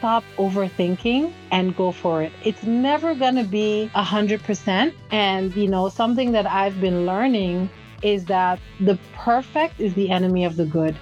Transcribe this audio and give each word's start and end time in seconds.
stop 0.00 0.24
overthinking 0.38 1.30
and 1.50 1.76
go 1.76 1.92
for 1.92 2.22
it. 2.22 2.32
It's 2.42 2.62
never 2.62 3.14
going 3.14 3.34
to 3.34 3.44
be 3.44 3.90
100%. 3.94 4.94
And, 5.10 5.54
you 5.54 5.68
know, 5.68 5.90
something 5.90 6.32
that 6.32 6.46
I've 6.46 6.80
been 6.80 7.04
learning 7.04 7.68
is 8.02 8.24
that 8.24 8.58
the 8.80 8.98
perfect 9.12 9.78
is 9.78 9.92
the 9.92 10.08
enemy 10.08 10.46
of 10.46 10.56
the 10.56 10.64
good. 10.64 10.96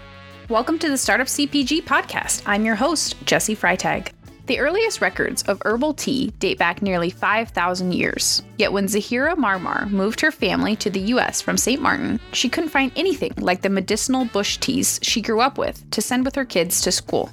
Welcome 0.49 0.81
to 0.81 0.89
the 0.89 0.99
Startup 0.99 1.29
CPG 1.29 1.85
podcast. 1.85 2.43
I'm 2.45 2.65
your 2.65 2.75
host, 2.75 3.25
Jessi 3.25 3.57
Freitag. 3.57 4.11
The 4.47 4.59
earliest 4.59 5.01
records 5.01 5.45
of 5.45 5.63
herbal 5.65 5.95
tea 5.95 6.33
date 6.41 6.59
back 6.59 6.83
nearly 6.83 7.11
5,000 7.11 7.93
years. 7.93 8.43
Yet 8.57 8.73
when 8.73 8.87
Zahira 8.87 9.37
Marmar 9.37 9.89
moved 9.93 10.21
her 10.23 10.33
family 10.33 10.75
to 10.75 10.91
the 10.91 11.13
US 11.15 11.41
from 11.41 11.57
St. 11.57 11.81
Martin, 11.81 12.19
she 12.33 12.49
couldn't 12.49 12.71
find 12.71 12.91
anything 12.97 13.33
like 13.37 13.63
the 13.63 13.69
medicinal 13.69 14.25
bush 14.25 14.57
teas 14.57 14.99
she 15.05 15.23
grew 15.23 15.41
up 15.41 15.57
with 15.57 15.89
to 15.93 16.03
send 16.03 16.25
with 16.25 16.35
her 16.35 16.45
kids 16.45 16.81
to 16.81 16.91
school. 16.91 17.31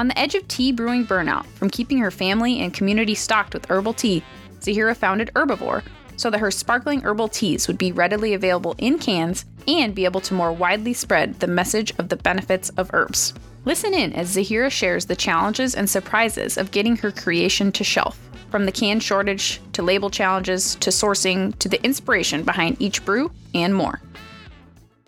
On 0.00 0.08
the 0.08 0.18
edge 0.18 0.34
of 0.34 0.48
tea 0.48 0.72
brewing 0.72 1.04
burnout 1.04 1.44
from 1.44 1.68
keeping 1.68 1.98
her 1.98 2.10
family 2.10 2.60
and 2.60 2.72
community 2.72 3.14
stocked 3.14 3.52
with 3.52 3.68
herbal 3.68 3.92
tea, 3.92 4.24
Zahira 4.60 4.96
founded 4.96 5.30
Hrbvor 5.34 5.82
so 6.16 6.30
that 6.30 6.40
her 6.40 6.50
sparkling 6.50 7.02
herbal 7.02 7.28
teas 7.28 7.68
would 7.68 7.76
be 7.76 7.92
readily 7.92 8.32
available 8.32 8.74
in 8.78 8.98
cans 8.98 9.44
and 9.68 9.94
be 9.94 10.06
able 10.06 10.22
to 10.22 10.32
more 10.32 10.54
widely 10.54 10.94
spread 10.94 11.38
the 11.40 11.46
message 11.46 11.92
of 11.98 12.08
the 12.08 12.16
benefits 12.16 12.70
of 12.78 12.88
herbs. 12.94 13.34
Listen 13.66 13.92
in 13.92 14.14
as 14.14 14.34
Zahira 14.34 14.70
shares 14.70 15.04
the 15.04 15.14
challenges 15.14 15.74
and 15.74 15.90
surprises 15.90 16.56
of 16.56 16.70
getting 16.70 16.96
her 16.96 17.12
creation 17.12 17.70
to 17.72 17.84
shelf. 17.84 18.18
From 18.50 18.64
the 18.64 18.72
can 18.72 19.00
shortage 19.00 19.60
to 19.74 19.82
label 19.82 20.08
challenges 20.08 20.76
to 20.76 20.88
sourcing 20.88 21.54
to 21.58 21.68
the 21.68 21.84
inspiration 21.84 22.42
behind 22.42 22.80
each 22.80 23.04
brew 23.04 23.30
and 23.52 23.74
more. 23.74 24.00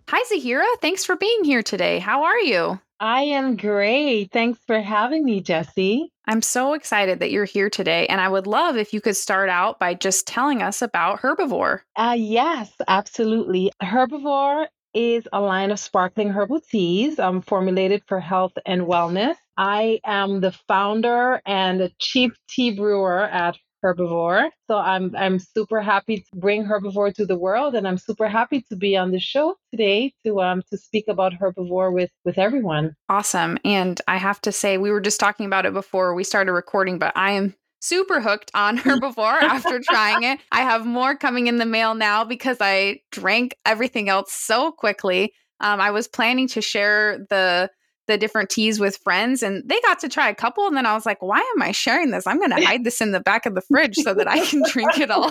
Hi, 0.09 0.23
Zahira. 0.31 0.67
Thanks 0.83 1.03
for 1.03 1.17
being 1.17 1.45
here 1.45 1.63
today. 1.63 1.99
How 1.99 2.25
are 2.25 2.41
you? 2.41 2.79
I 3.03 3.23
am 3.23 3.57
great. 3.57 4.31
Thanks 4.31 4.61
for 4.65 4.81
having 4.81 5.25
me, 5.25 5.43
Jessi. 5.43 6.07
I'm 6.29 6.41
so 6.41 6.73
excited 6.73 7.19
that 7.19 7.33
you're 7.33 7.45
here 7.45 7.69
today. 7.69 8.07
And 8.07 8.21
I 8.21 8.29
would 8.29 8.47
love 8.47 8.77
if 8.77 8.93
you 8.93 9.01
could 9.01 9.17
start 9.17 9.49
out 9.49 9.81
by 9.81 9.95
just 9.95 10.25
telling 10.25 10.63
us 10.63 10.83
about 10.83 11.19
Hrbvor. 11.21 11.81
Uh, 11.97 12.15
yes, 12.17 12.71
absolutely. 12.87 13.73
Hrbvor 13.83 14.69
is 14.95 15.27
a 15.33 15.41
line 15.41 15.73
of 15.73 15.81
sparkling 15.81 16.29
herbal 16.29 16.61
teas 16.61 17.19
um, 17.19 17.43
formulated 17.43 18.05
for 18.07 18.21
health 18.21 18.53
and 18.67 18.83
wellness. 18.83 19.35
I 19.57 19.99
am 20.05 20.41
the 20.41 20.53
founder 20.69 21.43
and 21.45 21.91
chief 21.99 22.31
tea 22.49 22.71
brewer 22.77 23.23
at 23.23 23.57
Hrbvor. 23.85 24.51
So 24.69 24.77
I'm 24.77 25.15
I'm 25.17 25.39
super 25.39 25.81
happy 25.81 26.19
to 26.19 26.37
bring 26.37 26.65
Hrbvor 26.65 27.15
to 27.15 27.27
the 27.27 27.37
world, 27.37 27.75
and 27.75 27.87
I'm 27.87 27.99
super 27.99 28.29
happy 28.29 28.63
to 28.69 28.77
be 28.77 28.97
on 28.97 29.11
the 29.11 29.21
show 29.21 29.57
today 29.71 30.13
to 30.25 30.41
um 30.41 30.63
to 30.71 30.79
speak 30.79 31.07
about 31.09 31.33
Hrbvor 31.33 31.93
with 31.93 32.11
with 32.25 32.39
everyone. 32.39 32.95
Awesome, 33.09 33.59
and 33.65 34.01
I 34.09 34.17
have 34.17 34.41
to 34.43 34.53
say 34.53 34.79
we 34.79 34.91
were 34.91 35.01
just 35.01 35.21
talking 35.21 35.47
about 35.47 35.67
it 35.67 35.73
before 35.73 36.15
we 36.15 36.25
started 36.25 36.53
recording, 36.53 36.99
but 36.99 37.13
I 37.17 37.33
am 37.33 37.55
super 37.81 38.21
hooked 38.21 38.51
on 38.55 38.79
Hrbvor 38.79 39.19
after 39.43 39.81
trying 39.81 40.23
it. 40.23 40.39
I 40.53 40.61
have 40.61 40.87
more 40.87 41.17
coming 41.17 41.49
in 41.49 41.57
the 41.57 41.67
mail 41.67 41.95
now 41.95 42.25
because 42.25 42.59
I 42.61 43.01
drank 43.11 43.57
everything 43.67 44.09
else 44.09 44.33
so 44.33 44.73
quickly. 44.73 45.35
Um, 45.61 45.81
I 45.81 45.91
was 45.91 46.09
planning 46.09 46.49
to 46.49 46.63
share 46.63 47.27
the 47.29 47.71
the 48.09 48.19
different 48.19 48.51
teas 48.51 48.81
with 48.81 48.97
friends 48.99 49.43
and 49.43 49.63
they 49.69 49.81
got 49.83 50.01
to 50.01 50.09
try 50.09 50.29
a 50.29 50.35
couple 50.35 50.67
and 50.67 50.77
then 50.77 50.87
I 50.87 50.95
was 50.95 51.07
like, 51.07 51.23
why 51.23 51.39
am 51.57 51.63
I 51.63 51.73
sharing 51.73 52.11
this? 52.11 52.27
I'm 52.27 52.39
going 52.39 52.51
to 52.51 52.65
hide 52.65 52.85
this 52.85 53.01
in 53.01 53.13
the 53.13 53.21
back 53.21 53.47
of 53.47 53.55
the 53.55 53.61
fridge 53.61 53.97
so 53.97 54.13
that 54.15 54.29
I 54.29 54.45
can 54.45 54.63
drink 54.69 54.99
it 54.99 55.11
all. 55.11 55.31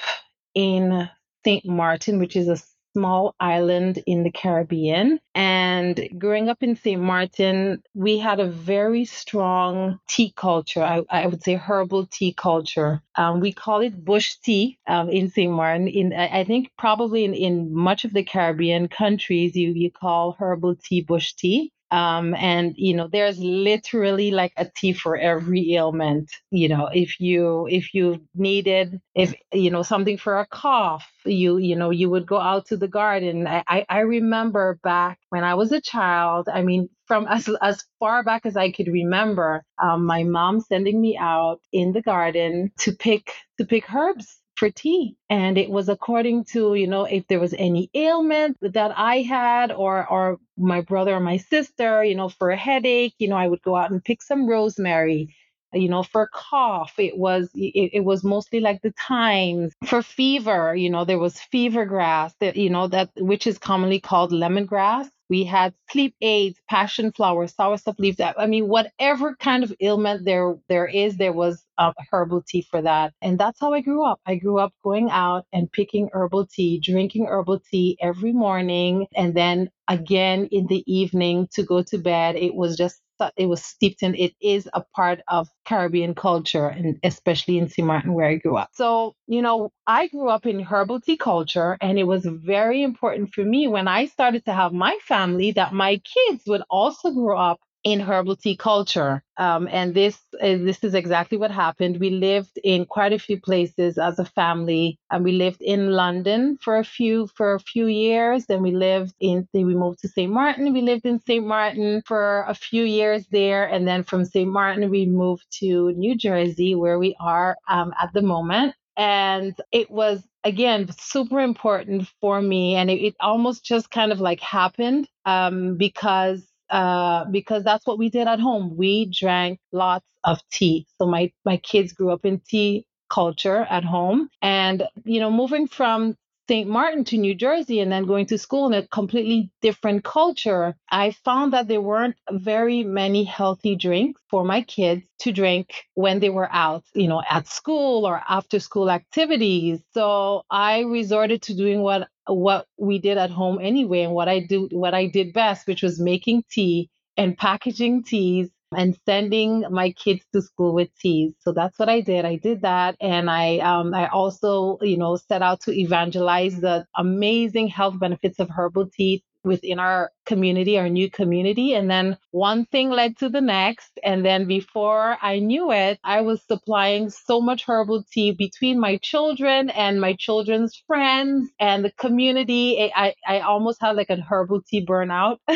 in 0.54 1.08
St. 1.44 1.66
Martin, 1.66 2.18
which 2.18 2.36
is 2.36 2.48
a 2.48 2.58
small 2.94 3.34
island 3.40 4.02
in 4.06 4.22
the 4.22 4.30
Caribbean. 4.30 5.18
And 5.34 6.08
growing 6.16 6.48
up 6.48 6.62
in 6.62 6.76
St. 6.76 7.00
Martin, 7.00 7.82
we 7.94 8.18
had 8.18 8.40
a 8.40 8.46
very 8.46 9.04
strong 9.04 9.98
tea 10.08 10.32
culture. 10.36 10.82
I, 10.82 11.02
I 11.10 11.26
would 11.26 11.42
say 11.42 11.54
herbal 11.54 12.06
tea 12.06 12.32
culture. 12.32 13.02
Um, 13.16 13.40
we 13.40 13.52
call 13.52 13.80
it 13.80 14.04
bush 14.04 14.36
tea 14.36 14.78
um, 14.86 15.10
in 15.10 15.28
St. 15.28 15.52
Martin. 15.52 15.88
In 15.88 16.12
I 16.12 16.44
think 16.44 16.70
probably 16.78 17.24
in, 17.24 17.34
in 17.34 17.74
much 17.74 18.04
of 18.04 18.12
the 18.12 18.22
Caribbean 18.22 18.88
countries, 18.88 19.56
you 19.56 19.72
you 19.72 19.90
call 19.90 20.36
herbal 20.38 20.76
tea 20.76 21.02
bush 21.02 21.34
tea. 21.34 21.72
Um, 21.94 22.34
and 22.34 22.74
you 22.76 22.94
know, 22.96 23.08
there's 23.08 23.38
literally 23.38 24.30
like 24.32 24.52
a 24.56 24.66
tea 24.76 24.92
for 24.92 25.16
every 25.16 25.74
ailment. 25.74 26.30
You 26.50 26.68
know, 26.68 26.88
if 26.92 27.20
you 27.20 27.68
if 27.70 27.94
you 27.94 28.26
needed 28.34 29.00
if 29.14 29.34
you 29.52 29.70
know 29.70 29.82
something 29.82 30.18
for 30.18 30.40
a 30.40 30.46
cough, 30.46 31.06
you 31.24 31.58
you 31.58 31.76
know 31.76 31.90
you 31.90 32.10
would 32.10 32.26
go 32.26 32.38
out 32.40 32.66
to 32.66 32.76
the 32.76 32.88
garden. 32.88 33.46
I 33.46 33.86
I 33.88 34.00
remember 34.00 34.80
back 34.82 35.18
when 35.28 35.44
I 35.44 35.54
was 35.54 35.70
a 35.72 35.80
child. 35.80 36.48
I 36.52 36.62
mean, 36.62 36.88
from 37.06 37.26
as 37.28 37.48
as 37.62 37.84
far 38.00 38.24
back 38.24 38.44
as 38.44 38.56
I 38.56 38.72
could 38.72 38.88
remember, 38.88 39.64
um, 39.80 40.04
my 40.06 40.24
mom 40.24 40.60
sending 40.60 41.00
me 41.00 41.16
out 41.16 41.60
in 41.72 41.92
the 41.92 42.02
garden 42.02 42.72
to 42.80 42.92
pick 42.92 43.30
to 43.58 43.64
pick 43.64 43.92
herbs 43.94 44.40
for 44.56 44.70
tea. 44.70 45.16
And 45.30 45.58
it 45.58 45.70
was 45.70 45.88
according 45.88 46.44
to 46.52 46.74
you 46.74 46.86
know 46.86 47.04
if 47.04 47.26
there 47.26 47.40
was 47.40 47.54
any 47.58 47.90
ailment 47.94 48.56
that 48.60 48.92
i 48.96 49.16
had 49.18 49.72
or 49.72 50.06
or 50.08 50.38
my 50.56 50.80
brother 50.80 51.14
or 51.14 51.20
my 51.20 51.36
sister 51.38 52.04
you 52.04 52.14
know 52.14 52.28
for 52.28 52.50
a 52.50 52.56
headache 52.56 53.14
you 53.18 53.28
know 53.28 53.36
i 53.36 53.46
would 53.48 53.62
go 53.62 53.76
out 53.76 53.90
and 53.90 54.04
pick 54.04 54.22
some 54.22 54.48
rosemary 54.48 55.34
you 55.72 55.88
know 55.88 56.02
for 56.02 56.22
a 56.22 56.28
cough. 56.28 56.94
It 56.98 57.16
was 57.16 57.50
it, 57.54 57.90
it 57.94 58.04
was 58.04 58.24
mostly 58.24 58.60
like 58.60 58.82
the 58.82 58.92
times 58.92 59.72
for 59.84 60.02
fever 60.02 60.74
you 60.74 60.90
know 60.90 61.04
there 61.04 61.18
was 61.18 61.38
fever 61.40 61.84
grass 61.84 62.34
that 62.40 62.56
you 62.56 62.70
know 62.70 62.88
that 62.88 63.10
which 63.18 63.46
is 63.46 63.58
commonly 63.58 64.00
called 64.00 64.32
lemongrass 64.32 65.08
we 65.30 65.44
had 65.44 65.74
sleep 65.90 66.14
aids, 66.20 66.58
passion 66.68 67.12
flower, 67.12 67.46
soursop. 67.46 68.16
That 68.18 68.36
I 68.38 68.46
mean, 68.46 68.68
whatever 68.68 69.36
kind 69.36 69.64
of 69.64 69.74
ailment 69.80 70.24
there 70.24 70.56
there 70.68 70.86
is, 70.86 71.16
there 71.16 71.32
was 71.32 71.64
a 71.78 71.92
herbal 72.12 72.42
tea 72.48 72.62
for 72.70 72.82
that. 72.82 73.14
And 73.22 73.38
that's 73.38 73.60
how 73.60 73.72
I 73.74 73.80
grew 73.80 74.04
up. 74.04 74.20
I 74.26 74.36
grew 74.36 74.58
up 74.58 74.72
going 74.84 75.10
out 75.10 75.46
and 75.52 75.70
picking 75.72 76.10
herbal 76.12 76.46
tea, 76.46 76.80
drinking 76.80 77.26
herbal 77.26 77.60
tea 77.70 77.98
every 78.00 78.32
morning, 78.32 79.06
and 79.16 79.34
then 79.34 79.70
again 79.88 80.48
in 80.52 80.66
the 80.68 80.84
evening 80.92 81.48
to 81.52 81.62
go 81.64 81.82
to 81.84 81.98
bed. 81.98 82.36
It 82.36 82.54
was 82.54 82.76
just 82.76 83.00
it 83.36 83.46
was 83.46 83.64
steeped 83.64 84.02
in 84.02 84.14
it 84.14 84.34
is 84.40 84.68
a 84.74 84.82
part 84.94 85.20
of 85.28 85.48
Caribbean 85.64 86.14
culture 86.14 86.68
and 86.68 86.98
especially 87.02 87.58
in 87.58 87.68
St. 87.68 87.86
Martin 87.86 88.14
where 88.14 88.28
I 88.28 88.36
grew 88.36 88.56
up. 88.56 88.70
So, 88.74 89.14
you 89.26 89.42
know, 89.42 89.70
I 89.86 90.08
grew 90.08 90.28
up 90.28 90.46
in 90.46 90.60
herbal 90.60 91.00
tea 91.00 91.16
culture 91.16 91.76
and 91.80 91.98
it 91.98 92.04
was 92.04 92.24
very 92.24 92.82
important 92.82 93.32
for 93.34 93.44
me 93.44 93.68
when 93.68 93.88
I 93.88 94.06
started 94.06 94.44
to 94.46 94.52
have 94.52 94.72
my 94.72 94.96
family 95.02 95.52
that 95.52 95.72
my 95.72 96.00
kids 96.14 96.42
would 96.46 96.62
also 96.70 97.10
grow 97.10 97.38
up 97.38 97.60
in 97.84 98.00
herbal 98.00 98.36
tea 98.36 98.56
culture. 98.56 99.22
Um, 99.36 99.68
and 99.70 99.94
this 99.94 100.18
uh, 100.40 100.56
this 100.68 100.82
is 100.84 100.94
exactly 100.94 101.38
what 101.38 101.50
happened. 101.50 102.00
We 102.00 102.10
lived 102.10 102.58
in 102.64 102.86
quite 102.86 103.12
a 103.12 103.18
few 103.18 103.40
places 103.40 103.98
as 103.98 104.18
a 104.18 104.24
family, 104.24 104.98
and 105.10 105.24
we 105.24 105.32
lived 105.32 105.60
in 105.60 105.90
London 105.92 106.58
for 106.62 106.78
a 106.78 106.84
few 106.84 107.28
for 107.36 107.54
a 107.54 107.60
few 107.60 107.86
years. 107.86 108.46
Then 108.46 108.62
we 108.62 108.72
lived 108.72 109.14
in 109.20 109.46
we 109.52 109.64
moved 109.64 110.00
to 110.00 110.08
St. 110.08 110.32
Martin. 110.32 110.72
We 110.72 110.82
lived 110.82 111.04
in 111.04 111.20
St. 111.20 111.46
Martin 111.46 112.02
for 112.06 112.44
a 112.48 112.54
few 112.54 112.84
years 112.84 113.26
there, 113.30 113.66
and 113.66 113.86
then 113.86 114.02
from 114.02 114.24
St. 114.24 114.50
Martin 114.50 114.90
we 114.90 115.06
moved 115.06 115.44
to 115.60 115.92
New 115.92 116.16
Jersey, 116.16 116.74
where 116.74 116.98
we 116.98 117.14
are 117.20 117.56
um, 117.68 117.92
at 118.00 118.12
the 118.14 118.22
moment. 118.22 118.74
And 118.96 119.54
it 119.72 119.90
was 119.90 120.24
again 120.44 120.88
super 120.98 121.40
important 121.40 122.08
for 122.20 122.40
me, 122.40 122.76
and 122.76 122.90
it, 122.90 123.00
it 123.08 123.14
almost 123.20 123.64
just 123.64 123.90
kind 123.90 124.12
of 124.12 124.20
like 124.20 124.40
happened 124.40 125.08
um, 125.26 125.76
because 125.76 126.46
uh, 126.74 127.24
because 127.30 127.64
that's 127.64 127.86
what 127.86 127.98
we 127.98 128.10
did 128.10 128.26
at 128.28 128.40
home. 128.40 128.76
We 128.76 129.06
drank 129.06 129.60
lots 129.72 130.06
of 130.24 130.40
tea. 130.52 130.86
So 130.98 131.06
my 131.06 131.32
my 131.44 131.58
kids 131.58 131.92
grew 131.92 132.12
up 132.12 132.26
in 132.26 132.40
tea 132.40 132.86
culture 133.10 133.60
at 133.70 133.84
home, 133.84 134.28
and 134.42 134.82
you 135.04 135.20
know, 135.20 135.30
moving 135.30 135.68
from 135.68 136.16
St. 136.48 136.68
Martin 136.68 137.04
to 137.04 137.16
New 137.18 137.34
Jersey 137.34 137.80
and 137.80 137.92
then 137.92 138.06
going 138.06 138.26
to 138.26 138.38
school 138.38 138.66
in 138.66 138.74
a 138.74 138.86
completely 138.88 139.50
different 139.62 140.04
culture, 140.04 140.74
I 140.90 141.12
found 141.12 141.54
that 141.54 141.68
there 141.68 141.80
weren't 141.80 142.16
very 142.30 142.82
many 142.84 143.24
healthy 143.24 143.76
drinks 143.76 144.20
for 144.28 144.44
my 144.44 144.62
kids 144.62 145.04
to 145.20 145.32
drink 145.32 145.86
when 145.94 146.20
they 146.20 146.30
were 146.30 146.50
out, 146.52 146.84
you 146.94 147.08
know, 147.08 147.22
at 147.30 147.48
school 147.48 148.06
or 148.06 148.20
after 148.28 148.60
school 148.60 148.90
activities. 148.90 149.80
So 149.94 150.42
I 150.50 150.80
resorted 150.80 151.42
to 151.42 151.54
doing 151.56 151.80
what 151.82 152.08
what 152.26 152.66
we 152.78 152.98
did 152.98 153.18
at 153.18 153.30
home 153.30 153.58
anyway 153.60 154.02
and 154.02 154.12
what 154.14 154.28
I 154.28 154.40
do 154.40 154.68
what 154.72 154.94
I 154.94 155.06
did 155.06 155.32
best, 155.32 155.66
which 155.66 155.82
was 155.82 156.00
making 156.00 156.44
tea 156.50 156.90
and 157.16 157.36
packaging 157.36 158.02
teas 158.04 158.50
and 158.76 158.98
sending 159.06 159.64
my 159.70 159.92
kids 159.92 160.24
to 160.32 160.42
school 160.42 160.74
with 160.74 160.88
teas. 160.98 161.34
So 161.40 161.52
that's 161.52 161.78
what 161.78 161.88
I 161.88 162.00
did. 162.00 162.24
I 162.24 162.36
did 162.36 162.62
that, 162.62 162.96
and 163.00 163.30
I 163.30 163.58
um, 163.58 163.94
I 163.94 164.08
also 164.08 164.78
you 164.82 164.96
know 164.96 165.16
set 165.16 165.42
out 165.42 165.60
to 165.62 165.72
evangelize 165.72 166.60
the 166.60 166.86
amazing 166.96 167.68
health 167.68 167.98
benefits 167.98 168.38
of 168.40 168.50
herbal 168.50 168.90
tea 168.90 169.22
within 169.44 169.78
our 169.78 170.10
community, 170.24 170.78
our 170.78 170.88
new 170.88 171.10
community. 171.10 171.74
And 171.74 171.90
then 171.90 172.18
one 172.30 172.66
thing 172.66 172.90
led 172.90 173.18
to 173.18 173.28
the 173.28 173.40
next. 173.40 173.98
And 174.02 174.24
then 174.24 174.46
before 174.46 175.16
I 175.20 175.38
knew 175.38 175.72
it, 175.72 175.98
I 176.04 176.22
was 176.22 176.42
supplying 176.42 177.10
so 177.10 177.40
much 177.40 177.64
herbal 177.64 178.04
tea 178.10 178.32
between 178.32 178.80
my 178.80 178.96
children 178.98 179.70
and 179.70 180.00
my 180.00 180.14
children's 180.18 180.82
friends 180.86 181.50
and 181.60 181.84
the 181.84 181.92
community. 181.92 182.92
I, 182.94 183.14
I 183.26 183.40
almost 183.40 183.80
had 183.80 183.96
like 183.96 184.10
a 184.10 184.20
herbal 184.20 184.62
tea 184.62 184.84
burnout. 184.84 185.38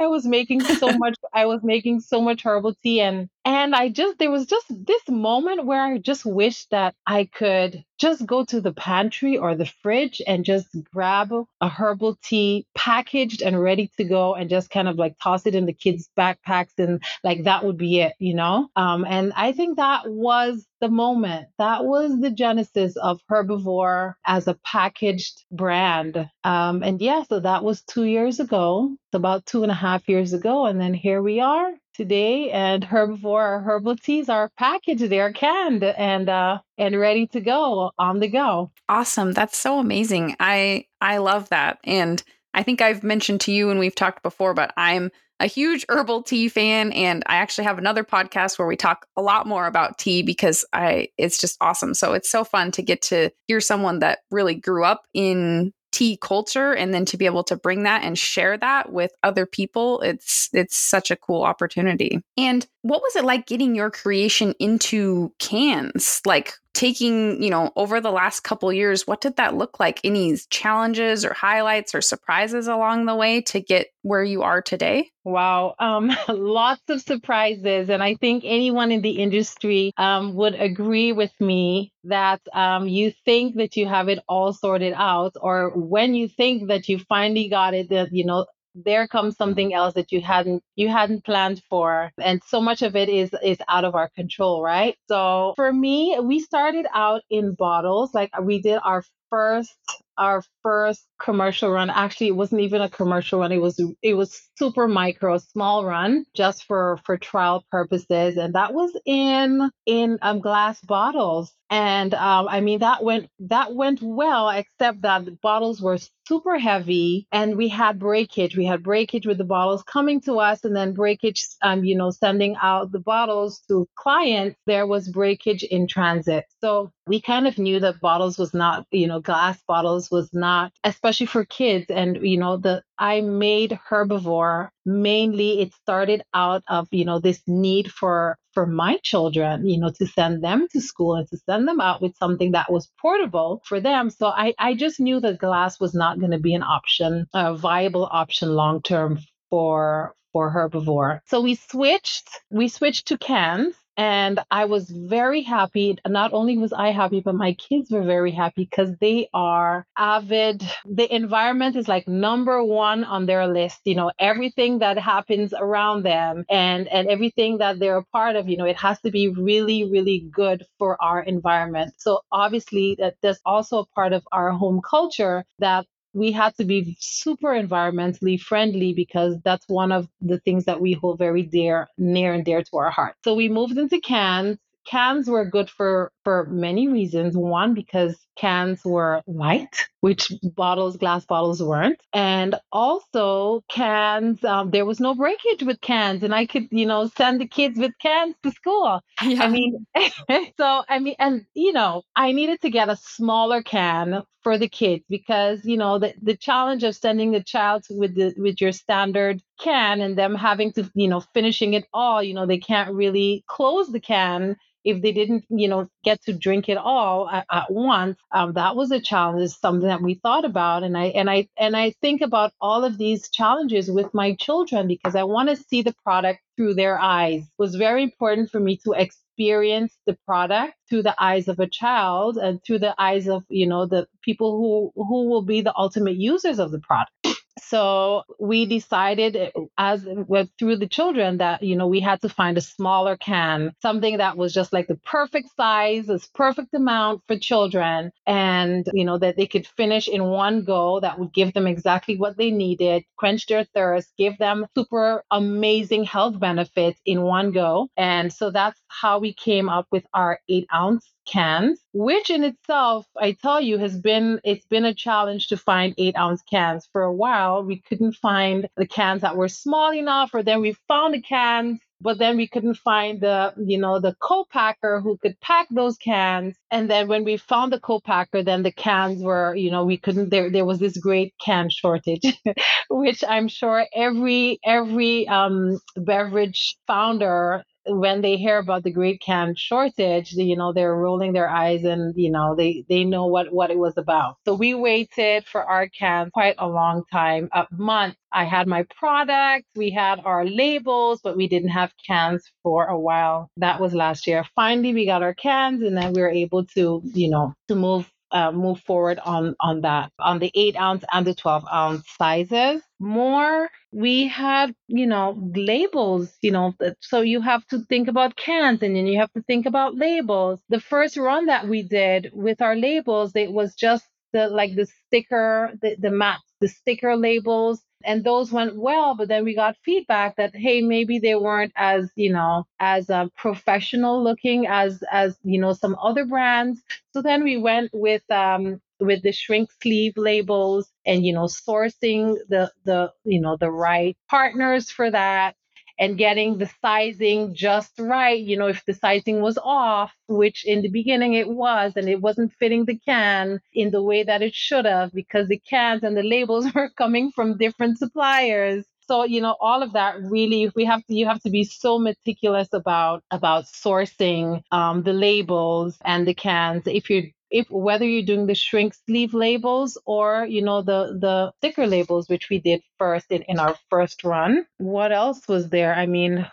I 0.00 0.06
was 0.06 0.26
making 0.26 0.60
so 0.60 0.90
much 0.98 1.16
I 1.32 1.46
was 1.46 1.60
making 1.62 2.00
so 2.00 2.20
much 2.20 2.42
herbal 2.42 2.74
tea 2.82 3.00
and 3.00 3.28
and 3.44 3.74
I 3.74 3.88
just 3.88 4.18
there 4.18 4.30
was 4.30 4.46
just 4.46 4.66
this 4.68 5.02
moment 5.08 5.64
where 5.64 5.82
I 5.82 5.98
just 5.98 6.24
wished 6.24 6.70
that 6.70 6.94
I 7.06 7.24
could 7.32 7.84
just 7.98 8.26
go 8.26 8.44
to 8.46 8.60
the 8.60 8.72
pantry 8.72 9.36
or 9.36 9.54
the 9.54 9.66
fridge 9.66 10.20
and 10.26 10.44
just 10.44 10.68
grab 10.92 11.32
a 11.60 11.68
herbal 11.68 12.18
tea 12.22 12.66
packaged 12.74 13.42
and 13.42 13.60
ready 13.60 13.89
to 13.96 14.04
go 14.04 14.34
and 14.34 14.50
just 14.50 14.70
kind 14.70 14.88
of 14.88 14.96
like 14.96 15.16
toss 15.22 15.46
it 15.46 15.54
in 15.54 15.66
the 15.66 15.72
kids' 15.72 16.08
backpacks 16.18 16.78
and 16.78 17.02
like 17.24 17.44
that 17.44 17.64
would 17.64 17.76
be 17.76 18.00
it, 18.00 18.14
you 18.18 18.34
know? 18.34 18.68
Um, 18.76 19.04
and 19.08 19.32
I 19.36 19.52
think 19.52 19.76
that 19.76 20.10
was 20.10 20.66
the 20.80 20.88
moment. 20.88 21.48
That 21.58 21.84
was 21.84 22.18
the 22.20 22.30
genesis 22.30 22.96
of 22.96 23.20
Hrbvor 23.30 24.14
as 24.26 24.46
a 24.48 24.58
packaged 24.64 25.44
brand. 25.50 26.28
Um, 26.44 26.82
and 26.82 27.00
yeah, 27.00 27.24
so 27.28 27.40
that 27.40 27.64
was 27.64 27.82
two 27.82 28.04
years 28.04 28.40
ago. 28.40 28.90
It's 28.92 29.16
about 29.16 29.46
two 29.46 29.62
and 29.62 29.72
a 29.72 29.74
half 29.74 30.08
years 30.08 30.32
ago. 30.32 30.66
And 30.66 30.80
then 30.80 30.94
here 30.94 31.22
we 31.22 31.40
are 31.40 31.72
today 31.94 32.50
and 32.50 32.82
Hrbvor 32.82 33.62
herbal 33.62 33.96
teas 33.96 34.28
are 34.30 34.50
packaged 34.56 35.10
they're 35.10 35.32
canned 35.32 35.84
and 35.84 36.30
uh 36.30 36.58
and 36.78 36.98
ready 36.98 37.26
to 37.26 37.40
go 37.40 37.90
on 37.98 38.20
the 38.20 38.28
go 38.28 38.70
awesome 38.88 39.32
that's 39.32 39.58
so 39.58 39.78
amazing 39.78 40.34
i 40.40 40.86
i 41.02 41.18
love 41.18 41.48
that 41.50 41.78
and 41.84 42.22
i 42.54 42.62
think 42.62 42.80
i've 42.80 43.02
mentioned 43.02 43.40
to 43.40 43.52
you 43.52 43.70
and 43.70 43.80
we've 43.80 43.94
talked 43.94 44.22
before 44.22 44.54
but 44.54 44.72
i'm 44.76 45.10
a 45.40 45.46
huge 45.46 45.86
herbal 45.88 46.22
tea 46.22 46.48
fan 46.48 46.92
and 46.92 47.24
I 47.26 47.36
actually 47.36 47.64
have 47.64 47.78
another 47.78 48.04
podcast 48.04 48.58
where 48.58 48.68
we 48.68 48.76
talk 48.76 49.06
a 49.16 49.22
lot 49.22 49.46
more 49.46 49.66
about 49.66 49.98
tea 49.98 50.22
because 50.22 50.66
I 50.72 51.08
it's 51.16 51.40
just 51.40 51.56
awesome. 51.62 51.94
So 51.94 52.12
it's 52.12 52.30
so 52.30 52.44
fun 52.44 52.70
to 52.72 52.82
get 52.82 53.00
to 53.02 53.30
hear 53.48 53.60
someone 53.60 54.00
that 54.00 54.20
really 54.30 54.54
grew 54.54 54.84
up 54.84 55.06
in 55.14 55.72
tea 55.92 56.16
culture 56.20 56.72
and 56.72 56.94
then 56.94 57.04
to 57.06 57.16
be 57.16 57.26
able 57.26 57.42
to 57.44 57.56
bring 57.56 57.82
that 57.82 58.04
and 58.04 58.16
share 58.16 58.56
that 58.56 58.92
with 58.92 59.10
other 59.24 59.44
people 59.44 60.00
it's 60.02 60.48
it's 60.52 60.76
such 60.76 61.10
a 61.10 61.16
cool 61.16 61.42
opportunity 61.42 62.22
and 62.36 62.68
what 62.82 63.02
was 63.02 63.16
it 63.16 63.24
like 63.24 63.46
getting 63.46 63.74
your 63.74 63.90
creation 63.90 64.54
into 64.58 65.32
cans? 65.38 66.20
Like 66.24 66.54
taking 66.72 67.42
you 67.42 67.50
know 67.50 67.72
over 67.74 68.00
the 68.00 68.12
last 68.12 68.40
couple 68.40 68.72
years 68.72 69.04
what 69.06 69.20
did 69.20 69.36
that 69.36 69.56
look 69.56 69.80
like? 69.80 70.00
Any 70.04 70.36
challenges 70.50 71.24
or 71.24 71.34
highlights 71.34 71.94
or 71.94 72.00
surprises 72.00 72.68
along 72.68 73.06
the 73.06 73.14
way 73.14 73.40
to 73.42 73.60
get 73.60 73.88
where 74.02 74.22
you 74.22 74.42
are 74.42 74.62
today? 74.62 75.10
Wow 75.24 75.74
um, 75.78 76.10
lots 76.28 76.82
of 76.88 77.02
surprises 77.02 77.90
and 77.90 78.02
i 78.02 78.14
think 78.14 78.42
anyone 78.46 78.90
in 78.90 79.02
the 79.02 79.18
industry 79.18 79.92
um, 79.98 80.34
would 80.34 80.54
agree 80.54 81.12
with 81.12 81.32
me 81.40 81.92
that 82.04 82.40
um, 82.54 82.88
you 82.88 83.12
think 83.24 83.56
that 83.56 83.76
you 83.76 83.86
have 83.86 84.08
it 84.08 84.20
all 84.28 84.52
sorted 84.52 84.94
out 84.96 85.34
or 85.40 85.70
when 85.76 86.14
you 86.14 86.28
think 86.28 86.68
that 86.68 86.88
you 86.88 86.98
finally 87.00 87.48
got 87.48 87.74
it 87.74 87.90
that 87.90 88.08
you 88.12 88.24
know 88.24 88.46
there 88.74 89.08
comes 89.08 89.36
something 89.36 89.74
else 89.74 89.94
that 89.94 90.12
you 90.12 90.20
hadn't 90.20 90.62
you 90.76 90.88
hadn't 90.88 91.24
planned 91.24 91.62
for 91.68 92.12
and 92.22 92.42
so 92.46 92.60
much 92.60 92.82
of 92.82 92.96
it 92.96 93.08
is 93.08 93.30
is 93.42 93.58
out 93.68 93.84
of 93.84 93.94
our 93.94 94.08
control 94.10 94.62
right? 94.62 94.96
So 95.08 95.54
for 95.56 95.72
me 95.72 96.18
we 96.22 96.40
started 96.40 96.86
out 96.94 97.22
in 97.30 97.54
bottles 97.54 98.14
like 98.14 98.30
we 98.40 98.62
did 98.62 98.80
our 98.84 99.04
first 99.30 99.74
our 100.18 100.42
first 100.62 101.06
commercial 101.20 101.70
run. 101.70 101.90
Actually 101.90 102.28
it 102.28 102.36
wasn't 102.36 102.60
even 102.62 102.82
a 102.82 102.90
commercial 102.90 103.40
run 103.40 103.52
it 103.52 103.58
was 103.62 103.80
it 104.02 104.14
was 104.14 104.40
super 104.58 104.88
micro 104.88 105.38
small 105.38 105.84
run 105.84 106.24
just 106.34 106.64
for 106.64 106.98
for 107.04 107.16
trial 107.18 107.64
purposes 107.70 108.36
and 108.36 108.54
that 108.54 108.74
was 108.74 108.92
in 109.06 109.70
in 109.86 110.18
um, 110.22 110.40
glass 110.40 110.80
bottles 110.82 111.52
and 111.70 112.14
um, 112.14 112.48
i 112.48 112.60
mean 112.60 112.80
that 112.80 113.02
went 113.02 113.28
that 113.40 113.74
went 113.74 114.00
well 114.02 114.48
except 114.50 115.02
that 115.02 115.24
the 115.24 115.32
bottles 115.42 115.80
were 115.80 115.98
super 116.30 116.58
heavy 116.60 117.26
and 117.32 117.56
we 117.56 117.66
had 117.66 117.98
breakage. 117.98 118.56
We 118.56 118.64
had 118.64 118.84
breakage 118.84 119.26
with 119.26 119.36
the 119.36 119.42
bottles 119.56 119.82
coming 119.82 120.20
to 120.22 120.34
us 120.38 120.64
and 120.64 120.76
then 120.76 120.92
breakage 120.94 121.44
um, 121.60 121.82
you 121.82 121.96
know 121.96 122.10
sending 122.10 122.54
out 122.62 122.92
the 122.92 123.00
bottles 123.00 123.62
to 123.66 123.88
clients. 123.96 124.56
There 124.64 124.86
was 124.86 125.08
breakage 125.08 125.64
in 125.64 125.88
transit. 125.88 126.44
So 126.60 126.92
we 127.08 127.20
kind 127.20 127.48
of 127.48 127.58
knew 127.58 127.80
that 127.80 128.00
bottles 128.00 128.38
was 128.38 128.54
not 128.54 128.86
you 128.92 129.08
know 129.08 129.18
glass 129.20 129.60
bottles 129.66 130.08
was 130.08 130.30
not 130.32 130.70
especially 130.84 131.26
for 131.26 131.44
kids. 131.44 131.86
And 131.90 132.18
you 132.22 132.38
know 132.38 132.56
the 132.58 132.84
i 132.96 133.20
made 133.22 133.78
Hrbvor 133.90 134.68
mainly 134.86 135.60
it 135.62 135.74
started 135.74 136.22
out 136.32 136.62
of 136.68 136.86
you 136.92 137.04
know 137.04 137.18
this 137.18 137.42
need 137.48 137.90
for 137.90 138.38
for 138.52 138.66
my 138.66 138.98
children 139.02 139.66
you 139.66 139.78
know 139.78 139.90
to 139.90 140.06
send 140.06 140.42
them 140.42 140.66
to 140.72 140.80
school 140.80 141.14
and 141.14 141.28
to 141.28 141.36
send 141.38 141.66
them 141.68 141.80
out 141.80 142.02
with 142.02 142.16
something 142.16 142.52
that 142.52 142.70
was 142.70 142.90
portable 143.00 143.62
for 143.66 143.80
them. 143.80 144.10
So 144.10 144.26
i 144.28 144.54
i 144.58 144.74
just 144.74 145.00
knew 145.00 145.20
that 145.20 145.38
glass 145.38 145.80
was 145.80 145.94
not 145.94 146.18
going 146.18 146.32
to 146.32 146.38
be 146.38 146.54
an 146.54 146.62
option 146.62 147.26
a 147.34 147.54
viable 147.54 148.08
option 148.10 148.50
long 148.50 148.82
term 148.82 149.18
for 149.50 150.14
for 150.32 150.52
Hrbvor 150.52 151.20
so 151.26 151.40
we 151.40 151.54
switched 151.56 152.28
we 152.50 152.68
switched 152.68 153.08
to 153.08 153.18
cans 153.18 153.74
and 154.00 154.40
I 154.50 154.64
was 154.64 154.88
very 154.88 155.42
happy. 155.42 155.98
Not 156.08 156.32
only 156.32 156.56
was 156.56 156.72
I 156.72 156.88
happy, 156.90 157.20
but 157.20 157.34
my 157.34 157.52
kids 157.52 157.90
were 157.90 158.02
very 158.02 158.30
happy 158.32 158.64
because 158.64 158.96
they 158.98 159.28
are 159.34 159.86
avid. 159.98 160.62
The 160.86 161.14
environment 161.14 161.76
is 161.76 161.86
like 161.86 162.08
number 162.08 162.64
one 162.64 163.04
on 163.04 163.26
their 163.26 163.46
list. 163.46 163.80
You 163.84 163.96
know, 163.96 164.10
everything 164.18 164.78
that 164.78 164.96
happens 164.96 165.52
around 165.52 166.04
them 166.04 166.46
and, 166.48 166.88
and 166.88 167.08
everything 167.08 167.58
that 167.58 167.78
they're 167.78 167.98
a 167.98 168.04
part 168.06 168.36
of, 168.36 168.48
you 168.48 168.56
know, 168.56 168.64
it 168.64 168.78
has 168.78 168.98
to 169.02 169.10
be 169.10 169.28
really, 169.28 169.84
really 169.84 170.26
good 170.32 170.64
for 170.78 170.96
our 171.02 171.20
environment. 171.20 171.92
So 171.98 172.22
obviously 172.32 172.96
that 173.00 173.16
there's 173.20 173.40
also 173.44 173.80
a 173.80 173.86
part 173.94 174.14
of 174.14 174.22
our 174.32 174.50
home 174.52 174.80
culture 174.80 175.44
that 175.58 175.84
we 176.12 176.32
had 176.32 176.56
to 176.56 176.64
be 176.64 176.96
super 177.00 177.48
environmentally 177.48 178.40
friendly 178.40 178.92
because 178.92 179.36
that's 179.44 179.68
one 179.68 179.92
of 179.92 180.08
the 180.20 180.38
things 180.38 180.64
that 180.64 180.80
we 180.80 180.92
hold 180.92 181.18
very 181.18 181.42
dear, 181.42 181.88
near 181.98 182.32
and 182.32 182.44
dear 182.44 182.62
to 182.62 182.76
our 182.76 182.90
heart. 182.90 183.14
So 183.24 183.34
we 183.34 183.48
moved 183.48 183.78
into 183.78 184.00
cans. 184.00 184.58
Cans 184.86 185.28
were 185.28 185.44
good 185.44 185.70
for 185.70 186.10
for 186.30 186.46
many 186.46 186.86
reasons. 186.86 187.36
One, 187.36 187.74
because 187.74 188.16
cans 188.36 188.82
were 188.84 189.20
light, 189.26 189.88
which 190.00 190.32
bottles, 190.54 190.96
glass 190.96 191.26
bottles 191.26 191.60
weren't. 191.60 192.00
And 192.12 192.54
also 192.70 193.64
cans, 193.68 194.44
um, 194.44 194.70
there 194.70 194.86
was 194.86 195.00
no 195.00 195.16
breakage 195.16 195.64
with 195.64 195.80
cans. 195.80 196.22
And 196.22 196.32
I 196.32 196.46
could, 196.46 196.68
you 196.70 196.86
know, 196.86 197.10
send 197.16 197.40
the 197.40 197.48
kids 197.48 197.80
with 197.80 197.90
cans 198.00 198.36
to 198.44 198.52
school. 198.52 199.00
Yeah. 199.20 199.42
I 199.42 199.48
mean, 199.48 199.84
so, 200.56 200.84
I 200.88 201.00
mean, 201.00 201.16
and, 201.18 201.46
you 201.54 201.72
know, 201.72 202.02
I 202.14 202.30
needed 202.30 202.60
to 202.60 202.70
get 202.70 202.88
a 202.88 202.94
smaller 202.94 203.60
can 203.60 204.22
for 204.42 204.56
the 204.56 204.68
kids 204.68 205.04
because 205.10 205.66
you 205.66 205.76
know 205.76 205.98
the, 205.98 206.14
the 206.22 206.34
challenge 206.34 206.82
of 206.82 206.96
sending 206.96 207.30
the 207.30 207.42
child 207.42 207.84
with 207.90 208.14
the 208.14 208.32
with 208.38 208.58
your 208.58 208.72
standard 208.72 209.42
can 209.60 210.00
and 210.00 210.16
them 210.16 210.34
having 210.34 210.72
to 210.72 210.90
you 210.94 211.06
know 211.06 211.20
finishing 211.34 211.74
it 211.74 211.84
all 211.92 212.22
you 212.22 212.32
know 212.32 212.46
they 212.46 212.56
can't 212.56 212.94
really 212.94 213.44
close 213.48 213.92
the 213.92 214.00
can 214.00 214.56
if 214.84 215.02
they 215.02 215.12
didn't, 215.12 215.44
you 215.50 215.68
know, 215.68 215.88
get 216.04 216.22
to 216.24 216.32
drink 216.32 216.68
it 216.68 216.78
all 216.78 217.28
at, 217.28 217.46
at 217.50 217.70
once, 217.72 218.18
um, 218.32 218.54
that 218.54 218.76
was 218.76 218.90
a 218.90 219.00
challenge. 219.00 219.42
It's 219.42 219.60
something 219.60 219.88
that 219.88 220.02
we 220.02 220.14
thought 220.14 220.44
about, 220.44 220.82
and 220.82 220.96
I 220.96 221.06
and 221.06 221.30
I 221.30 221.48
and 221.58 221.76
I 221.76 221.92
think 222.02 222.22
about 222.22 222.52
all 222.60 222.84
of 222.84 222.98
these 222.98 223.30
challenges 223.30 223.90
with 223.90 224.14
my 224.14 224.34
children 224.34 224.88
because 224.88 225.14
I 225.16 225.24
want 225.24 225.48
to 225.50 225.56
see 225.56 225.82
the 225.82 225.94
product 226.04 226.40
through 226.56 226.74
their 226.74 226.98
eyes. 226.98 227.42
It 227.42 227.48
was 227.58 227.74
very 227.76 228.02
important 228.02 228.50
for 228.50 228.60
me 228.60 228.78
to 228.84 228.92
experience 228.92 229.96
the 230.06 230.18
product 230.26 230.74
through 230.88 231.02
the 231.02 231.14
eyes 231.22 231.48
of 231.48 231.60
a 231.60 231.68
child 231.68 232.36
and 232.38 232.62
through 232.64 232.80
the 232.80 232.94
eyes 233.00 233.28
of 233.28 233.44
you 233.48 233.66
know 233.66 233.86
the 233.86 234.06
people 234.22 234.58
who 234.58 235.02
who 235.02 235.28
will 235.28 235.42
be 235.42 235.62
the 235.62 235.76
ultimate 235.76 236.16
users 236.16 236.58
of 236.58 236.70
the 236.72 236.80
product 236.80 237.12
so 237.58 238.22
we 238.38 238.66
decided 238.66 239.36
eh, 239.36 239.50
as 239.78 240.06
with 240.06 240.48
through 240.58 240.76
the 240.76 240.86
children 240.86 241.38
that 241.38 241.62
you 241.62 241.76
know 241.76 241.86
we 241.86 242.00
had 242.00 242.20
to 242.20 242.28
find 242.28 242.56
a 242.58 242.60
smaller 242.60 243.16
can 243.16 243.72
something 243.82 244.18
that 244.18 244.36
was 244.36 244.52
just 244.52 244.72
like 244.72 244.86
the 244.86 244.96
perfect 244.96 245.48
size 245.56 246.06
this 246.06 246.26
perfect 246.34 246.72
amount 246.74 247.22
for 247.26 247.38
children 247.38 248.10
and 248.26 248.88
you 248.92 249.04
know 249.04 249.18
that 249.18 249.36
they 249.36 249.46
could 249.46 249.66
finish 249.66 250.08
in 250.08 250.24
one 250.24 250.64
go 250.64 251.00
that 251.00 251.18
would 251.18 251.32
give 251.32 251.52
them 251.52 251.66
exactly 251.66 252.16
what 252.16 252.36
they 252.36 252.50
needed 252.50 253.02
quench 253.16 253.46
their 253.46 253.64
thirst 253.74 254.12
give 254.18 254.38
them 254.38 254.66
super 254.76 255.24
amazing 255.30 256.04
health 256.04 256.38
benefits 256.38 257.00
in 257.06 257.22
one 257.22 257.52
go. 257.52 257.88
And 257.96 258.32
so 258.32 258.50
that's 258.50 258.80
how 258.88 259.18
we 259.18 259.32
came 259.34 259.68
up 259.68 259.86
with 259.90 260.04
our 260.14 260.40
eight 260.48 260.66
ounce 260.74 261.06
cans, 261.30 261.80
which 261.92 262.30
in 262.30 262.44
itself, 262.44 263.06
I 263.18 263.32
tell 263.32 263.60
you, 263.60 263.78
has 263.78 263.98
been 263.98 264.40
it's 264.44 264.66
been 264.66 264.84
a 264.84 264.94
challenge 264.94 265.48
to 265.48 265.56
find 265.56 265.94
eight 265.98 266.16
ounce 266.16 266.42
cans. 266.42 266.88
For 266.92 267.02
a 267.02 267.12
while, 267.14 267.64
we 267.64 267.80
couldn't 267.80 268.14
find 268.14 268.68
the 268.76 268.86
cans 268.86 269.22
that 269.22 269.36
were 269.36 269.48
small 269.48 269.94
enough, 269.94 270.30
or 270.34 270.42
then 270.42 270.60
we 270.60 270.76
found 270.88 271.14
the 271.14 271.22
cans 271.22 271.80
but 272.00 272.18
then 272.18 272.36
we 272.36 272.48
couldn't 272.48 272.76
find 272.76 273.20
the 273.20 273.52
you 273.58 273.78
know 273.78 274.00
the 274.00 274.14
co-packer 274.20 275.00
who 275.00 275.18
could 275.18 275.38
pack 275.40 275.66
those 275.70 275.96
cans 275.98 276.56
and 276.70 276.90
then 276.90 277.08
when 277.08 277.24
we 277.24 277.36
found 277.36 277.72
the 277.72 277.80
co-packer 277.80 278.42
then 278.42 278.62
the 278.62 278.72
cans 278.72 279.22
were 279.22 279.54
you 279.54 279.70
know 279.70 279.84
we 279.84 279.96
couldn't 279.96 280.30
there 280.30 280.50
there 280.50 280.64
was 280.64 280.78
this 280.78 280.96
great 280.96 281.34
can 281.44 281.68
shortage 281.70 282.22
which 282.90 283.22
i'm 283.28 283.48
sure 283.48 283.86
every 283.94 284.58
every 284.64 285.28
um 285.28 285.78
beverage 285.96 286.76
founder 286.86 287.62
when 287.86 288.20
they 288.20 288.36
hear 288.36 288.58
about 288.58 288.82
the 288.82 288.90
great 288.90 289.20
can 289.20 289.54
shortage, 289.56 290.32
you 290.32 290.56
know, 290.56 290.72
they're 290.72 290.94
rolling 290.94 291.32
their 291.32 291.48
eyes 291.48 291.84
and, 291.84 292.14
you 292.16 292.30
know, 292.30 292.54
they, 292.54 292.84
they 292.88 293.04
know 293.04 293.26
what, 293.26 293.52
what 293.52 293.70
it 293.70 293.78
was 293.78 293.96
about. 293.96 294.36
So 294.44 294.54
we 294.54 294.74
waited 294.74 295.46
for 295.46 295.64
our 295.64 295.88
cans 295.88 296.30
quite 296.32 296.56
a 296.58 296.68
long 296.68 297.04
time, 297.10 297.48
a 297.52 297.66
month. 297.70 298.16
I 298.32 298.44
had 298.44 298.68
my 298.68 298.84
product, 298.98 299.66
we 299.74 299.90
had 299.90 300.20
our 300.24 300.44
labels, 300.44 301.20
but 301.22 301.36
we 301.36 301.48
didn't 301.48 301.70
have 301.70 301.92
cans 302.06 302.50
for 302.62 302.86
a 302.86 302.98
while. 302.98 303.50
That 303.56 303.80
was 303.80 303.92
last 303.94 304.26
year. 304.26 304.44
Finally, 304.54 304.94
we 304.94 305.06
got 305.06 305.22
our 305.22 305.34
cans 305.34 305.82
and 305.82 305.96
then 305.96 306.12
we 306.12 306.20
were 306.20 306.30
able 306.30 306.64
to, 306.66 307.02
you 307.04 307.30
know, 307.30 307.54
to 307.68 307.74
move 307.74 308.10
uh, 308.32 308.52
move 308.52 308.80
forward 308.80 309.18
on 309.24 309.56
on 309.60 309.82
that 309.82 310.12
on 310.18 310.38
the 310.38 310.50
eight 310.54 310.76
ounce 310.76 311.04
and 311.12 311.26
the 311.26 311.34
12 311.34 311.64
ounce 311.72 312.04
sizes 312.18 312.82
more. 313.00 313.70
We 313.92 314.28
had 314.28 314.74
you 314.88 315.06
know 315.06 315.36
labels 315.56 316.36
you 316.42 316.52
know 316.52 316.74
so 317.00 317.20
you 317.22 317.40
have 317.40 317.66
to 317.68 317.80
think 317.86 318.08
about 318.08 318.36
cans 318.36 318.82
and 318.82 318.96
then 318.96 319.06
you 319.06 319.18
have 319.18 319.32
to 319.32 319.42
think 319.42 319.66
about 319.66 319.96
labels. 319.96 320.60
The 320.68 320.80
first 320.80 321.16
run 321.16 321.46
that 321.46 321.68
we 321.68 321.82
did 321.82 322.30
with 322.34 322.60
our 322.62 322.76
labels 322.76 323.32
it 323.34 323.52
was 323.52 323.74
just 323.74 324.04
the 324.32 324.48
like 324.48 324.74
the 324.76 324.86
sticker 324.86 325.72
the, 325.82 325.96
the 325.98 326.10
mats 326.10 326.42
the 326.60 326.68
sticker 326.68 327.16
labels 327.16 327.82
and 328.04 328.24
those 328.24 328.52
went 328.52 328.76
well 328.76 329.14
but 329.14 329.28
then 329.28 329.44
we 329.44 329.54
got 329.54 329.76
feedback 329.84 330.36
that 330.36 330.54
hey 330.54 330.80
maybe 330.80 331.18
they 331.18 331.34
weren't 331.34 331.72
as 331.76 332.10
you 332.16 332.32
know 332.32 332.64
as 332.80 333.10
uh, 333.10 333.26
professional 333.36 334.22
looking 334.22 334.66
as 334.66 335.02
as 335.10 335.36
you 335.42 335.60
know 335.60 335.72
some 335.72 335.96
other 336.02 336.24
brands. 336.24 336.80
So 337.12 337.22
then 337.22 337.42
we 337.44 337.56
went 337.56 337.90
with 337.92 338.22
um 338.30 338.80
with 339.00 339.22
the 339.22 339.32
shrink 339.32 339.70
sleeve 339.82 340.14
labels 340.16 340.90
and 341.06 341.24
you 341.24 341.32
know 341.32 341.44
sourcing 341.44 342.36
the 342.48 342.70
the 342.84 343.12
you 343.24 343.40
know 343.40 343.56
the 343.56 343.70
right 343.70 344.16
partners 344.28 344.90
for 344.90 345.10
that 345.10 345.54
and 346.00 346.18
getting 346.18 346.58
the 346.58 346.70
sizing 346.82 347.54
just 347.54 347.92
right. 348.00 348.40
You 348.40 348.56
know, 348.58 348.68
if 348.68 348.84
the 348.86 348.94
sizing 348.94 349.42
was 349.42 349.58
off, 349.62 350.12
which 350.28 350.66
in 350.66 350.82
the 350.82 350.88
beginning 350.90 351.34
it 351.34 351.48
was, 351.48 351.92
and 351.96 352.08
it 352.08 352.20
wasn't 352.20 352.54
fitting 352.58 352.86
the 352.86 352.98
can 352.98 353.60
in 353.74 353.92
the 353.92 354.02
way 354.02 354.24
that 354.24 354.42
it 354.42 354.54
should 354.54 354.86
have 354.86 355.12
because 355.12 355.48
the 355.48 355.60
cans 355.60 356.02
and 356.02 356.16
the 356.16 356.24
labels 356.24 356.66
were 356.74 356.90
coming 356.96 357.30
from 357.32 357.58
different 357.58 357.98
suppliers 357.98 358.84
so 359.08 359.24
you 359.24 359.40
know 359.40 359.56
all 359.60 359.82
of 359.82 359.92
that 359.94 360.16
really 360.22 360.70
we 360.76 360.84
have 360.84 361.04
to 361.06 361.14
you 361.14 361.26
have 361.26 361.42
to 361.42 361.50
be 361.50 361.64
so 361.64 361.98
meticulous 361.98 362.68
about 362.72 363.22
about 363.30 363.64
sourcing 363.64 364.62
um, 364.70 365.02
the 365.02 365.12
labels 365.12 365.98
and 366.04 366.26
the 366.28 366.34
cans 366.34 366.84
if 366.86 367.10
you're 367.10 367.24
if 367.50 367.68
whether 367.70 368.04
you're 368.04 368.22
doing 368.22 368.46
the 368.46 368.54
shrink 368.54 368.94
sleeve 369.06 369.34
labels 369.34 369.98
or 370.06 370.46
you 370.48 370.62
know 370.62 370.82
the 370.82 371.18
the 371.20 371.52
thicker 371.60 371.86
labels 371.86 372.28
which 372.28 372.48
we 372.50 372.58
did 372.58 372.80
first 372.98 373.26
in, 373.30 373.42
in 373.42 373.58
our 373.58 373.76
first 373.90 374.24
run 374.24 374.64
what 374.78 375.12
else 375.12 375.46
was 375.48 375.68
there 375.70 375.94
i 375.94 376.06
mean 376.06 376.46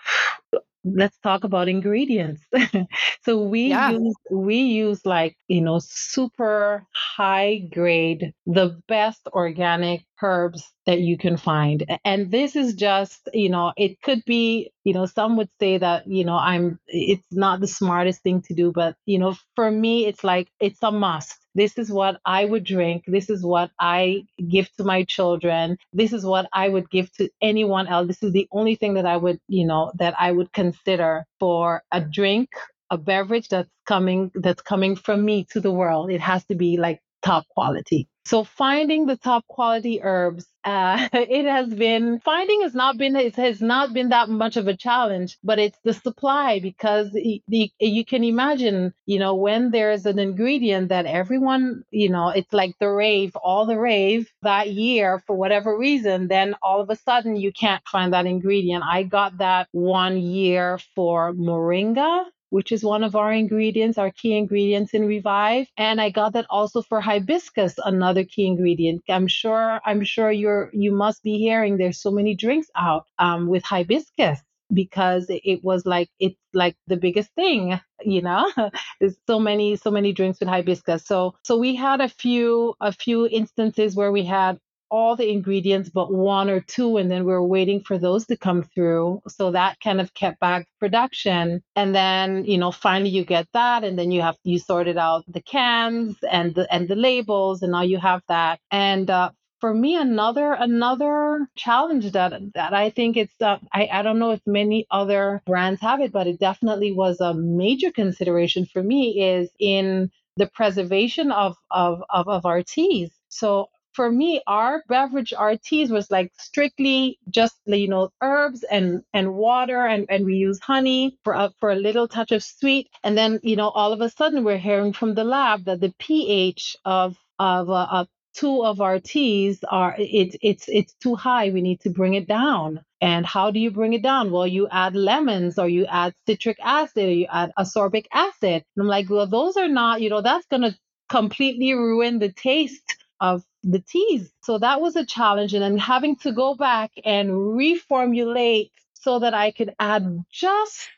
let's 0.84 1.18
talk 1.20 1.44
about 1.44 1.68
ingredients. 1.68 2.42
so 3.26 3.42
we 3.44 3.70
yeah. 3.70 3.92
use 3.92 4.16
we 4.32 4.56
use 4.58 5.06
like, 5.06 5.36
you 5.48 5.62
know, 5.62 5.80
super 5.80 6.86
high 6.94 7.68
grade, 7.74 8.34
the 8.46 8.80
best 8.88 9.28
organic 9.34 10.04
herbs 10.22 10.64
that 10.86 11.00
you 11.00 11.18
can 11.18 11.38
find. 11.38 11.86
And 12.06 12.32
this 12.32 12.56
is 12.56 12.74
just, 12.74 13.30
you 13.34 13.50
know, 13.50 13.74
it 13.78 14.02
could 14.02 14.24
be, 14.26 14.72
you 14.84 14.94
know, 14.94 15.06
some 15.06 15.38
would 15.38 15.50
say 15.60 15.78
that, 15.78 16.08
you 16.08 16.26
know, 16.26 16.38
I'm 16.38 16.80
it's 16.88 17.26
not 17.32 17.60
the 17.60 17.68
smartest 17.68 18.22
thing 18.24 18.42
to 18.44 18.54
do, 18.54 18.72
but 18.72 18.96
you 19.06 19.20
know, 19.20 19.36
for 19.56 19.70
me 19.70 20.06
it's 20.06 20.24
like 20.24 20.50
it's 20.60 20.80
a 20.82 20.92
must 20.92 21.38
this 21.58 21.80
is 21.80 21.92
what 21.92 22.22
I 22.24 22.46
would 22.46 22.64
drink. 22.64 23.04
This 23.08 23.32
is 23.32 23.44
what 23.44 23.72
I 23.80 24.26
give 24.48 24.72
to 24.76 24.84
my 24.84 25.04
children. 25.04 25.78
This 25.92 26.14
is 26.14 26.24
what 26.24 26.48
I 26.54 26.70
would 26.70 26.88
give 26.92 27.12
to 27.14 27.30
anyone 27.42 27.88
else. 27.88 28.08
This 28.08 28.22
is 28.22 28.32
the 28.32 28.48
only 28.52 28.76
thing 28.76 28.94
that 28.94 29.08
I 29.08 29.18
would, 29.18 29.40
you 29.48 29.66
know, 29.66 29.92
that 29.98 30.14
I 30.20 30.32
would 30.32 30.54
consider 30.54 31.26
for 31.40 31.82
a 31.92 32.00
drink, 32.00 32.50
a 32.92 32.98
beverage 33.00 33.50
that's 33.50 33.72
coming 33.88 34.32
that's 34.36 34.62
coming 34.62 34.96
from 34.96 35.26
me 35.26 35.48
to 35.52 35.60
the 35.60 35.72
world. 35.72 36.12
It 36.12 36.22
has 36.22 36.46
to 36.46 36.56
be 36.56 36.78
like 36.78 37.02
top 37.24 37.48
quality. 37.50 38.08
So 38.26 38.44
finding 38.44 39.06
the 39.06 39.16
top 39.16 39.48
quality 39.48 40.02
herbs, 40.04 40.46
uh, 40.66 41.08
it 41.14 41.46
has 41.46 41.74
been 41.74 42.20
finding 42.20 42.62
has 42.64 42.76
not 42.76 42.98
been 42.98 43.16
it 43.16 43.38
has 43.38 43.62
not 43.62 43.94
been 43.94 44.10
that 44.10 44.28
much 44.28 44.58
of 44.58 44.68
a 44.68 44.76
challenge, 44.76 45.38
but 45.46 45.60
it's 45.60 45.80
the 45.86 45.94
supply 45.94 46.60
because 46.60 47.10
the, 47.12 47.42
the, 47.48 47.72
you 47.80 48.04
can 48.04 48.26
imagine, 48.26 48.94
you 49.06 49.20
know, 49.20 49.34
when 49.36 49.72
there's 49.72 50.06
an 50.06 50.20
ingredient 50.20 50.90
that 50.90 51.06
everyone, 51.06 51.84
you 51.90 52.10
know, 52.10 52.28
it's 52.30 52.52
like 52.52 52.76
the 52.82 52.90
rave, 52.90 53.34
all 53.38 53.66
the 53.66 53.80
rave 53.80 54.30
that 54.42 54.72
year 54.72 55.24
for 55.26 55.36
whatever 55.38 55.78
reason, 55.78 56.28
then 56.28 56.54
all 56.62 56.82
of 56.82 56.90
a 56.90 56.98
sudden 56.98 57.38
you 57.38 57.54
can't 57.54 57.88
find 57.88 58.12
that 58.12 58.26
ingredient. 58.26 58.84
I 58.84 59.04
got 59.04 59.38
that 59.38 59.70
one 59.72 60.18
year 60.18 60.80
for 60.96 61.34
moringa 61.34 62.26
which 62.50 62.72
is 62.72 62.84
one 62.84 63.04
of 63.04 63.16
our 63.16 63.32
ingredients, 63.32 63.98
our 63.98 64.12
key 64.12 64.38
ingredients 64.38 64.94
in 64.94 65.06
Revive. 65.06 65.68
And 65.78 66.00
I 66.00 66.10
got 66.10 66.34
that 66.34 66.46
also 66.50 66.82
for 66.82 67.02
hibiscus, 67.02 67.76
another 67.84 68.24
key 68.24 68.48
ingredient. 68.48 69.04
I'm 69.10 69.28
sure, 69.28 69.80
I'm 69.86 70.04
sure 70.04 70.32
you're, 70.32 70.70
you 70.74 70.92
must 70.92 71.24
be 71.24 71.38
hearing 71.38 71.78
there's 71.78 72.02
so 72.02 72.12
many 72.12 72.36
drinks 72.36 72.68
out 72.76 73.06
um, 73.20 73.48
with 73.48 73.64
hibiscus 73.64 74.40
because 74.74 75.28
it 75.30 75.64
was 75.64 75.86
like 75.86 76.10
it's 76.20 76.36
like 76.54 76.76
the 76.88 76.98
biggest 76.98 77.30
thing 77.36 77.80
you 78.02 78.22
know 78.22 78.52
there's 79.00 79.16
so 79.26 79.40
many 79.40 79.76
so 79.78 79.90
many 79.90 80.12
drinks 80.12 80.40
with 80.40 80.50
hibiscus 80.50 81.06
so 81.06 81.34
so 81.44 81.58
we 81.58 81.76
had 81.76 82.02
a 82.02 82.10
few 82.10 82.74
a 82.82 82.92
few 82.92 83.28
instances 83.28 83.96
where 83.96 84.12
we 84.12 84.26
had 84.26 84.60
all 84.90 85.16
the 85.16 85.30
ingredients 85.30 85.90
but 85.90 86.14
one 86.14 86.50
or 86.50 86.62
two 86.62 86.98
and 86.98 87.12
then 87.12 87.26
we 87.26 87.34
are 87.34 87.44
waiting 87.44 87.82
for 87.82 87.98
those 87.98 88.26
to 88.28 88.38
come 88.38 88.64
through. 88.64 89.22
So 89.28 89.52
that 89.52 89.80
kind 89.82 90.02
of 90.02 90.14
kept 90.14 90.40
back 90.40 90.68
production. 90.80 91.64
And 91.76 91.96
then 91.96 92.46
you 92.46 92.58
know 92.58 92.72
finally 92.72 93.10
you 93.10 93.26
get 93.26 93.48
that 93.54 93.84
and 93.84 93.98
then 93.98 94.12
you 94.12 94.22
have 94.22 94.38
you 94.44 94.60
sorted 94.60 94.98
out 94.98 95.24
the 95.28 95.42
cans 95.42 96.18
and 96.30 96.56
the 96.56 96.72
and 96.74 96.88
the 96.88 96.96
labels 96.96 97.62
and 97.62 97.72
now 97.72 97.84
you 97.84 97.98
have 97.98 98.22
that. 98.28 98.60
And 98.72 99.10
uh, 99.10 99.32
for 99.60 99.74
me 99.74 99.96
another 99.96 100.54
another 100.54 101.48
challenge 101.56 102.12
that 102.12 102.34
that 102.54 102.74
I 102.74 102.90
think 102.90 103.18
it's 103.18 103.42
uh, 103.42 103.58
I 103.74 103.90
I 103.92 104.02
don't 104.04 104.20
know 104.20 104.32
if 104.32 104.42
many 104.46 104.86
other 104.92 105.42
brands 105.46 105.82
have 105.82 106.02
it, 106.02 106.12
but 106.12 106.28
it 106.28 106.40
definitely 106.40 106.92
was 106.94 107.20
a 107.22 107.34
major 107.34 107.92
consideration 107.92 108.66
for 108.66 108.84
me 108.84 109.22
is 109.22 109.50
in 109.60 110.12
the 110.38 110.48
preservation 110.48 111.32
of 111.32 111.56
of 111.72 112.04
of, 112.10 112.28
of 112.28 112.46
our 112.46 112.64
teas. 112.64 113.12
So 113.30 113.70
for 113.98 114.12
me, 114.12 114.42
our 114.46 114.84
beverage, 114.88 115.34
our 115.34 115.58
teas 115.58 115.90
was 115.90 116.12
like 116.12 116.32
strictly 116.38 117.18
just 117.32 117.56
you 117.66 117.88
know 117.88 118.12
herbs 118.22 118.64
and 118.64 119.02
and 119.12 119.34
water, 119.34 119.88
and 119.88 120.06
and 120.10 120.24
we 120.24 120.36
use 120.36 120.60
honey 120.60 121.18
for 121.24 121.34
a, 121.34 121.52
for 121.60 121.72
a 121.72 121.76
little 121.88 122.08
touch 122.08 122.32
of 122.32 122.44
sweet, 122.44 122.90
and 123.04 123.18
then 123.18 123.40
you 123.42 123.56
know 123.56 123.70
all 123.70 123.94
of 123.94 124.02
a 124.02 124.12
sudden 124.12 124.44
we're 124.44 124.66
hearing 124.70 124.94
from 124.94 125.16
the 125.16 125.24
lab 125.24 125.66
that 125.66 125.82
the 125.82 125.94
pH 125.98 126.78
of 126.86 127.18
of, 127.40 127.72
uh, 127.72 127.88
of 127.92 128.08
two 128.36 128.64
of 128.64 128.82
our 128.82 129.00
teas 129.00 129.64
are 129.68 129.96
it's 129.98 130.38
it's 130.44 130.66
it's 130.70 130.94
too 131.04 131.16
high. 131.16 131.50
We 131.50 131.64
need 131.64 131.82
to 131.82 131.90
bring 131.90 132.14
it 132.14 132.28
down. 132.28 132.82
And 133.02 133.26
how 133.26 133.50
do 133.52 133.60
you 133.60 133.72
bring 133.72 133.94
it 133.94 134.04
down? 134.04 134.32
Well, 134.32 134.48
you 134.48 134.68
add 134.72 134.96
lemons 134.96 135.58
or 135.58 135.68
you 135.68 135.86
add 135.88 136.14
citric 136.28 136.58
acid 136.64 137.06
or 137.10 137.18
you 137.24 137.28
add 137.32 137.52
ascorbic 137.58 138.06
acid. 138.14 138.64
And 138.76 138.82
I'm 138.84 138.88
like, 138.88 139.10
well, 139.10 139.28
those 139.28 139.58
are 139.58 139.68
not, 139.70 140.02
you 140.02 140.10
know, 140.12 140.22
that's 140.22 140.48
gonna 140.48 140.76
completely 141.10 141.74
ruin 141.74 142.20
the 142.20 142.32
taste 142.32 142.98
of 143.20 143.44
the 143.64 143.80
teas. 143.80 144.32
So 144.44 144.58
that 144.60 144.82
was 144.82 144.96
a 144.96 145.06
challenge. 145.06 145.54
And 145.54 145.64
then 145.64 145.78
having 145.78 146.16
to 146.18 146.32
go 146.32 146.56
back 146.56 146.92
and 147.04 147.30
reformulate 147.30 148.72
so 148.94 149.20
that 149.20 149.34
I 149.34 149.52
could 149.52 149.74
add 149.80 150.24
just 150.32 150.90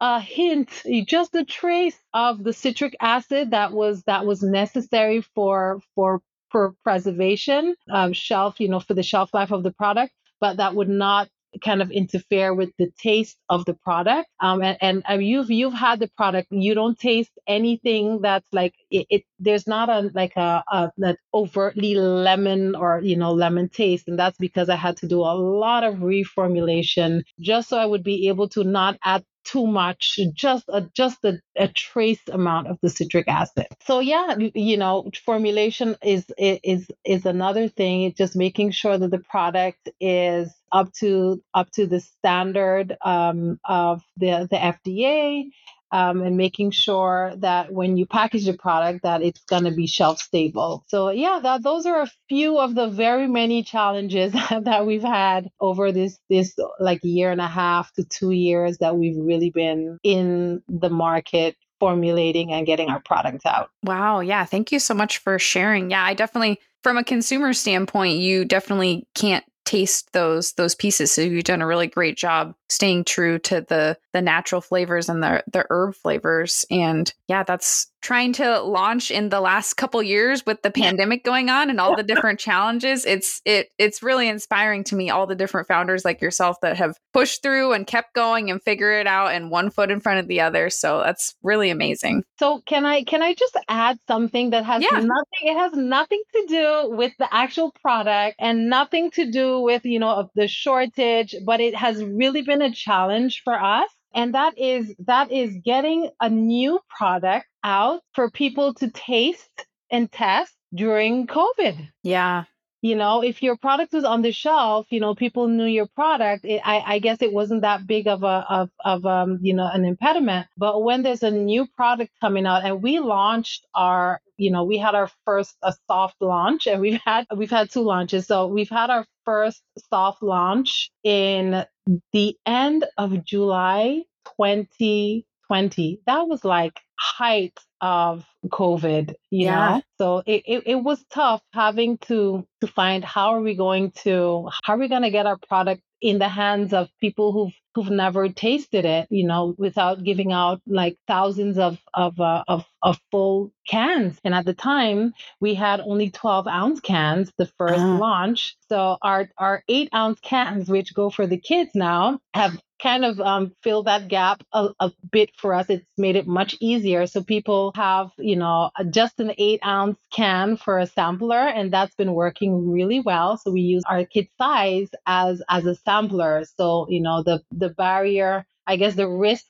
a 0.00 0.20
hint, 0.20 0.82
just 1.06 1.34
a 1.34 1.44
trace 1.44 1.98
of 2.12 2.42
the 2.42 2.52
citric 2.52 2.96
acid 3.00 3.52
that 3.52 3.72
was 3.72 4.02
that 4.04 4.26
was 4.26 4.42
necessary 4.42 5.22
for 5.34 5.80
for 5.94 6.20
for 6.50 6.74
preservation, 6.82 7.74
um, 7.90 8.12
shelf, 8.12 8.60
you 8.60 8.68
know, 8.68 8.80
for 8.80 8.94
the 8.94 9.02
shelf 9.02 9.32
life 9.32 9.52
of 9.52 9.62
the 9.62 9.72
product, 9.72 10.12
but 10.40 10.58
that 10.58 10.74
would 10.74 10.88
not 10.88 11.28
kind 11.64 11.82
of 11.82 11.90
interfere 11.90 12.54
with 12.54 12.70
the 12.78 12.90
taste 12.98 13.36
of 13.48 13.64
the 13.64 13.74
product. 13.74 14.28
Um, 14.40 14.62
and, 14.62 14.78
and 14.80 15.02
uh, 15.08 15.14
you've 15.14 15.50
you've 15.50 15.74
had 15.74 16.00
the 16.00 16.08
product, 16.16 16.48
you 16.50 16.74
don't 16.74 16.98
taste 16.98 17.32
anything 17.46 18.20
that's 18.22 18.46
like 18.52 18.74
it. 18.90 19.06
it 19.10 19.22
there's 19.38 19.66
not 19.66 19.88
a 19.88 20.10
like 20.14 20.34
a, 20.36 20.62
a 20.70 20.90
that 20.98 21.18
overtly 21.34 21.94
lemon 21.94 22.74
or 22.74 23.00
you 23.02 23.16
know 23.16 23.32
lemon 23.32 23.68
taste, 23.68 24.08
and 24.08 24.18
that's 24.18 24.38
because 24.38 24.68
I 24.68 24.76
had 24.76 24.96
to 24.98 25.08
do 25.08 25.20
a 25.20 25.34
lot 25.34 25.84
of 25.84 25.96
reformulation 25.96 27.22
just 27.40 27.68
so 27.68 27.78
I 27.78 27.86
would 27.86 28.04
be 28.04 28.28
able 28.28 28.48
to 28.50 28.64
not 28.64 28.98
add 29.04 29.24
too 29.44 29.66
much, 29.66 30.18
just 30.34 30.64
a, 30.68 30.82
just 30.94 31.24
a, 31.24 31.40
a, 31.56 31.68
trace 31.68 32.20
amount 32.30 32.68
of 32.68 32.78
the 32.82 32.88
citric 32.88 33.28
acid. 33.28 33.66
So 33.84 34.00
yeah, 34.00 34.36
you 34.54 34.76
know, 34.76 35.10
formulation 35.24 35.96
is 36.02 36.26
is 36.38 36.86
is 37.04 37.26
another 37.26 37.68
thing. 37.68 38.14
Just 38.16 38.36
making 38.36 38.72
sure 38.72 38.96
that 38.96 39.10
the 39.10 39.18
product 39.18 39.88
is 40.00 40.52
up 40.70 40.92
to 40.94 41.42
up 41.54 41.70
to 41.72 41.86
the 41.86 42.00
standard 42.00 42.96
um, 43.04 43.58
of 43.64 44.02
the 44.16 44.48
the 44.50 44.56
FDA 44.56 45.44
um, 45.92 46.22
and 46.22 46.36
making 46.36 46.70
sure 46.70 47.34
that 47.38 47.72
when 47.72 47.96
you 47.96 48.06
package 48.06 48.46
the 48.46 48.54
product 48.54 49.02
that 49.02 49.22
it's 49.22 49.42
going 49.44 49.64
to 49.64 49.70
be 49.70 49.86
shelf 49.86 50.18
stable. 50.18 50.84
So 50.88 51.10
yeah 51.10 51.38
that, 51.42 51.62
those 51.62 51.86
are 51.86 52.02
a 52.02 52.10
few 52.28 52.58
of 52.58 52.74
the 52.74 52.88
very 52.88 53.28
many 53.28 53.62
challenges 53.62 54.32
that 54.50 54.86
we've 54.86 55.02
had 55.02 55.48
over 55.60 55.92
this 55.92 56.18
this 56.28 56.56
like 56.80 57.00
year 57.02 57.30
and 57.30 57.40
a 57.40 57.46
half 57.46 57.92
to 57.94 58.04
two 58.04 58.30
years 58.30 58.78
that 58.78 58.96
we've 58.96 59.16
really 59.16 59.50
been 59.50 59.98
in 60.02 60.62
the 60.68 60.90
market 60.90 61.56
formulating 61.78 62.52
and 62.52 62.64
getting 62.64 62.88
our 62.88 63.00
product 63.00 63.44
out. 63.44 63.68
Wow. 63.82 64.20
Yeah. 64.20 64.44
Thank 64.44 64.70
you 64.70 64.78
so 64.78 64.94
much 64.94 65.18
for 65.18 65.38
sharing. 65.38 65.90
Yeah 65.90 66.04
i 66.04 66.14
definitely 66.14 66.58
from 66.82 66.96
a 66.96 67.04
consumer 67.04 67.52
standpoint 67.52 68.18
you 68.18 68.44
definitely 68.44 69.06
can't 69.14 69.44
taste 69.64 70.12
those 70.12 70.52
those 70.54 70.74
pieces. 70.74 71.12
So 71.12 71.22
you've 71.22 71.44
done 71.44 71.62
a 71.62 71.66
really 71.66 71.86
great 71.86 72.16
job 72.16 72.54
staying 72.68 73.04
true 73.04 73.38
to 73.40 73.60
the 73.68 73.98
the 74.12 74.22
natural 74.22 74.60
flavors 74.60 75.08
and 75.08 75.22
the 75.22 75.44
the 75.52 75.66
herb 75.70 75.94
flavors. 75.94 76.64
And 76.70 77.12
yeah, 77.28 77.42
that's 77.42 77.91
trying 78.02 78.32
to 78.34 78.60
launch 78.60 79.10
in 79.10 79.28
the 79.28 79.40
last 79.40 79.74
couple 79.74 80.02
years 80.02 80.44
with 80.44 80.60
the 80.62 80.70
pandemic 80.70 81.24
going 81.24 81.48
on 81.48 81.70
and 81.70 81.80
all 81.80 81.96
the 81.96 82.02
different 82.02 82.40
challenges. 82.40 83.06
It's 83.06 83.40
it 83.44 83.68
it's 83.78 84.02
really 84.02 84.28
inspiring 84.28 84.84
to 84.84 84.96
me 84.96 85.08
all 85.08 85.26
the 85.26 85.36
different 85.36 85.68
founders 85.68 86.04
like 86.04 86.20
yourself 86.20 86.60
that 86.62 86.76
have 86.76 86.96
pushed 87.12 87.42
through 87.42 87.72
and 87.72 87.86
kept 87.86 88.14
going 88.14 88.50
and 88.50 88.60
figure 88.60 88.92
it 88.92 89.06
out 89.06 89.32
and 89.32 89.50
one 89.50 89.70
foot 89.70 89.90
in 89.90 90.00
front 90.00 90.18
of 90.18 90.26
the 90.26 90.40
other. 90.40 90.68
So 90.68 90.98
that's 90.98 91.34
really 91.42 91.70
amazing. 91.70 92.24
So 92.38 92.60
can 92.66 92.84
I 92.84 93.04
can 93.04 93.22
I 93.22 93.34
just 93.34 93.56
add 93.68 93.98
something 94.08 94.50
that 94.50 94.64
has 94.64 94.82
yeah. 94.82 94.98
nothing 94.98 95.42
it 95.42 95.56
has 95.56 95.72
nothing 95.72 96.22
to 96.34 96.46
do 96.48 96.90
with 96.96 97.12
the 97.18 97.32
actual 97.32 97.72
product 97.80 98.36
and 98.40 98.68
nothing 98.68 99.10
to 99.12 99.30
do 99.30 99.60
with, 99.60 99.84
you 99.84 100.00
know, 100.00 100.10
of 100.10 100.30
the 100.34 100.48
shortage, 100.48 101.34
but 101.46 101.60
it 101.60 101.76
has 101.76 102.02
really 102.02 102.42
been 102.42 102.62
a 102.62 102.72
challenge 102.72 103.42
for 103.44 103.54
us 103.54 103.88
and 104.14 104.34
that 104.34 104.58
is 104.58 104.94
that 105.06 105.30
is 105.32 105.56
getting 105.64 106.10
a 106.20 106.28
new 106.28 106.80
product 106.88 107.46
out 107.64 108.02
for 108.14 108.30
people 108.30 108.74
to 108.74 108.90
taste 108.90 109.66
and 109.90 110.10
test 110.10 110.54
during 110.74 111.26
covid. 111.26 111.88
Yeah. 112.02 112.44
You 112.80 112.96
know 112.96 113.22
if 113.22 113.42
your 113.42 113.56
product 113.56 113.92
was 113.92 114.04
on 114.04 114.22
the 114.22 114.32
shelf 114.32 114.86
you 114.90 114.98
know 114.98 115.14
people 115.14 115.46
knew 115.46 115.66
your 115.66 115.86
product 115.86 116.44
it, 116.44 116.60
I, 116.64 116.94
I 116.94 116.98
guess 116.98 117.22
it 117.22 117.32
wasn't 117.32 117.62
that 117.62 117.86
big 117.86 118.08
of 118.08 118.24
a 118.24 118.44
of, 118.50 118.70
of 118.84 119.06
um 119.06 119.38
you 119.42 119.54
know 119.54 119.68
an 119.72 119.84
impediment. 119.84 120.48
But 120.56 120.82
when 120.82 121.02
there's 121.02 121.22
a 121.22 121.30
new 121.30 121.66
product 121.76 122.10
coming 122.20 122.44
out 122.46 122.64
and 122.64 122.82
we 122.82 122.98
launched 122.98 123.66
our 123.74 124.20
you 124.42 124.50
know 124.50 124.64
we 124.64 124.76
had 124.78 124.94
our 124.94 125.08
first 125.24 125.56
a 125.62 125.72
soft 125.88 126.16
launch 126.20 126.66
and 126.66 126.80
we've 126.80 127.00
had 127.04 127.26
we've 127.36 127.50
had 127.50 127.70
two 127.70 127.82
launches. 127.82 128.26
So 128.26 128.46
we've 128.46 128.68
had 128.68 128.90
our 128.90 129.06
first 129.24 129.62
soft 129.90 130.22
launch 130.22 130.90
in 131.04 131.64
the 132.12 132.36
end 132.46 132.84
of 132.98 133.24
july 133.24 134.02
2020 134.38 136.00
that 136.06 136.28
was 136.28 136.44
like 136.44 136.80
height 137.02 137.58
of 137.80 138.24
COVID, 138.46 139.14
you 139.30 139.46
yeah. 139.46 139.68
know? 139.68 139.82
So 139.98 140.22
it, 140.24 140.42
it, 140.46 140.62
it, 140.66 140.74
was 140.76 141.04
tough 141.10 141.42
having 141.52 141.98
to 142.08 142.46
to 142.60 142.66
find 142.68 143.04
how 143.04 143.34
are 143.34 143.40
we 143.40 143.56
going 143.56 143.90
to 144.04 144.48
how 144.62 144.74
are 144.74 144.78
we 144.78 144.88
gonna 144.88 145.10
get 145.10 145.26
our 145.26 145.38
product 145.48 145.82
in 146.00 146.18
the 146.18 146.28
hands 146.28 146.72
of 146.72 146.88
people 147.00 147.32
who've 147.32 147.54
who've 147.74 147.90
never 147.90 148.28
tasted 148.28 148.84
it, 148.84 149.06
you 149.10 149.26
know, 149.26 149.54
without 149.56 150.04
giving 150.04 150.32
out 150.32 150.60
like 150.66 150.96
thousands 151.08 151.58
of 151.58 151.78
of 151.94 152.20
uh, 152.20 152.44
of, 152.46 152.64
of 152.82 153.00
full 153.10 153.50
cans. 153.66 154.18
And 154.24 154.34
at 154.34 154.44
the 154.44 154.54
time, 154.54 155.14
we 155.40 155.54
had 155.54 155.80
only 155.80 156.10
12 156.10 156.46
ounce 156.46 156.80
cans, 156.80 157.32
the 157.38 157.50
1st 157.60 157.76
uh-huh. 157.76 157.98
launch. 157.98 158.56
So 158.68 158.98
our 159.02 159.28
our 159.38 159.64
eight 159.68 159.88
ounce 159.94 160.20
cans, 160.20 160.68
which 160.68 160.94
go 160.94 161.10
for 161.10 161.26
the 161.26 161.38
kids 161.38 161.70
now, 161.74 162.20
have 162.34 162.60
kind 162.82 163.04
of 163.04 163.20
um, 163.20 163.52
filled 163.62 163.86
that 163.86 164.08
gap 164.08 164.42
a, 164.52 164.70
a, 164.80 164.92
bit 165.10 165.30
for 165.36 165.54
us. 165.54 165.66
It's 165.70 165.86
made 165.96 166.16
it 166.16 166.26
much 166.26 166.56
easier. 166.60 166.91
So 167.06 167.22
people 167.22 167.72
have, 167.76 168.10
you 168.18 168.36
know, 168.36 168.70
just 168.90 169.20
an 169.20 169.32
eight 169.38 169.60
ounce 169.64 169.98
can 170.12 170.56
for 170.56 170.78
a 170.78 170.86
sampler, 170.86 171.38
and 171.48 171.72
that's 171.72 171.94
been 171.94 172.14
working 172.14 172.70
really 172.70 173.00
well. 173.00 173.36
So 173.36 173.50
we 173.52 173.60
use 173.62 173.82
our 173.88 174.04
kit 174.04 174.28
size 174.38 174.88
as 175.06 175.42
as 175.48 175.64
a 175.66 175.74
sampler. 175.74 176.44
So 176.56 176.86
you 176.88 177.00
know 177.00 177.22
the 177.22 177.42
the 177.50 177.70
barrier, 177.70 178.46
I 178.66 178.76
guess 178.76 178.94
the 178.94 179.08
risk 179.08 179.46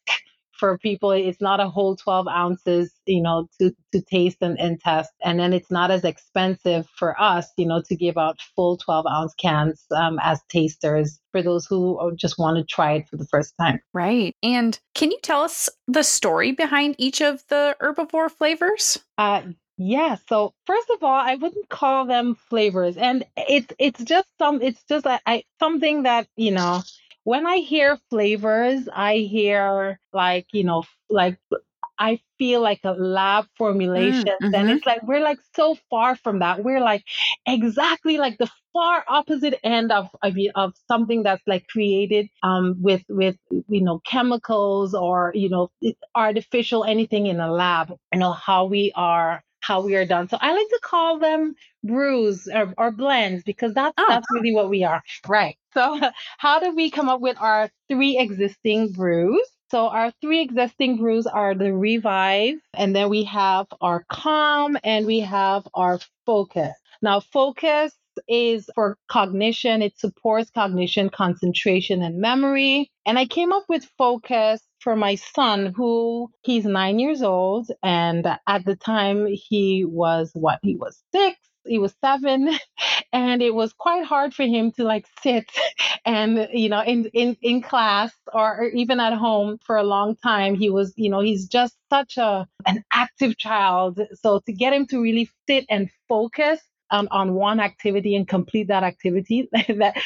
for 0.63 0.79
people 0.79 1.11
it's 1.11 1.41
not 1.41 1.59
a 1.59 1.69
whole 1.69 1.97
12 1.97 2.29
ounces 2.29 2.93
you 3.07 3.21
know 3.21 3.49
to 3.61 3.75
to 3.91 4.01
taste 4.01 4.37
and, 4.41 4.57
and 4.61 4.79
test. 4.79 5.11
And 5.25 5.41
then 5.41 5.53
it's 5.53 5.73
not 5.73 5.91
as 5.91 6.05
expensive 6.05 6.87
for 6.97 7.21
us 7.21 7.49
you 7.57 7.67
know 7.67 7.83
to 7.89 7.97
give 7.97 8.17
out 8.17 8.39
full 8.55 8.77
12 8.77 9.05
ounce 9.11 9.35
cans 9.35 9.85
um, 9.91 10.21
as 10.23 10.41
tasters 10.49 11.19
for 11.33 11.43
those 11.43 11.67
who 11.67 12.13
just 12.15 12.39
want 12.39 12.59
to 12.59 12.65
try 12.65 12.93
it 12.93 13.09
for 13.09 13.17
the 13.17 13.27
first 13.27 13.55
time. 13.61 13.81
Right. 13.93 14.37
And 14.41 14.79
can 14.95 15.11
you 15.11 15.19
tell 15.25 15.43
us 15.43 15.69
the 15.89 16.05
story 16.05 16.53
behind 16.53 16.95
each 16.97 17.21
of 17.21 17.43
the 17.49 17.77
Hrbvor 17.83 18.31
flavors? 18.31 19.01
Uh 19.19 19.43
yeah. 19.79 20.17
So 20.29 20.55
first 20.67 20.91
of 20.91 21.03
all, 21.03 21.11
I 21.11 21.35
wouldn't 21.35 21.69
call 21.71 22.05
them 22.05 22.37
flavors, 22.37 22.97
and 22.97 23.25
it's 23.37 23.75
it's 23.81 24.05
just 24.05 24.29
some 24.39 24.63
it's 24.63 24.85
just 24.85 25.07
a, 25.07 25.19
I, 25.27 25.43
something 25.59 26.05
that 26.05 26.29
you 26.37 26.53
know 26.53 26.83
when 27.25 27.47
I 27.47 27.59
hear 27.59 27.99
flavors, 28.11 28.89
I 28.93 29.17
hear 29.17 30.01
like, 30.13 30.47
you 30.53 30.65
know, 30.65 30.85
like 31.09 31.39
I 31.99 32.21
feel 32.39 32.61
like 32.61 32.81
a 32.85 32.93
lab 32.93 33.47
formulation. 33.57 34.25
Mm, 34.25 34.47
mm-hmm. 34.47 34.55
And 34.55 34.71
it's 34.71 34.87
like 34.87 35.03
we're 35.05 35.21
like 35.21 35.39
so 35.55 35.77
far 35.89 36.17
from 36.17 36.41
that. 36.41 36.65
We're 36.65 36.81
like 36.81 37.05
exactly 37.47 38.19
like 38.19 38.39
the 38.39 38.51
far 38.73 39.05
opposite 39.07 39.55
end 39.63 39.93
of 39.93 40.09
of, 40.23 40.37
of 40.57 40.75
something 40.89 41.23
that's 41.23 41.47
like 41.47 41.67
created 41.69 42.29
um, 42.43 42.77
with 42.81 43.05
with 43.09 43.37
you 43.51 43.83
know 43.83 44.01
chemicals 44.05 44.95
or 44.95 45.31
you 45.35 45.49
know 45.49 45.71
artificial 46.15 46.85
anything 46.85 47.27
in 47.27 47.39
a 47.39 47.53
lab. 47.53 47.93
You 48.13 48.19
know 48.19 48.33
how 48.33 48.65
we 48.65 48.93
are 48.97 49.45
how 49.61 49.83
we 49.83 49.95
are 49.95 50.05
done. 50.05 50.29
So 50.29 50.39
I 50.41 50.53
like 50.55 50.69
to 50.69 50.81
call 50.83 51.21
them 51.21 51.55
brews 51.85 52.49
or, 52.53 52.75
or 52.77 52.91
blends 52.91 53.45
because 53.45 53.75
that's 53.75 53.95
oh. 53.97 54.07
that's 54.09 54.27
really 54.33 54.53
what 54.53 54.69
we 54.69 54.83
are. 54.83 55.03
Right. 55.29 55.57
So 55.75 56.01
how 56.39 56.61
do 56.61 56.75
we 56.75 56.91
come 56.91 57.09
up 57.09 57.21
with 57.21 57.37
our 57.41 57.71
three 57.89 58.19
existing 58.19 58.93
brews? 58.93 59.47
So 59.71 59.89
our 59.89 60.13
three 60.21 60.43
existing 60.43 60.99
brews 60.99 61.27
are 61.27 61.55
the 61.55 61.73
Revive, 61.73 62.57
and 62.75 62.95
then 62.95 63.09
we 63.09 63.25
have 63.25 63.67
our 63.81 64.05
Calm, 64.11 64.77
and 64.85 65.07
we 65.07 65.21
have 65.21 65.67
our 65.73 65.99
Focus. 66.27 66.77
Now, 67.01 67.21
Focus 67.21 67.95
is 68.29 68.69
for 68.75 68.99
cognition. 69.09 69.81
It 69.81 69.99
supports 69.99 70.51
cognition, 70.51 71.09
concentration, 71.09 72.03
and 72.03 72.19
memory. 72.19 72.91
And 73.07 73.19
I 73.19 73.25
came 73.25 73.53
up 73.53 73.65
with 73.69 73.89
focus 73.97 74.61
for 74.81 74.97
my 74.97 75.15
son, 75.15 75.73
who 75.75 76.31
he's 76.43 76.67
nine 76.67 76.99
years 76.99 77.23
old. 77.23 77.69
And 77.83 78.27
at 78.47 78.65
the 78.67 78.77
time, 78.77 79.27
he 79.33 79.85
was 79.87 80.31
what? 80.35 80.59
He 80.63 80.77
was 80.77 81.03
six 81.15 81.39
he 81.67 81.79
was 81.79 81.95
seven 82.05 82.51
and 83.13 83.43
it 83.43 83.55
was 83.55 83.73
quite 83.73 84.05
hard 84.05 84.35
for 84.35 84.45
him 84.45 84.73
to 84.73 84.85
like 84.85 85.07
sit 85.23 85.45
and 86.07 86.49
you 86.53 86.69
know 86.69 86.83
in 86.83 87.07
in 87.13 87.37
in 87.43 87.63
class 87.63 88.13
or 88.33 88.65
even 88.75 89.01
at 89.01 89.15
home 89.15 89.59
for 89.65 89.77
a 89.77 89.83
long 89.83 90.17
time 90.17 90.55
he 90.55 90.71
was 90.71 90.93
you 90.97 91.11
know 91.11 91.21
he's 91.21 91.47
just 91.47 91.77
such 91.91 92.17
a 92.17 92.47
an 92.67 92.83
active 92.93 93.37
child 93.37 94.01
so 94.15 94.41
to 94.47 94.53
get 94.53 94.73
him 94.73 94.87
to 94.87 95.01
really 95.01 95.29
sit 95.49 95.65
and 95.69 95.91
focus 96.09 96.61
on, 96.93 97.09
on 97.11 97.35
one 97.35 97.59
activity 97.59 98.15
and 98.15 98.29
complete 98.29 98.69
that 98.69 98.85
activity 98.85 99.49
that 99.53 99.97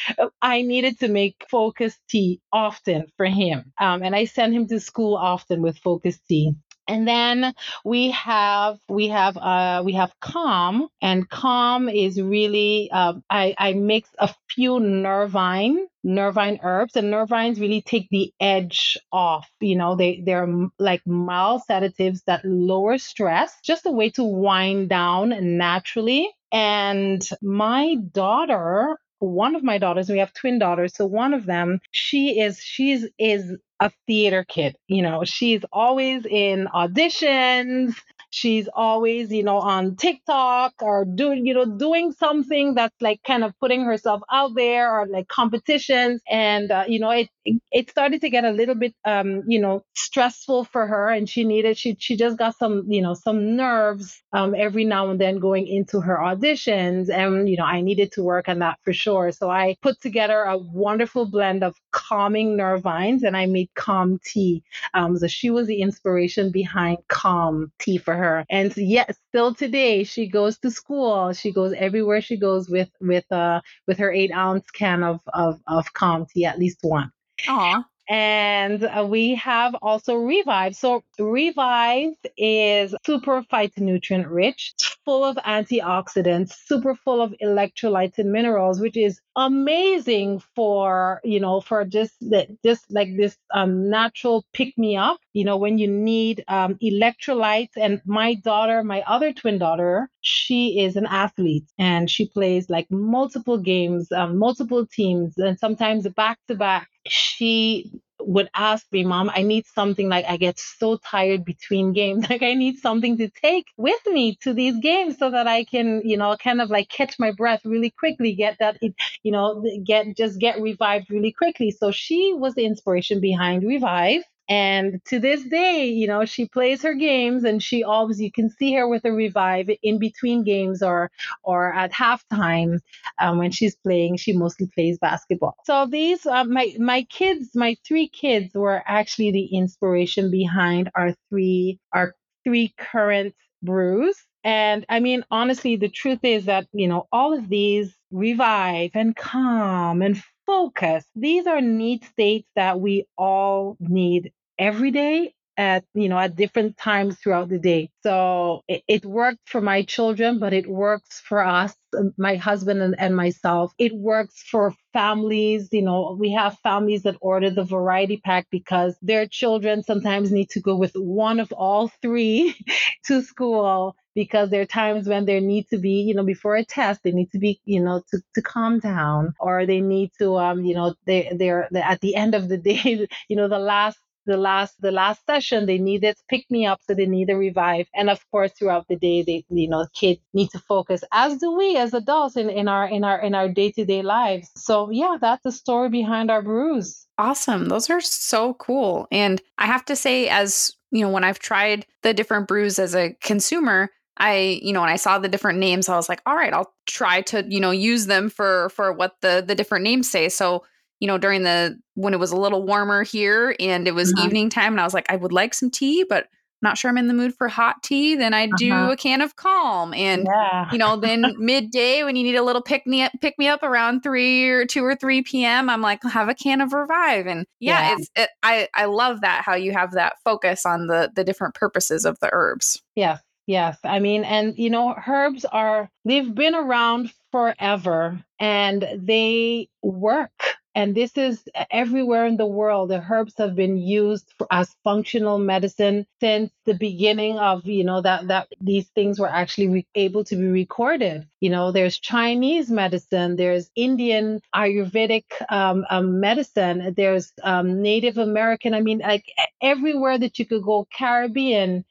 I 0.41 0.61
needed 0.61 0.99
to 1.01 1.09
make 1.09 1.45
focus 1.51 1.99
tea 2.09 2.41
often 2.51 3.07
for 3.17 3.25
him. 3.25 3.73
Um, 3.79 4.01
and 4.03 4.15
I 4.15 4.25
sent 4.25 4.53
him 4.53 4.67
to 4.69 4.79
school 4.79 5.15
often 5.15 5.61
with 5.61 5.77
focus 5.77 6.17
tea. 6.27 6.55
And 6.87 7.07
then 7.07 7.53
we 7.83 8.11
have 8.11 8.79
we 8.89 9.09
have 9.09 9.37
uh, 9.37 9.81
we 9.85 9.93
have 9.93 10.13
calm, 10.21 10.87
and 11.01 11.29
calm 11.29 11.89
is 11.89 12.21
really 12.21 12.89
uh, 12.91 13.13
I, 13.29 13.55
I 13.57 13.73
mix 13.73 14.09
a 14.19 14.33
few 14.49 14.79
nervine 14.79 15.87
nervine 16.03 16.59
herbs, 16.63 16.95
and 16.95 17.11
nervines 17.13 17.59
really 17.59 17.81
take 17.81 18.07
the 18.09 18.31
edge 18.39 18.97
off. 19.11 19.49
You 19.59 19.75
know, 19.75 19.95
they 19.95 20.21
they're 20.25 20.47
like 20.79 21.05
mild 21.05 21.63
sedatives 21.63 22.23
that 22.27 22.45
lower 22.45 22.97
stress, 22.97 23.53
just 23.63 23.85
a 23.85 23.91
way 23.91 24.09
to 24.11 24.23
wind 24.23 24.89
down 24.89 25.57
naturally. 25.57 26.29
And 26.51 27.27
my 27.41 27.95
daughter 28.11 28.97
one 29.19 29.55
of 29.55 29.63
my 29.63 29.79
daughters 29.79 30.09
we 30.09 30.19
have 30.19 30.31
twin 30.33 30.59
daughters 30.59 30.93
so 30.95 31.03
one 31.05 31.33
of 31.33 31.45
them 31.47 31.79
she 31.91 32.39
is 32.39 32.59
she's 32.59 33.07
is 33.17 33.51
a 33.79 33.91
theater 34.07 34.45
kid 34.47 34.77
you 34.87 35.01
know? 35.01 35.23
She's 35.25 35.63
always 35.71 36.25
in 36.25 36.67
auditions 36.73 37.95
she's 38.37 38.67
always 38.73 39.31
you 39.31 39.43
know 39.43 39.57
on 39.59 39.95
tiktok 39.95 40.73
or 40.81 41.05
doing 41.05 41.45
you 41.45 41.53
know 41.53 41.65
doing 41.77 42.11
something 42.11 42.75
that's 42.75 42.95
like 43.01 43.21
kind 43.23 43.43
of 43.43 43.53
putting 43.59 43.83
herself 43.83 44.21
out 44.31 44.51
there 44.55 44.91
or 44.93 45.07
like 45.07 45.27
competitions. 45.27 46.21
And 46.29 46.71
uh, 46.71 46.85
you 46.87 46.99
know 46.99 47.11
it 47.11 47.29
it 47.71 47.89
started 47.89 48.21
to 48.21 48.29
get 48.29 48.43
a 48.45 48.51
little 48.51 48.75
bit 48.75 48.93
um 49.05 49.43
you 49.47 49.59
know 49.59 49.83
stressful 49.95 50.65
for 50.65 50.85
her 50.87 51.09
and 51.09 51.29
she 51.29 51.43
needed 51.43 51.77
she 51.77 51.95
she 51.99 52.15
just 52.15 52.37
got 52.37 52.55
some 52.57 52.83
you 52.87 53.01
know 53.01 53.13
some 53.13 53.55
nerves 53.55 54.21
um 54.33 54.53
every 54.55 54.83
now 54.85 55.09
and 55.09 55.19
then 55.19 55.39
going 55.39 55.67
into 55.67 55.99
her 56.01 56.17
auditions 56.17 57.09
and 57.09 57.49
you 57.49 57.57
know 57.57 57.63
I 57.65 57.81
needed 57.81 58.11
to 58.13 58.23
work 58.23 58.49
on 58.49 58.59
that 58.59 58.79
for 58.83 58.93
sure. 58.93 59.31
So 59.31 59.49
I 59.49 59.75
put 59.81 59.99
together 60.01 60.41
a 60.43 60.57
wonderful 60.57 61.25
blend 61.25 61.63
of 61.63 61.75
calming 61.91 62.57
nervines 62.57 63.23
and 63.23 63.35
I 63.35 63.45
made 63.45 63.69
calm 63.75 64.19
tea. 64.23 64.63
Um 64.93 65.17
so 65.17 65.27
she 65.27 65.49
was 65.49 65.67
the 65.67 65.81
inspiration 65.81 66.51
behind 66.51 66.97
calm 67.07 67.71
tea 67.79 67.97
for 67.97 68.15
her 68.15 68.26
and 68.49 68.75
yet 68.77 69.15
still 69.29 69.53
today 69.53 70.03
she 70.03 70.27
goes 70.27 70.57
to 70.59 70.69
school 70.71 71.33
she 71.33 71.51
goes 71.51 71.73
everywhere 71.73 72.21
she 72.21 72.37
goes 72.37 72.69
with 72.69 72.89
with 73.01 73.29
uh 73.31 73.59
with 73.87 73.97
her 73.97 74.11
eight 74.11 74.31
ounce 74.31 74.69
can 74.71 75.03
of 75.03 75.19
of, 75.33 75.59
of 75.67 75.93
calm 75.93 76.25
tea 76.33 76.45
at 76.45 76.59
least 76.59 76.79
one 76.81 77.11
Aw. 77.47 77.83
And 78.09 78.85
uh, 78.85 79.05
we 79.05 79.35
have 79.35 79.75
also 79.81 80.15
Revive. 80.15 80.75
So 80.77 81.03
Revive 81.19 82.13
is 82.37 82.95
super 83.05 83.43
phytonutrient 83.43 84.27
rich, 84.29 84.73
full 85.03 85.25
of 85.25 85.35
antioxidants, 85.37 86.53
super 86.53 86.95
full 86.95 87.21
of 87.21 87.35
electrolytes 87.43 88.17
and 88.17 88.31
minerals, 88.31 88.79
which 88.79 88.95
is 88.95 89.19
amazing 89.37 90.41
for, 90.55 91.21
you 91.23 91.39
know, 91.39 91.61
for 91.61 91.85
just 91.85 92.15
that, 92.31 92.49
just 92.63 92.91
like 92.91 93.15
this 93.15 93.37
um, 93.53 93.89
natural 93.89 94.43
pick 94.53 94.77
me 94.77 94.97
up, 94.97 95.19
you 95.33 95.45
know, 95.45 95.57
when 95.57 95.77
you 95.77 95.87
need 95.87 96.43
um, 96.47 96.75
electrolytes. 96.83 97.77
And 97.77 98.01
my 98.05 98.33
daughter, 98.33 98.83
my 98.83 99.03
other 99.07 99.31
twin 99.31 99.59
daughter, 99.59 100.09
she 100.21 100.81
is 100.81 100.95
an 100.97 101.05
athlete 101.05 101.65
and 101.77 102.09
she 102.09 102.27
plays 102.27 102.69
like 102.69 102.87
multiple 102.89 103.59
games, 103.59 104.11
um, 104.11 104.37
multiple 104.37 104.85
teams, 104.87 105.37
and 105.37 105.57
sometimes 105.59 106.07
back 106.09 106.39
to 106.47 106.55
back 106.55 106.89
she 107.07 107.91
would 108.27 108.49
ask 108.53 108.85
me, 108.91 109.05
Mom, 109.05 109.31
I 109.33 109.41
need 109.41 109.65
something 109.65 110.09
like 110.09 110.25
I 110.27 110.37
get 110.37 110.59
so 110.59 110.97
tired 110.97 111.45
between 111.45 111.93
games. 111.93 112.25
Like 112.29 112.43
I 112.43 112.53
need 112.55 112.77
something 112.77 113.17
to 113.19 113.29
take 113.29 113.65
with 113.77 114.05
me 114.07 114.35
to 114.41 114.53
these 114.53 114.77
games 114.81 115.17
so 115.17 115.31
that 115.31 115.47
I 115.47 115.63
can, 115.63 116.01
you 116.03 116.17
know, 116.17 116.35
kind 116.37 116.61
of 116.61 116.69
like 116.69 116.89
catch 116.89 117.17
my 117.19 117.31
breath 117.31 117.61
really 117.65 117.89
quickly, 117.89 118.33
get 118.33 118.57
that, 118.59 118.77
you 119.23 119.31
know, 119.31 119.63
get 119.85 120.17
just 120.17 120.39
get 120.39 120.61
revived 120.61 121.09
really 121.09 121.31
quickly. 121.31 121.71
So 121.71 121.91
she 121.91 122.33
was 122.33 122.53
the 122.55 122.65
inspiration 122.65 123.21
behind 123.21 123.63
Revive. 123.63 124.23
And 124.49 125.01
to 125.05 125.19
this 125.19 125.43
day, 125.43 125.85
you 125.87 126.07
know, 126.07 126.25
she 126.25 126.47
plays 126.47 126.81
her 126.83 126.93
games 126.93 127.43
and 127.43 127.61
she 127.61 127.83
always, 127.83 128.21
you 128.21 128.31
can 128.31 128.49
see 128.49 128.73
her 128.75 128.87
with 128.87 129.03
a 129.05 129.11
revive 129.11 129.69
in 129.83 129.99
between 129.99 130.43
games 130.43 130.81
or, 130.81 131.11
or 131.43 131.73
at 131.73 131.91
halftime 131.91 132.79
um, 133.19 133.39
when 133.39 133.51
she's 133.51 133.75
playing. 133.75 134.17
She 134.17 134.33
mostly 134.33 134.69
plays 134.73 134.97
basketball. 134.99 135.55
So 135.65 135.85
these, 135.85 136.25
uh, 136.25 136.45
my, 136.45 136.73
my 136.79 137.03
kids, 137.03 137.49
my 137.55 137.75
three 137.85 138.07
kids 138.07 138.53
were 138.53 138.83
actually 138.85 139.31
the 139.31 139.45
inspiration 139.45 140.31
behind 140.31 140.89
our 140.95 141.13
three, 141.29 141.79
our 141.91 142.15
three 142.45 142.73
current 142.77 143.35
brews. 143.61 144.15
And 144.43 144.85
I 144.87 145.01
mean, 145.01 145.25
honestly, 145.29 145.75
the 145.75 145.89
truth 145.89 146.19
is 146.23 146.45
that, 146.45 146.67
you 146.71 146.87
know, 146.87 147.07
all 147.11 147.37
of 147.37 147.49
these 147.49 147.93
revive 148.11 148.91
and 148.93 149.13
calm 149.13 150.01
and 150.01 150.21
focus, 150.47 151.05
these 151.15 151.47
are 151.47 151.61
need 151.61 152.05
states 152.05 152.49
that 152.55 152.81
we 152.81 153.05
all 153.17 153.77
need 153.81 154.33
every 154.59 154.91
day 154.91 155.33
at 155.57 155.83
you 155.95 156.07
know 156.07 156.19
at 156.19 156.35
different 156.35 156.77
times 156.77 157.17
throughout 157.17 157.49
the 157.49 157.59
day. 157.59 157.89
So 158.03 158.61
it, 158.67 158.83
it, 158.87 159.05
worked 159.05 159.49
for 159.49 159.61
my 159.61 159.83
children 159.83 160.39
but 160.39 160.53
it 160.53 160.67
works 160.67 161.21
for 161.27 161.43
us 161.43 161.75
my 162.17 162.35
husband 162.35 162.81
and, 162.81 162.95
and 162.99 163.15
myself. 163.15 163.73
It 163.79 163.93
works 163.95 164.43
for 164.51 164.73
families 164.93 165.69
you 165.71 165.81
know 165.83 166.15
we 166.19 166.31
have 166.33 166.57
families 166.59 167.03
that 167.03 167.17
order 167.21 167.49
the 167.49 167.63
variety 167.63 168.21
pack 168.23 168.47
because 168.51 168.95
their 169.01 169.27
children 169.27 169.83
sometimes 169.83 170.31
need 170.31 170.49
to 170.51 170.61
go 170.61 170.75
with 170.75 170.93
one 170.95 171.39
of 171.39 171.51
all 171.53 171.91
three 172.01 172.55
to 173.07 173.21
school 173.23 173.95
because 174.17 174.49
there 174.49 174.61
are 174.61 174.65
times 174.65 175.07
when 175.07 175.25
there 175.25 175.39
need 175.39 175.67
to 175.69 175.77
be, 175.77 176.01
you 176.01 176.15
know, 176.15 176.23
before 176.23 176.55
a 176.55 176.65
test, 176.65 177.03
they 177.03 177.11
need 177.11 177.31
to 177.31 177.37
be, 177.37 177.61
you 177.65 177.79
know, 177.79 178.01
to, 178.09 178.19
to 178.33 178.41
calm 178.41 178.79
down 178.79 179.31
or 179.39 179.67
they 179.67 179.79
need 179.79 180.09
to, 180.17 180.37
um, 180.37 180.65
you 180.65 180.73
know, 180.73 180.95
they, 181.05 181.31
they're, 181.37 181.67
they're 181.69 181.83
at 181.83 182.01
the 182.01 182.15
end 182.15 182.33
of 182.33 182.49
the 182.49 182.57
day, 182.71 183.07
you 183.29 183.35
know, 183.35 183.47
the 183.47 183.59
last 183.59 183.99
the 184.25 184.35
last 184.35 184.73
the 184.81 184.91
last 184.91 185.25
session 185.25 185.65
they 185.65 185.77
need 185.77 186.01
this 186.01 186.21
pick 186.29 186.43
me 186.49 186.65
up 186.65 186.81
so 186.81 186.93
they 186.93 187.05
need 187.05 187.29
a 187.29 187.37
revive. 187.37 187.87
And 187.95 188.09
of 188.09 188.19
course 188.29 188.51
throughout 188.51 188.85
the 188.89 188.97
day 188.97 189.23
they 189.23 189.45
you 189.49 189.69
know 189.69 189.87
kids 189.93 190.19
need 190.33 190.49
to 190.49 190.59
focus 190.59 191.01
as 191.13 191.37
do 191.37 191.55
we 191.55 191.77
as 191.77 191.93
adults 191.93 192.35
in, 192.35 192.49
in 192.49 192.67
our 192.67 192.89
in 192.89 193.05
our 193.05 193.21
in 193.21 193.33
our 193.33 193.47
day-to-day 193.47 194.01
lives. 194.01 194.49
So 194.57 194.89
yeah 194.91 195.15
that's 195.21 195.43
the 195.43 195.51
story 195.53 195.87
behind 195.87 196.29
our 196.29 196.41
brews. 196.41 197.07
Awesome. 197.17 197.69
Those 197.69 197.89
are 197.89 198.01
so 198.01 198.55
cool. 198.55 199.07
And 199.13 199.41
i 199.57 199.65
have 199.65 199.85
to 199.85 199.95
say 199.95 200.27
as 200.27 200.73
you 200.91 201.01
know 201.01 201.09
when 201.09 201.23
i've 201.23 201.39
tried 201.39 201.85
the 202.03 202.13
different 202.13 202.49
brews 202.49 202.79
as 202.79 202.95
a 202.95 203.15
consumer 203.21 203.89
I, 204.17 204.59
you 204.61 204.73
know, 204.73 204.81
when 204.81 204.89
I 204.89 204.95
saw 204.95 205.19
the 205.19 205.29
different 205.29 205.59
names, 205.59 205.89
I 205.89 205.95
was 205.95 206.09
like, 206.09 206.21
all 206.25 206.35
right, 206.35 206.53
I'll 206.53 206.73
try 206.85 207.21
to, 207.21 207.45
you 207.47 207.59
know, 207.59 207.71
use 207.71 208.05
them 208.07 208.29
for 208.29 208.69
for 208.69 208.91
what 208.91 209.15
the 209.21 209.43
the 209.45 209.55
different 209.55 209.83
names 209.83 210.09
say. 210.09 210.29
So 210.29 210.63
you 210.99 211.07
know, 211.07 211.17
during 211.17 211.43
the 211.43 211.79
when 211.93 212.13
it 212.13 212.19
was 212.19 212.31
a 212.31 212.37
little 212.37 212.65
warmer 212.65 213.03
here 213.03 213.55
and 213.59 213.87
it 213.87 213.93
was 213.93 214.11
uh-huh. 214.13 214.25
evening 214.25 214.49
time, 214.49 214.73
and 214.73 214.81
I 214.81 214.83
was 214.83 214.93
like, 214.93 215.11
I 215.11 215.15
would 215.15 215.31
like 215.31 215.53
some 215.53 215.69
tea, 215.69 216.03
but 216.03 216.27
not 216.63 216.75
sure 216.75 216.89
I'm 216.89 216.97
in 216.97 217.07
the 217.07 217.13
mood 217.13 217.35
for 217.35 217.47
hot 217.47 217.83
tea, 217.83 218.15
then 218.15 218.33
I 218.33 218.49
do 218.57 218.73
uh-huh. 218.73 218.93
a 218.93 218.97
can 218.97 219.21
of 219.21 219.35
calm. 219.35 219.93
And 219.93 220.25
yeah. 220.25 220.71
you 220.71 220.79
know, 220.79 220.95
then 220.95 221.35
midday 221.37 222.03
when 222.03 222.15
you 222.15 222.23
need 222.23 222.35
a 222.35 222.41
little 222.41 222.63
pick 222.63 222.87
me 222.87 223.03
up, 223.03 223.11
pick 223.21 223.37
me 223.37 223.47
up 223.47 223.61
around 223.61 224.01
three 224.01 224.49
or 224.49 224.65
two 224.65 224.83
or 224.83 224.95
three 224.95 225.21
p.m., 225.21 225.69
I'm 225.69 225.81
like, 225.81 226.01
have 226.03 226.29
a 226.29 226.33
can 226.33 226.61
of 226.61 226.73
Revive. 226.73 227.27
And 227.27 227.45
yeah, 227.59 227.89
yeah. 227.89 227.95
it's 227.95 228.09
it, 228.15 228.29
I 228.41 228.67
I 228.73 228.85
love 228.85 229.21
that 229.21 229.43
how 229.43 229.53
you 229.53 229.71
have 229.73 229.91
that 229.91 230.15
focus 230.23 230.65
on 230.65 230.87
the 230.87 231.11
the 231.15 231.23
different 231.23 231.53
purposes 231.53 232.05
of 232.05 232.17
the 232.21 232.29
herbs. 232.31 232.81
Yes, 232.95 233.21
yes. 233.47 233.77
I 233.83 233.99
mean, 233.99 234.23
and 234.23 234.57
you 234.57 234.69
know, 234.69 234.95
herbs 235.07 235.45
are 235.45 235.89
they've 236.05 236.33
been 236.35 236.55
around 236.55 237.11
forever 237.31 238.23
and 238.39 238.87
they 238.97 239.69
work 239.83 240.31
and 240.75 240.93
this 240.93 241.17
is 241.17 241.43
everywhere 241.71 242.27
in 242.27 242.37
the 242.37 242.45
world. 242.45 242.91
The 242.91 243.03
herbs 243.09 243.33
have 243.39 243.55
been 243.55 243.77
used 243.77 244.31
for, 244.37 244.47
as 244.51 244.75
functional 244.83 245.39
medicine 245.39 246.05
since 246.21 246.51
the 246.65 246.75
beginning 246.75 247.39
of, 247.39 247.65
you 247.65 247.83
know, 247.83 248.01
that, 248.01 248.27
that 248.27 248.49
these 248.61 248.87
things 248.89 249.19
were 249.19 249.27
actually 249.29 249.69
re- 249.69 249.87
able 249.95 250.23
to 250.25 250.35
be 250.35 250.45
recorded. 250.45 251.27
You 251.41 251.49
know, 251.49 251.71
there's 251.71 251.97
Chinese 251.99 252.69
medicine, 252.69 253.37
there's 253.37 253.71
Indian 253.75 254.39
Ayurvedic 254.55 255.25
um, 255.49 255.83
um, 255.89 256.19
medicine, 256.19 256.93
there's 256.95 257.33
um, 257.43 257.81
Native 257.81 258.19
American. 258.19 258.75
I 258.75 258.81
mean, 258.81 258.99
like 258.99 259.25
everywhere 259.61 260.19
that 260.19 260.37
you 260.37 260.45
could 260.45 260.63
go, 260.63 260.87
Caribbean, 260.95 261.85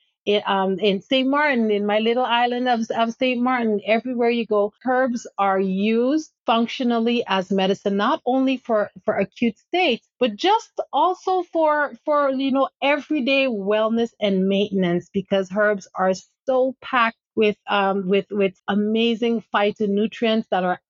um, 0.47 0.79
in 0.79 1.01
St. 1.03 1.29
Martin, 1.29 1.71
in 1.71 1.87
my 1.87 1.99
little 2.01 2.25
island 2.25 2.69
of, 2.69 2.81
of 2.91 3.15
St. 3.15 3.41
Martin, 3.41 3.81
everywhere 3.87 4.31
you 4.31 4.47
go, 4.47 4.73
herbs 4.85 5.27
are 5.39 5.61
used 5.61 6.33
functionally 6.47 7.25
as 7.27 7.51
medicine, 7.51 7.97
not 7.97 8.21
only 8.27 8.57
for, 8.59 8.91
for 9.05 9.17
acute 9.17 9.59
states, 9.59 10.09
but 10.19 10.37
just 10.37 10.81
also 10.93 11.43
for, 11.45 11.93
for, 12.05 12.31
you 12.31 12.53
know, 12.53 12.69
everyday 12.83 13.47
wellness 13.47 14.11
and 14.21 14.49
maintenance 14.49 15.09
because 15.13 15.51
herbs 15.57 15.89
are 15.95 16.13
so 16.47 16.75
packed 16.81 17.19
with 17.35 17.57
um, 17.69 18.09
with 18.09 18.27
with 18.31 18.55
amazing 18.69 19.45
phytonutrients 19.55 20.47
that 20.51 20.65
are 20.65 20.81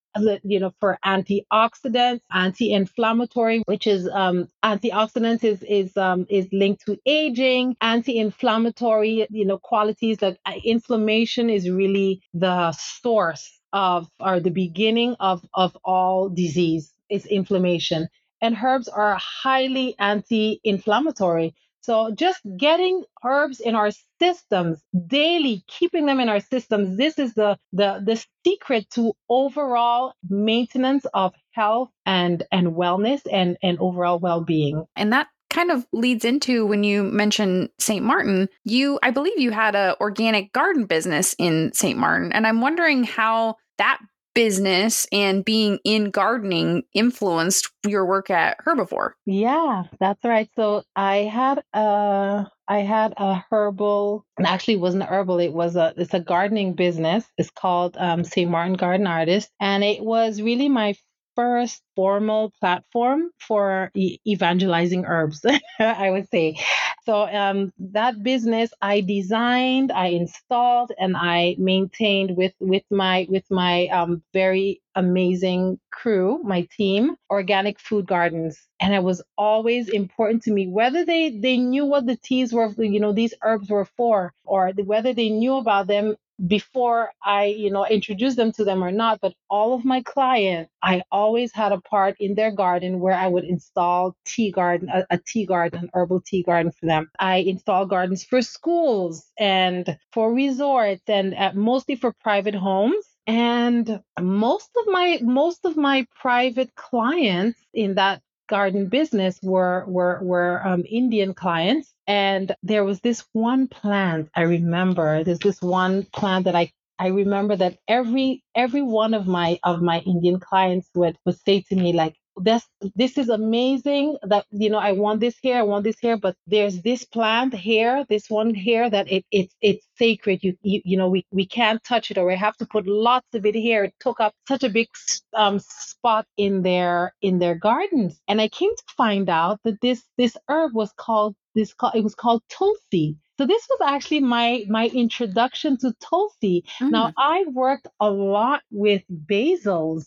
you 0.45 0.61
know, 0.61 0.73
for 0.81 0.99
antioxidants, 1.05 2.21
anti-inflammatory, 2.33 3.63
which 3.67 3.87
is 3.87 4.09
um, 4.09 4.49
antioxidants 4.65 5.45
is 5.45 5.63
is 5.63 5.97
um, 5.97 6.27
is 6.29 6.49
linked 6.53 6.85
to 6.87 6.99
aging. 7.07 7.77
Anti-inflammatory, 7.81 9.27
you 9.31 9.45
know, 9.45 9.59
qualities 9.59 10.23
like 10.23 10.39
uh, 10.47 10.53
inflammation 10.65 11.51
is 11.51 11.71
really 11.71 12.23
the 12.35 12.73
source 12.73 13.59
of 13.73 14.09
or 14.21 14.41
the 14.41 14.51
beginning 14.51 15.17
of 15.21 15.45
of 15.55 15.77
all 15.85 16.29
disease 16.29 16.93
is 17.11 17.27
inflammation. 17.27 18.09
And 18.43 18.57
herbs 18.63 18.89
are 18.89 19.17
highly 19.19 19.95
anti-inflammatory. 19.99 21.55
So 21.87 22.11
just 22.13 22.41
getting 22.57 23.05
herbs 23.25 23.61
in 23.61 23.77
our 23.77 23.91
systems 24.21 24.83
daily, 25.07 25.63
keeping 25.69 26.07
them 26.07 26.19
in 26.19 26.29
our 26.29 26.41
systems, 26.41 26.97
this 26.97 27.17
is 27.17 27.35
the 27.35 27.57
the 27.73 28.03
the 28.05 28.21
secret 28.45 28.91
to 28.95 29.13
overall 29.29 30.13
maintenance 30.29 31.07
of 31.15 31.33
health 31.53 31.91
and 32.05 32.43
and 32.51 32.73
wellness 32.75 33.21
and 33.31 33.57
and 33.63 33.79
overall 33.79 34.19
well-being. 34.19 34.85
And 34.97 35.13
that 35.13 35.29
kind 35.49 35.71
of 35.71 35.87
leads 35.93 36.25
into 36.25 36.67
when 36.67 36.83
you 36.83 37.05
mention 37.05 37.69
St. 37.79 38.05
Martin, 38.05 38.49
you 38.65 38.99
I 39.05 39.13
believe 39.13 39.39
you 39.39 39.53
had 39.53 39.77
a 39.77 39.97
organic 40.01 40.53
garden 40.53 40.87
business 40.87 41.37
in 41.39 41.73
St. 41.73 41.97
Martin 41.97 42.33
and 42.33 42.49
I'm 42.49 42.61
wondering 42.61 43.05
how 43.05 43.55
that 43.79 44.01
business 44.37 45.07
and 45.11 45.47
being 45.47 45.79
in 45.83 46.11
gardening 46.11 46.83
influenced 46.93 47.71
your 47.87 48.05
work 48.05 48.29
at 48.29 48.59
Hrbvor. 48.67 49.13
Yeah, 49.25 49.85
that's 49.99 50.23
right. 50.23 50.51
So 50.55 50.83
I 50.95 51.17
had 51.23 51.65
a 51.73 52.47
I 52.69 52.79
had 52.81 53.15
a 53.17 53.43
herbal, 53.51 54.27
and 54.37 54.47
actually 54.47 54.75
it 54.75 54.81
wasn't 54.81 55.05
herbal. 55.05 55.39
It 55.39 55.55
was 55.55 55.75
a 55.75 55.95
it's 55.97 56.13
a 56.13 56.21
gardening 56.21 56.75
business. 56.75 57.25
It's 57.39 57.51
called 57.51 57.97
um, 57.99 58.25
St. 58.25 58.51
Martin 58.51 58.75
Garden 58.75 59.07
Artist, 59.07 59.49
and 59.59 59.83
it 59.83 60.05
was 60.05 60.43
really 60.43 60.69
my 60.69 60.95
first 61.37 61.83
formal 61.95 62.53
platform 62.61 63.31
for 63.39 63.91
e- 63.95 64.19
evangelizing 64.27 65.05
herbs, 65.07 65.45
I 65.81 66.11
would 66.11 66.29
say. 66.31 66.57
So 67.05 67.23
um, 67.23 67.73
that 67.79 68.23
business 68.23 68.71
I 68.83 69.01
designed, 69.01 69.93
I 69.93 70.09
installed, 70.09 70.93
and 70.99 71.17
I 71.17 71.57
maintained 71.59 72.37
with 72.37 72.55
with 72.61 72.83
my 72.91 73.27
with 73.31 73.45
my 73.51 73.87
um, 73.89 74.23
very 74.33 74.83
amazing 74.97 75.79
crew, 75.93 76.41
my 76.43 76.67
team, 76.77 77.17
organic 77.31 77.79
food 77.79 78.07
gardens, 78.07 78.59
and 78.81 78.95
it 78.95 79.03
was 79.03 79.23
always 79.39 79.89
important 79.89 80.43
to 80.45 80.53
me 80.53 80.67
whether 80.67 81.05
they 81.05 81.31
they 81.31 81.57
knew 81.59 81.85
what 81.87 82.07
the 82.07 82.17
teas 82.17 82.53
were, 82.53 82.73
you 82.79 83.01
know, 83.01 83.13
these 83.13 83.35
herbs 83.43 83.71
were 83.71 83.85
for, 83.97 84.33
or 84.45 84.71
whether 84.85 85.13
they 85.15 85.29
knew 85.31 85.55
about 85.57 85.87
them 85.87 86.17
before 86.45 87.13
I, 87.25 87.47
you 87.47 87.71
know, 87.71 87.87
introduced 87.87 88.37
them 88.37 88.53
to 88.53 88.65
them 88.65 88.83
or 88.85 88.93
not, 88.93 89.21
but 89.21 89.35
all 89.51 89.75
of 89.75 89.85
my 89.85 90.03
clients, 90.03 90.71
I 90.83 91.03
always 91.11 91.53
had 91.53 91.73
a 91.73 91.81
part 91.81 92.17
in 92.21 92.35
their 92.35 92.51
garden 92.51 93.01
where 93.01 93.15
I 93.15 93.27
would 93.29 93.45
install 93.45 94.17
tea 94.27 94.51
garden, 94.51 94.89
a, 94.93 95.07
a 95.11 95.19
tea 95.27 95.47
garden, 95.47 95.81
an 95.81 95.91
herbal 95.95 96.23
tea 96.27 96.43
garden 96.43 96.73
for 96.73 96.87
them. 96.87 97.11
I 97.19 97.37
install 97.39 97.87
gardens 97.87 98.25
for 98.25 98.43
schools 98.43 99.27
and 99.39 99.97
for 100.13 100.33
resorts 100.35 101.03
and 101.09 101.35
uh, 101.35 101.53
mostly 101.55 101.97
for 101.97 102.13
private 102.23 102.55
homes. 102.55 103.05
And 103.27 104.01
most 104.21 104.71
of 104.79 104.87
my 104.93 105.19
most 105.23 105.65
of 105.65 105.77
my 105.77 106.07
private 106.21 106.75
clients 106.77 107.59
in 107.75 107.97
that 107.97 108.23
garden 108.49 108.89
business 108.89 109.39
were 109.43 109.85
were 109.89 110.21
were 110.23 110.67
um, 110.67 110.85
Indian 110.89 111.35
clients, 111.35 111.93
and 112.07 112.55
there 112.63 112.85
was 112.85 113.01
this 113.01 113.25
one 113.33 113.69
plant 113.69 114.31
I 114.35 114.43
remember. 114.43 115.25
There's 115.25 115.41
this 115.41 115.63
one 115.63 116.05
plant 116.15 116.47
that 116.47 116.57
I 116.57 116.73
I 116.99 117.09
remember 117.09 117.57
that 117.57 117.79
every 117.89 118.45
every 118.55 118.83
one 118.83 119.15
of 119.15 119.27
my 119.27 119.59
of 119.65 119.83
my 119.83 120.01
Indian 120.01 120.41
clients 120.41 120.89
would 120.95 121.19
would 121.27 121.39
say 121.41 121.63
to 121.71 121.77
me 121.77 121.93
like, 121.95 122.17
this 122.37 122.65
this 122.95 123.17
is 123.17 123.29
amazing 123.29 124.17
that 124.23 124.45
you 124.51 124.69
know 124.69 124.79
i 124.79 124.93
want 124.93 125.21
this 125.21 125.37
here 125.41 125.57
i 125.57 125.63
want 125.63 125.85
this 125.85 125.99
here 126.01 126.17
but 126.17 126.37
there's 126.47 126.83
this 126.83 127.05
plant 127.05 127.55
here 127.55 128.05
this 128.09 128.29
one 128.29 128.55
here 128.55 128.91
that 128.91 129.11
it, 129.11 129.25
it 129.31 129.51
it's 129.63 129.87
sacred 129.97 130.41
you, 130.43 130.55
you 130.63 130.83
you 130.85 130.97
know 130.97 131.09
we 131.09 131.25
we 131.31 131.47
can't 131.47 131.83
touch 131.83 132.11
it 132.11 132.19
or 132.19 132.27
we 132.27 132.37
have 132.37 132.57
to 132.57 132.67
put 132.67 132.87
lots 132.87 133.27
of 133.35 133.47
it 133.47 133.55
here 133.55 133.85
it 133.85 133.95
took 134.01 134.21
up 134.21 134.35
such 134.47 134.63
a 134.65 134.69
big 134.69 134.89
um, 135.35 135.59
spot 135.59 136.27
in 136.37 136.63
their 136.63 137.15
in 137.23 137.39
their 137.39 137.55
gardens 137.55 138.21
and 138.29 138.41
i 138.41 138.49
came 138.49 138.75
to 138.77 138.95
find 138.97 139.31
out 139.31 139.59
that 139.65 139.81
this 139.81 140.05
this 140.19 140.37
herb 140.49 140.75
was 140.75 140.93
called 140.97 141.35
this 141.55 141.75
it 141.95 142.05
was 142.05 142.15
called 142.15 142.43
tulsi 142.51 143.17
so 143.39 143.47
this 143.47 143.67
was 143.69 143.81
actually 143.87 144.21
my 144.21 144.65
my 144.69 144.87
introduction 144.89 145.77
to 145.79 145.93
Tulsi. 146.01 146.65
Mm. 146.81 146.91
Now 146.91 147.13
I 147.19 147.45
worked 147.53 147.87
a 148.01 148.11
lot 148.11 148.63
with 148.71 149.03
basils 149.11 150.07